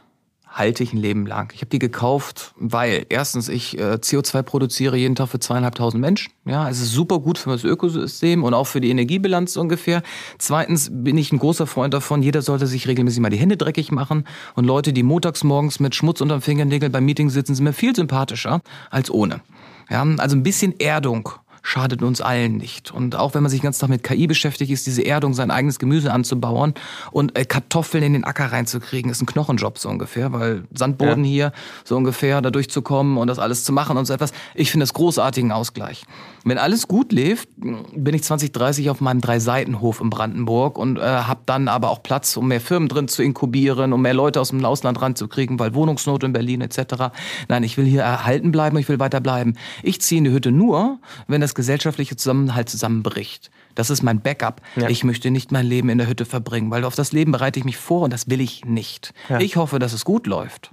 halte 0.57 0.83
ich 0.83 0.95
ein 0.95 0.99
Leben 0.99 1.27
lang. 1.27 1.53
Ich 1.55 1.61
habe 1.61 1.69
die 1.69 1.79
gekauft, 1.79 2.55
weil 2.57 3.05
erstens 3.11 3.51
ich 3.51 3.79
äh, 3.79 3.99
CO2 4.01 4.43
produziere 4.43 4.97
jeden 4.97 5.15
Tag 5.15 5.29
für 5.29 5.39
zweieinhalbtausend 5.39 6.01
Menschen. 6.01 6.33
Ja, 6.47 6.71
es 6.71 6.81
ist 6.81 6.93
super 6.93 7.19
gut 7.19 7.37
für 7.37 7.51
das 7.51 7.63
Ökosystem 7.63 8.43
und 8.43 8.55
auch 8.55 8.67
für 8.67 8.81
die 8.81 8.89
Energiebilanz 8.89 9.57
ungefähr. 9.57 10.03
Zweitens 10.39 10.89
bin 10.91 11.19
ich 11.19 11.31
ein 11.31 11.39
großer 11.39 11.67
Freund 11.67 11.93
davon, 11.93 12.23
jeder 12.23 12.41
sollte 12.41 12.67
sich 12.67 12.89
regelmäßig 12.89 13.21
mal 13.21 13.29
die 13.29 13.37
Hände 13.37 13.59
dreckig 13.59 13.93
machen. 13.93 14.25
Und 14.55 14.65
Leute, 14.65 14.95
die 14.95 15.03
montags 15.03 15.45
morgens 15.45 15.79
mit 15.79 15.95
Schmutz 15.95 16.23
unterm 16.23 16.41
Fingernägel 16.41 16.89
beim 16.89 17.05
Meeting 17.05 17.29
sitzen, 17.29 17.55
sind 17.55 17.65
mir 17.65 17.75
viel 17.75 17.95
sympathischer 17.95 18.63
als 18.91 19.11
ohne. 19.11 19.43
Ja, 19.91 20.07
also 20.17 20.37
ein 20.37 20.43
bisschen 20.43 20.81
Erdung 20.81 21.31
schadet 21.67 22.01
uns 22.05 22.21
allen 22.21 22.59
nicht. 22.59 22.93
Und 22.93 23.17
auch 23.17 23.35
wenn 23.35 23.43
man 23.43 23.51
sich 23.51 23.61
ganz 23.61 23.79
Tag 23.79 23.89
mit 23.89 24.05
KI 24.05 24.29
beschäftigt, 24.29 24.71
ist 24.71 24.87
diese 24.87 25.05
Erdung, 25.05 25.35
sein 25.35 25.51
eigenes 25.51 25.81
Gemüse 25.81 26.13
anzubauen 26.13 26.75
und 27.11 27.37
äh, 27.37 27.45
Kartoffeln 27.45 28.05
in 28.05 28.13
den 28.13 28.23
Acker 28.23 28.53
reinzukriegen, 28.53 29.11
ist 29.11 29.21
ein 29.21 29.27
Knochenjob 29.27 29.77
so 29.77 29.89
ungefähr, 29.89 30.33
weil 30.33 30.63
Sandboden 30.73 31.25
ja. 31.25 31.31
hier 31.31 31.53
so 31.85 31.97
ungefähr 31.97 32.41
da 32.41 32.53
durchzukommen 32.53 33.17
und 33.17 33.27
das 33.27 33.41
alles 33.41 33.65
zu 33.65 33.73
machen 33.73 33.97
und 33.97 34.07
so 34.07 34.15
etwas. 34.15 34.31
Ich 34.55 34.71
finde 34.71 34.85
das 34.85 34.95
großartigen 34.95 35.51
Ausgleich. 35.51 36.05
Wenn 36.45 36.59
alles 36.59 36.87
gut 36.87 37.11
lebt, 37.11 37.49
bin 37.57 38.15
ich 38.15 38.23
2030 38.23 38.89
auf 38.89 39.01
meinem 39.01 39.21
Drei-Seiten-Hof 39.21 40.01
in 40.01 40.09
Brandenburg 40.11 40.79
und 40.79 40.99
äh, 40.99 41.03
habe 41.03 41.41
dann 41.47 41.67
aber 41.67 41.91
auch 41.91 42.01
Platz, 42.01 42.37
um 42.37 42.47
mehr 42.47 42.61
Firmen 42.61 42.89
drin 42.89 43.09
zu 43.09 43.25
inkubieren, 43.25 43.93
um 43.93 44.03
mehr 44.03 44.15
Leute 44.15 44.41
aus 44.41 44.51
dem 44.51 44.65
Ausland 44.65 45.03
ranzukriegen, 45.03 45.59
weil 45.59 45.75
Wohnungsnot 45.75 46.23
in 46.23 46.33
Berlin 46.33 46.61
etc. 46.61 47.11
Nein, 47.49 47.65
ich 47.65 47.77
will 47.77 47.87
hier 47.87 48.03
erhalten 48.03 48.53
bleiben, 48.53 48.79
ich 48.79 48.89
will 48.89 49.01
weiter 49.01 49.21
bleiben. 49.21 49.55
Ich 49.83 50.01
ziehe 50.01 50.19
in 50.19 50.25
die 50.25 50.31
Hütte 50.31 50.53
nur, 50.53 51.01
wenn 51.27 51.41
das 51.41 51.56
gesellschaftliche 51.57 52.15
Zusammenhalt 52.15 52.69
zusammenbricht. 52.69 53.51
Das 53.75 53.91
ist 53.91 54.03
mein 54.03 54.21
Backup. 54.21 54.63
Ja. 54.77 54.89
Ich 54.89 55.03
möchte 55.03 55.33
nicht 55.33 55.51
mein 55.51 55.67
Leben 55.67 55.89
in 55.89 55.99
der 55.99 56.07
Hütte 56.07 56.25
verbringen, 56.25 56.71
weil 56.71 56.85
auf 56.85 56.95
das 56.95 57.11
Leben 57.11 57.33
bereite 57.33 57.59
ich 57.59 57.65
mich 57.65 57.77
vor 57.77 58.03
und 58.03 58.13
das 58.13 58.31
will 58.31 58.41
ich 58.41 58.65
nicht. 58.65 59.13
Ja. 59.29 59.41
Ich 59.41 59.57
hoffe, 59.57 59.81
dass 59.81 59.93
es 59.93 60.05
gut 60.05 60.29
läuft. 60.29 60.71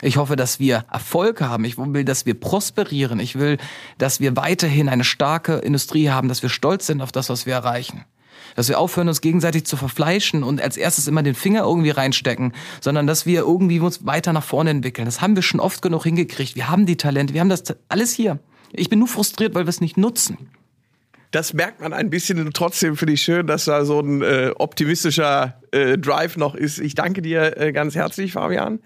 Ich 0.00 0.16
hoffe, 0.16 0.36
dass 0.36 0.60
wir 0.60 0.84
Erfolg 0.90 1.40
haben. 1.40 1.64
Ich 1.64 1.76
will, 1.76 2.04
dass 2.04 2.24
wir 2.24 2.34
prosperieren. 2.34 3.18
Ich 3.18 3.36
will, 3.36 3.58
dass 3.98 4.20
wir 4.20 4.36
weiterhin 4.36 4.88
eine 4.88 5.04
starke 5.04 5.54
Industrie 5.54 6.10
haben, 6.10 6.28
dass 6.28 6.42
wir 6.42 6.50
stolz 6.50 6.86
sind 6.86 7.02
auf 7.02 7.10
das, 7.10 7.28
was 7.30 7.46
wir 7.46 7.54
erreichen. 7.54 8.04
Dass 8.54 8.68
wir 8.68 8.78
aufhören, 8.78 9.08
uns 9.08 9.20
gegenseitig 9.20 9.66
zu 9.66 9.76
verfleischen 9.76 10.42
und 10.42 10.60
als 10.60 10.76
erstes 10.76 11.08
immer 11.08 11.22
den 11.22 11.34
Finger 11.34 11.62
irgendwie 11.62 11.90
reinstecken, 11.90 12.52
sondern 12.80 13.06
dass 13.06 13.26
wir 13.26 13.40
irgendwie 13.40 13.80
uns 13.80 14.06
weiter 14.06 14.32
nach 14.32 14.44
vorne 14.44 14.70
entwickeln. 14.70 15.04
Das 15.04 15.20
haben 15.20 15.34
wir 15.34 15.42
schon 15.42 15.60
oft 15.60 15.82
genug 15.82 16.04
hingekriegt. 16.04 16.54
Wir 16.54 16.68
haben 16.68 16.86
die 16.86 16.96
Talente, 16.96 17.34
wir 17.34 17.40
haben 17.40 17.48
das 17.48 17.62
alles 17.88 18.12
hier. 18.12 18.38
Ich 18.72 18.88
bin 18.88 18.98
nur 18.98 19.08
frustriert, 19.08 19.54
weil 19.54 19.64
wir 19.64 19.70
es 19.70 19.80
nicht 19.80 19.96
nutzen. 19.96 20.50
Das 21.30 21.52
merkt 21.52 21.80
man 21.80 21.92
ein 21.92 22.10
bisschen. 22.10 22.40
und 22.40 22.54
Trotzdem 22.54 22.96
finde 22.96 23.14
ich 23.14 23.22
schön, 23.22 23.46
dass 23.46 23.66
da 23.66 23.84
so 23.84 24.00
ein 24.00 24.22
äh, 24.22 24.52
optimistischer 24.56 25.60
äh, 25.72 25.98
Drive 25.98 26.36
noch 26.36 26.54
ist. 26.54 26.78
Ich 26.78 26.94
danke 26.94 27.20
dir 27.20 27.56
äh, 27.58 27.72
ganz 27.72 27.94
herzlich, 27.94 28.32
Fabian. 28.32 28.80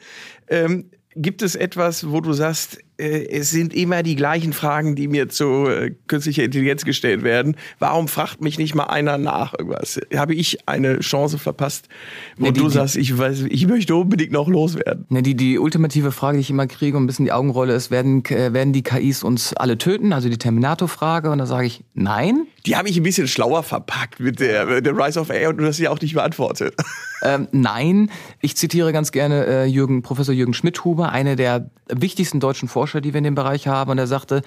Ähm, 0.48 0.90
Gibt 1.14 1.42
es 1.42 1.54
etwas, 1.54 2.10
wo 2.10 2.20
du 2.20 2.32
sagst, 2.32 2.78
es 3.02 3.50
sind 3.50 3.74
immer 3.74 4.02
die 4.02 4.16
gleichen 4.16 4.52
Fragen, 4.52 4.94
die 4.94 5.08
mir 5.08 5.28
zu 5.28 5.66
äh, 5.66 5.94
künstlicher 6.06 6.44
Intelligenz 6.44 6.84
gestellt 6.84 7.22
werden? 7.22 7.56
Warum 7.78 8.08
fragt 8.08 8.40
mich 8.40 8.58
nicht 8.58 8.74
mal 8.74 8.84
einer 8.84 9.18
nach 9.18 9.54
irgendwas? 9.58 10.00
Habe 10.14 10.34
ich 10.34 10.68
eine 10.68 11.00
Chance 11.00 11.38
verpasst, 11.38 11.88
wo 12.36 12.46
nee, 12.46 12.52
die, 12.52 12.60
du 12.60 12.68
sagst, 12.68 12.96
ich, 12.96 13.16
weiß, 13.16 13.46
ich 13.48 13.66
möchte 13.66 13.96
unbedingt 13.96 14.32
noch 14.32 14.48
loswerden? 14.48 15.06
Nee, 15.08 15.22
die, 15.22 15.34
die 15.34 15.58
ultimative 15.58 16.12
Frage, 16.12 16.38
die 16.38 16.42
ich 16.42 16.50
immer 16.50 16.66
kriege 16.66 16.96
und 16.96 17.04
ein 17.04 17.06
bisschen 17.06 17.24
die 17.24 17.32
Augenrolle 17.32 17.74
ist, 17.74 17.90
werden, 17.90 18.24
äh, 18.26 18.52
werden 18.52 18.72
die 18.72 18.82
KIs 18.82 19.24
uns 19.24 19.54
alle 19.54 19.78
töten? 19.78 20.12
Also 20.12 20.28
die 20.28 20.38
Terminator-Frage. 20.38 21.30
Und 21.30 21.38
da 21.38 21.46
sage 21.46 21.66
ich, 21.66 21.84
nein. 21.94 22.46
Die 22.66 22.76
habe 22.76 22.88
ich 22.88 22.96
ein 22.96 23.02
bisschen 23.02 23.26
schlauer 23.26 23.62
verpackt 23.62 24.20
mit 24.20 24.38
der, 24.38 24.66
mit 24.66 24.86
der 24.86 24.96
Rise 24.96 25.20
of 25.20 25.30
AI 25.30 25.48
und 25.48 25.56
du 25.56 25.66
hast 25.66 25.76
sie 25.76 25.88
auch 25.88 26.00
nicht 26.00 26.14
beantwortet. 26.14 26.74
Ähm, 27.22 27.48
nein, 27.52 28.10
ich 28.40 28.56
zitiere 28.56 28.92
ganz 28.92 29.12
gerne 29.12 29.46
äh, 29.46 29.64
Jürgen, 29.66 30.02
Professor 30.02 30.34
Jürgen 30.34 30.54
Schmidhuber, 30.54 31.12
einer 31.12 31.36
der 31.36 31.70
wichtigsten 31.88 32.40
deutschen 32.40 32.68
Forscher, 32.68 32.91
die 33.00 33.12
wir 33.12 33.18
in 33.18 33.24
dem 33.24 33.34
Bereich 33.34 33.66
haben. 33.66 33.90
Und 33.90 33.98
er 33.98 34.06
sagte, 34.06 34.42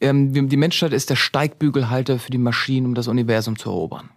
ähm, 0.00 0.48
die 0.48 0.56
Menschheit 0.56 0.92
ist 0.92 1.10
der 1.10 1.16
Steigbügelhalter 1.16 2.18
für 2.18 2.30
die 2.30 2.38
Maschinen, 2.38 2.86
um 2.86 2.94
das 2.94 3.08
Universum 3.08 3.58
zu 3.58 3.70
erobern. 3.70 4.10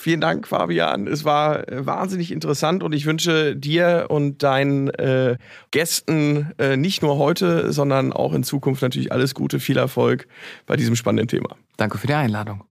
Vielen 0.00 0.20
Dank, 0.20 0.46
Fabian. 0.46 1.08
Es 1.08 1.24
war 1.24 1.68
äh, 1.68 1.84
wahnsinnig 1.84 2.30
interessant 2.30 2.84
und 2.84 2.92
ich 2.92 3.04
wünsche 3.04 3.56
dir 3.56 4.06
und 4.10 4.44
deinen 4.44 4.90
äh, 4.90 5.38
Gästen 5.72 6.52
äh, 6.58 6.76
nicht 6.76 7.02
nur 7.02 7.18
heute, 7.18 7.72
sondern 7.72 8.12
auch 8.12 8.32
in 8.32 8.44
Zukunft 8.44 8.80
natürlich 8.80 9.10
alles 9.10 9.34
Gute, 9.34 9.58
viel 9.58 9.76
Erfolg 9.76 10.28
bei 10.66 10.76
diesem 10.76 10.94
spannenden 10.94 11.26
Thema. 11.26 11.56
Danke 11.78 11.98
für 11.98 12.06
die 12.06 12.14
Einladung. 12.14 12.62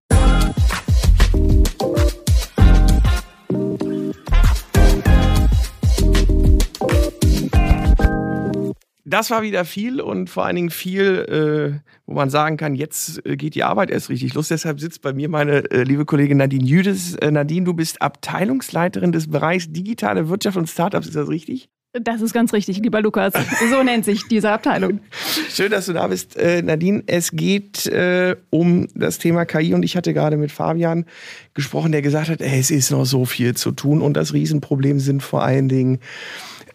Das 9.08 9.32
war 9.32 9.42
wieder 9.42 9.64
viel 9.64 10.02
und 10.02 10.30
vor 10.30 10.46
allen 10.46 10.58
Dingen 10.58 10.70
viel, 10.70 11.80
äh, 11.82 11.90
wo 12.06 12.14
man 12.14 12.30
sagen 12.30 12.58
kann, 12.58 12.76
jetzt 12.76 13.26
äh, 13.26 13.38
geht 13.38 13.56
die 13.56 13.64
Arbeit 13.64 13.90
erst 13.90 14.10
richtig 14.10 14.34
los. 14.34 14.50
Deshalb 14.50 14.82
sitzt 14.82 15.02
bei 15.02 15.14
mir 15.14 15.30
meine 15.30 15.72
äh, 15.72 15.84
liebe 15.84 16.06
Kollegin 16.06 16.38
Nadine 16.38 16.66
Jüdes. 16.66 17.16
Äh, 17.16 17.32
Nadine, 17.32 17.66
du 17.66 17.74
bist 17.74 18.02
Abteilungsleiterin 18.02 19.14
des 19.14 19.30
Bereichs 19.30 19.72
digitale 19.72 20.28
Wirtschaft 20.28 20.58
und 20.58 20.68
Startups. 20.68 21.08
Ist 21.08 21.16
das 21.16 21.30
richtig? 21.30 21.70
Das 21.94 22.22
ist 22.22 22.34
ganz 22.34 22.52
richtig, 22.52 22.80
lieber 22.80 23.02
Lukas. 23.02 23.34
So 23.72 23.82
nennt 23.82 24.04
sich 24.04 24.28
diese 24.28 24.52
Abteilung. 24.52 25.00
Schön, 25.50 25.72
dass 25.72 25.86
du 25.86 25.94
da 25.94 26.08
bist, 26.08 26.36
äh, 26.36 26.62
Nadine. 26.62 27.04
Es 27.08 27.32
geht 27.32 27.88
äh, 27.88 28.36
um 28.50 28.88
das 28.94 29.20
Thema 29.20 29.46
KI 29.46 29.74
und 29.74 29.84
ich 29.84 29.96
hatte 29.96 30.14
gerade 30.14 30.36
mit 30.36 30.52
Fabian 30.52 31.06
gesprochen, 31.54 31.94
der 31.94 32.02
gesagt 32.02 32.30
hat, 32.30 32.42
ey, 32.42 32.60
es 32.60 32.72
ist 32.72 32.92
noch 32.92 33.06
so 33.06 33.26
viel 33.26 33.56
zu 33.56 33.72
tun 33.72 34.02
und 34.02 34.16
das 34.16 34.34
Riesenproblem 34.34 35.00
sind 35.00 35.24
vor 35.24 35.44
allen 35.44 35.70
Dingen 35.70 36.00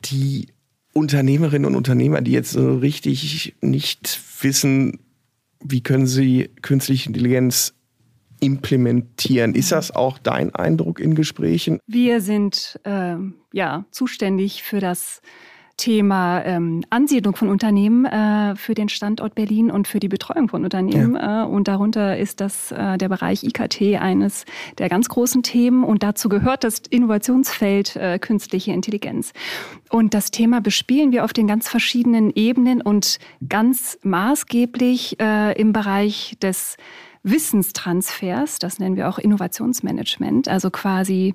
die 0.06 0.48
Unternehmerinnen 0.92 1.66
und 1.66 1.76
Unternehmer, 1.76 2.20
die 2.20 2.32
jetzt 2.32 2.52
so 2.52 2.76
richtig 2.76 3.54
nicht 3.60 4.20
wissen, 4.40 4.98
wie 5.64 5.82
können 5.82 6.06
sie 6.06 6.50
künstliche 6.60 7.08
Intelligenz 7.08 7.74
implementieren. 8.40 9.54
Ist 9.54 9.72
das 9.72 9.94
auch 9.94 10.18
dein 10.18 10.54
Eindruck 10.54 10.98
in 10.98 11.14
Gesprächen? 11.14 11.78
Wir 11.86 12.20
sind 12.20 12.80
äh, 12.84 13.14
ja 13.52 13.84
zuständig 13.92 14.64
für 14.64 14.80
das 14.80 15.22
Thema 15.82 16.44
ähm, 16.44 16.84
Ansiedlung 16.90 17.34
von 17.34 17.48
Unternehmen 17.48 18.04
äh, 18.04 18.54
für 18.54 18.74
den 18.74 18.88
Standort 18.88 19.34
Berlin 19.34 19.68
und 19.68 19.88
für 19.88 19.98
die 19.98 20.06
Betreuung 20.06 20.48
von 20.48 20.62
Unternehmen. 20.62 21.16
Ja. 21.16 21.42
Äh, 21.42 21.46
und 21.48 21.66
darunter 21.66 22.16
ist 22.16 22.40
das 22.40 22.70
äh, 22.70 22.96
der 22.98 23.08
Bereich 23.08 23.42
IKT 23.42 24.00
eines 24.00 24.44
der 24.78 24.88
ganz 24.88 25.08
großen 25.08 25.42
Themen. 25.42 25.82
Und 25.82 26.04
dazu 26.04 26.28
gehört 26.28 26.62
das 26.62 26.82
Innovationsfeld 26.88 27.96
äh, 27.96 28.20
künstliche 28.20 28.70
Intelligenz. 28.70 29.32
Und 29.90 30.14
das 30.14 30.30
Thema 30.30 30.60
bespielen 30.60 31.10
wir 31.10 31.24
auf 31.24 31.32
den 31.32 31.48
ganz 31.48 31.68
verschiedenen 31.68 32.30
Ebenen 32.32 32.80
und 32.80 33.18
ganz 33.48 33.98
maßgeblich 34.04 35.18
äh, 35.18 35.60
im 35.60 35.72
Bereich 35.72 36.36
des 36.40 36.76
Wissenstransfers. 37.24 38.60
Das 38.60 38.78
nennen 38.78 38.94
wir 38.94 39.08
auch 39.08 39.18
Innovationsmanagement. 39.18 40.46
Also 40.46 40.70
quasi 40.70 41.34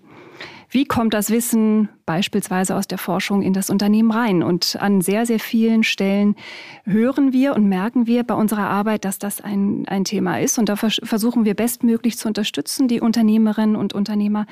wie 0.70 0.86
kommt 0.86 1.14
das 1.14 1.30
Wissen 1.30 1.88
beispielsweise 2.06 2.76
aus 2.76 2.88
der 2.88 2.98
Forschung 2.98 3.42
in 3.42 3.54
das 3.54 3.70
Unternehmen 3.70 4.12
rein? 4.12 4.44
Und 4.44 4.78
an 4.82 5.00
sehr, 5.00 5.26
sehr 5.26 5.40
vielen 5.40 5.84
Stellen 5.84 6.36
hören 6.84 7.32
wir 7.32 7.56
und 7.56 7.70
merken 7.70 8.06
wir 8.06 8.24
bei 8.24 8.34
unserer 8.34 8.70
Arbeit, 8.70 9.06
dass 9.06 9.18
das 9.18 9.40
ein, 9.40 9.88
ein 9.88 10.04
Thema 10.04 10.40
ist. 10.40 10.60
Und 10.60 10.68
da 10.68 10.76
versuchen 10.76 11.46
wir 11.46 11.54
bestmöglich 11.54 12.18
zu 12.18 12.28
unterstützen, 12.28 12.90
die 12.90 13.00
Unternehmerinnen 13.00 13.78
und 13.78 13.94
Unternehmer. 13.94 14.46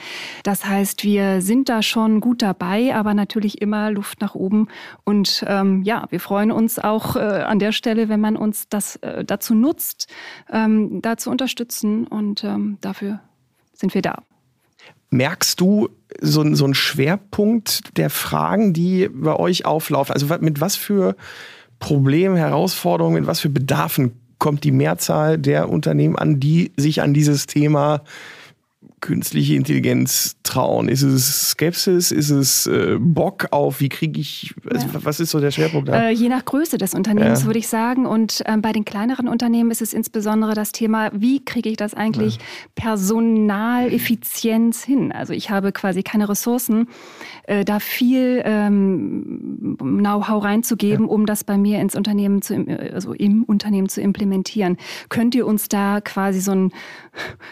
Das 0.44 0.66
heißt, 0.66 1.04
wir 1.04 1.42
sind 1.42 1.68
da 1.68 1.82
schon 1.82 2.22
gut 2.22 2.42
dabei, 2.42 2.96
aber 2.96 3.14
natürlich 3.14 3.62
immer 3.62 3.92
Luft 3.92 4.22
nach 4.22 4.36
oben. 4.36 4.70
Und 5.04 5.44
ähm, 5.48 5.84
ja, 5.84 6.06
wir 6.12 6.22
freuen 6.22 6.52
uns 6.52 6.80
auch 6.80 7.18
äh, 7.18 7.20
an 7.20 7.60
der 7.60 7.74
Stelle, 7.74 8.08
wenn 8.08 8.22
man 8.22 8.38
uns 8.38 8.70
das 8.70 8.96
äh, 8.98 9.26
dazu 9.26 9.54
nutzt, 9.54 10.08
ähm, 10.50 11.02
da 11.02 11.18
zu 11.18 11.30
unterstützen. 11.30 12.08
Und 12.08 12.46
ähm, 12.46 12.78
dafür 12.80 13.20
sind 13.74 13.94
wir 13.94 14.02
da. 14.02 14.24
Merkst 15.16 15.60
du 15.60 15.90
so, 16.22 16.56
so 16.56 16.66
einen 16.66 16.74
Schwerpunkt 16.74 17.98
der 17.98 18.10
Fragen, 18.10 18.74
die 18.74 19.10
bei 19.10 19.36
euch 19.36 19.66
auflaufen? 19.66 20.14
Also 20.14 20.28
mit 20.40 20.62
was 20.62 20.76
für 20.76 21.16
Problemen, 21.80 22.36
Herausforderungen, 22.38 23.16
mit 23.16 23.28
was 23.28 23.40
für 23.40 23.50
Bedarfen 23.50 24.14
kommt 24.38 24.64
die 24.64 24.72
Mehrzahl 24.72 25.38
der 25.38 25.70
Unternehmen 25.70 26.18
an, 26.18 26.40
die 26.40 26.72
sich 26.78 27.02
an 27.02 27.14
dieses 27.14 27.48
Thema 27.48 28.04
künstliche 29.02 29.56
Intelligenz 29.56 30.36
trauen? 30.44 30.88
Ist 30.88 31.04
es 31.04 31.52
Skepsis? 31.52 32.12
Ist 32.12 32.30
es 32.30 32.68
äh, 32.68 32.98
Bock 33.00 33.48
auf, 33.52 33.80
wie 33.80 33.90
kriege 33.90 34.20
ich, 34.20 34.54
also, 34.70 34.88
ja. 34.88 34.94
was 35.04 35.20
ist 35.20 35.32
so 35.32 35.40
der 35.40 35.52
Schwerpunkt 35.52 35.90
da? 35.90 36.10
Äh, 36.10 36.12
je 36.12 36.30
nach 36.30 36.46
Größe 36.46 36.78
des 36.78 36.94
Unternehmens 36.94 37.42
ja. 37.42 37.46
würde 37.46 37.60
ich 37.60 37.68
sagen. 37.68 38.06
Und 38.06 38.44
ähm, 38.46 38.62
bei 38.62 38.72
den 38.72 38.86
kleineren 38.86 39.28
Unternehmen 39.28 39.72
ist 39.72 39.82
es 39.82 39.94
insbesondere 39.94 40.54
das 40.54 40.72
Thema, 40.72 41.12
wie 41.14 41.44
kriege 41.44 41.70
ich 41.70 41.78
das 41.78 41.94
eigentlich 41.94 42.36
ja. 42.36 42.42
Personaleffizienz 42.76 44.84
hin? 44.84 45.12
Also 45.12 45.34
ich 45.34 45.50
habe 45.50 45.72
quasi 45.72 46.04
keine 46.04 46.30
Ressourcen, 46.30 46.88
äh, 47.44 47.66
da 47.66 47.80
viel 47.80 48.42
ähm, 48.46 49.78
Know-how 49.80 50.44
reinzugeben, 50.44 51.08
um 51.08 51.26
das 51.26 51.44
bei 51.44 51.58
mir 51.58 51.80
ins 51.80 51.96
Unternehmen 51.96 52.42
zu, 52.42 52.66
also 52.94 53.14
im 53.14 53.44
Unternehmen 53.44 53.90
zu 53.90 54.02
implementieren. 54.02 54.78
Könnt 55.10 55.36
ihr 55.36 55.46
uns 55.46 55.68
da 55.68 56.02
quasi 56.02 56.40
so 56.40 56.52
ein, 56.52 56.72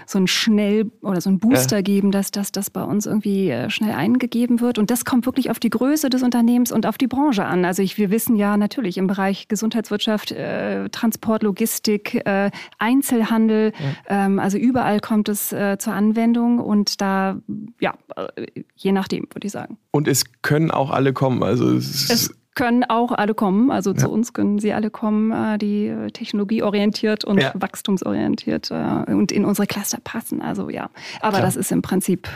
so 0.06 0.20
ein 0.20 0.28
schnell 0.28 0.92
oder 1.02 1.22
so 1.22 1.30
ein 1.30 1.33
einen 1.34 1.40
Booster 1.40 1.78
ja. 1.78 1.82
geben, 1.82 2.12
dass 2.12 2.32
das 2.32 2.52
dass 2.52 2.70
bei 2.70 2.84
uns 2.84 3.06
irgendwie 3.06 3.50
äh, 3.50 3.70
schnell 3.70 3.92
eingegeben 3.92 4.62
wird. 4.62 4.78
Und 4.78 4.92
das 4.92 5.06
kommt 5.06 5.26
wirklich 5.26 5.50
auf 5.50 5.60
die 5.60 5.70
Größe 5.70 6.10
des 6.10 6.24
Unternehmens 6.24 6.72
und 6.72 6.86
auf 6.86 6.98
die 6.98 7.08
Branche 7.08 7.46
an. 7.46 7.66
Also 7.66 7.82
ich, 7.82 7.98
wir 7.98 8.12
wissen 8.12 8.36
ja 8.36 8.58
natürlich 8.58 8.98
im 8.98 9.08
Bereich 9.08 9.48
Gesundheitswirtschaft, 9.48 10.32
äh, 10.32 10.90
Transport, 10.90 11.44
Logistik, 11.44 12.26
äh, 12.26 12.52
Einzelhandel, 12.78 13.74
ja. 14.08 14.26
ähm, 14.26 14.40
also 14.40 14.58
überall 14.58 15.00
kommt 15.00 15.30
es 15.30 15.52
äh, 15.52 15.78
zur 15.78 15.94
Anwendung 15.94 16.60
und 16.60 17.02
da, 17.02 17.38
ja, 17.80 17.94
äh, 18.16 18.64
je 18.76 18.92
nachdem, 18.92 19.28
würde 19.34 19.48
ich 19.48 19.52
sagen. 19.52 19.78
Und 19.92 20.08
es 20.08 20.24
können 20.42 20.72
auch 20.72 20.92
alle 20.92 21.14
kommen. 21.14 21.44
Also 21.44 21.72
es, 21.76 22.10
es 22.10 22.36
können 22.56 22.84
auch 22.84 23.12
alle 23.12 23.34
kommen. 23.34 23.72
Also 23.72 23.92
ja. 23.92 23.98
zu 23.98 24.10
uns 24.10 24.34
können 24.34 24.60
sie 24.60 24.74
alle 24.74 24.90
kommen, 24.90 25.32
äh, 25.32 25.58
die 25.58 25.88
äh, 25.88 26.12
technologieorientiert 26.12 27.26
und 27.26 27.42
ja. 27.42 27.52
wachstumsorientiert 27.56 28.72
äh, 28.72 29.12
und 29.12 29.32
in 29.32 29.46
unsere 29.46 29.68
Cluster 29.68 30.00
passen. 30.04 30.42
Also 30.42 30.70
ja, 30.70 30.90
aber 31.22 31.38
Klar. 31.38 31.42
das 31.42 31.56
ist 31.56 31.72
im 31.72 31.82
Prinzip, 31.82 32.28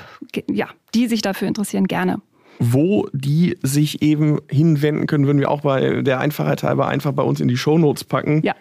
ja, 0.49 0.67
die 0.93 1.07
sich 1.07 1.21
dafür 1.21 1.47
interessieren, 1.47 1.87
gerne 1.87 2.21
wo 2.59 3.07
die 3.13 3.55
sich 3.61 4.01
eben 4.01 4.39
hinwenden 4.49 5.05
können, 5.05 5.27
würden 5.27 5.39
wir 5.39 5.51
auch 5.51 5.61
bei 5.61 6.01
der 6.01 6.19
Einfachheit 6.19 6.63
halber 6.63 6.87
einfach 6.87 7.11
bei 7.11 7.21
uns 7.21 7.39
in 7.39 7.47
die 7.47 7.55
Shownotes 7.55 8.03
packen. 8.03 8.41
Ja. 8.43 8.55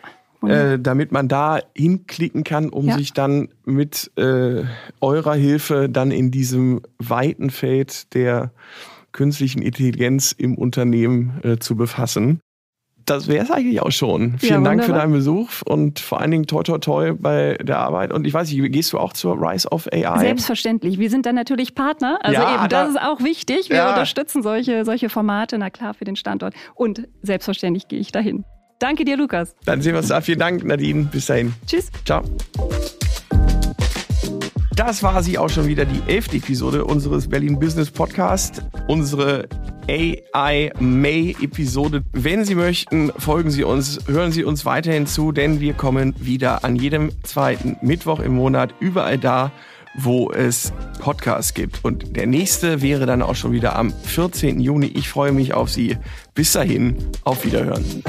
Äh, 0.47 0.79
damit 0.79 1.13
man 1.13 1.29
da 1.29 1.61
hinklicken 1.75 2.45
kann, 2.45 2.69
um 2.69 2.89
ja. 2.89 2.99
sich 2.99 3.15
dann 3.15 3.49
mit 3.65 4.13
äh, 4.17 4.63
eurer 5.01 5.35
Hilfe 5.35 5.89
dann 5.89 6.11
in 6.11 6.31
diesem 6.31 6.83
weiten 6.99 7.51
Feld 7.51 8.15
der 8.15 8.53
künstlichen 9.17 9.63
Intelligenz 9.63 10.33
im 10.33 10.57
Unternehmen 10.57 11.41
äh, 11.43 11.57
zu 11.57 11.75
befassen. 11.75 12.41
Das 13.07 13.29
wäre 13.29 13.45
es 13.45 13.53
eigentlich 13.53 13.81
auch 13.81 13.93
schon. 13.93 14.37
Vielen 14.39 14.65
ja, 14.65 14.71
Dank 14.71 14.85
für 14.85 14.93
deinen 14.93 15.13
Besuch 15.13 15.49
und 15.65 16.01
vor 16.01 16.21
allen 16.21 16.33
Dingen 16.33 16.47
toi 16.47 16.65
toi 16.65 16.79
toi 16.79 17.13
bei 17.13 17.57
der 17.63 17.79
Arbeit. 17.79 18.13
Und 18.13 18.27
ich 18.27 18.35
weiß 18.35 18.51
nicht, 18.51 18.73
gehst 18.73 18.93
du 18.93 18.99
auch 18.99 19.13
zur 19.13 19.41
Rise 19.41 19.71
of 19.71 19.89
AI? 19.93 20.19
Selbstverständlich. 20.19 20.99
Wir 20.99 21.09
sind 21.09 21.25
dann 21.25 21.37
natürlich 21.37 21.77
Partner. 21.77 22.19
Also 22.23 22.41
ja, 22.41 22.57
eben, 22.57 22.69
das 22.69 22.91
ist 22.91 23.01
auch 23.01 23.21
wichtig. 23.23 23.71
Wir 23.71 23.77
ja. 23.77 23.91
unterstützen 23.91 24.43
solche, 24.43 24.85
solche 24.85 25.09
Formate, 25.09 25.57
na 25.57 25.71
klar, 25.71 25.95
für 25.95 26.05
den 26.05 26.17
Standort. 26.17 26.55
Und 26.75 27.07
selbstverständlich 27.23 27.87
gehe 27.87 28.01
ich 28.01 28.11
dahin. 28.11 28.45
Danke 28.81 29.05
dir, 29.05 29.17
Lukas. 29.17 29.55
Dann 29.65 29.83
sehen 29.83 29.93
wir 29.93 29.99
uns 29.99 30.09
da. 30.09 30.21
Vielen 30.21 30.41
Dank, 30.41 30.65
Nadine. 30.65 31.05
Bis 31.05 31.27
dahin. 31.27 31.55
Tschüss. 31.65 31.91
Ciao. 32.05 32.25
Das 34.77 35.03
war 35.03 35.23
sie 35.23 35.39
auch 35.39 35.49
schon 35.49 35.67
wieder, 35.69 35.87
die 35.87 36.03
elfte 36.07 36.37
Episode 36.37 36.85
unseres 36.85 37.29
Berlin 37.29 37.59
Business 37.59 37.91
Podcast. 37.91 38.63
Unsere 38.89 39.49
AI 39.89 40.71
May 40.79 41.35
Episode. 41.41 42.03
Wenn 42.13 42.45
Sie 42.45 42.55
möchten, 42.55 43.11
folgen 43.17 43.51
Sie 43.51 43.65
uns, 43.65 44.01
hören 44.07 44.33
Sie 44.33 44.45
uns 44.45 44.67
weiterhin 44.67 45.07
zu, 45.07 45.33
denn 45.33 45.61
wir 45.61 45.73
kommen 45.73 46.15
wieder 46.19 46.63
an 46.63 46.77
jedem 46.77 47.11
zweiten 47.23 47.79
Mittwoch 47.81 48.21
im 48.21 48.35
Monat 48.35 48.75
überall 48.79 49.17
da, 49.17 49.51
wo 49.97 50.31
es 50.31 50.75
Podcasts 51.01 51.55
gibt. 51.55 51.83
Und 51.83 52.15
der 52.15 52.27
nächste 52.27 52.83
wäre 52.83 53.07
dann 53.07 53.23
auch 53.23 53.35
schon 53.35 53.53
wieder 53.53 53.77
am 53.77 53.95
14. 53.95 54.61
Juni. 54.61 54.89
Ich 54.89 55.09
freue 55.09 55.33
mich 55.33 55.55
auf 55.55 55.71
Sie. 55.71 55.97
Bis 56.35 56.53
dahin, 56.53 56.99
auf 57.25 57.47
Wiederhören. 57.47 58.03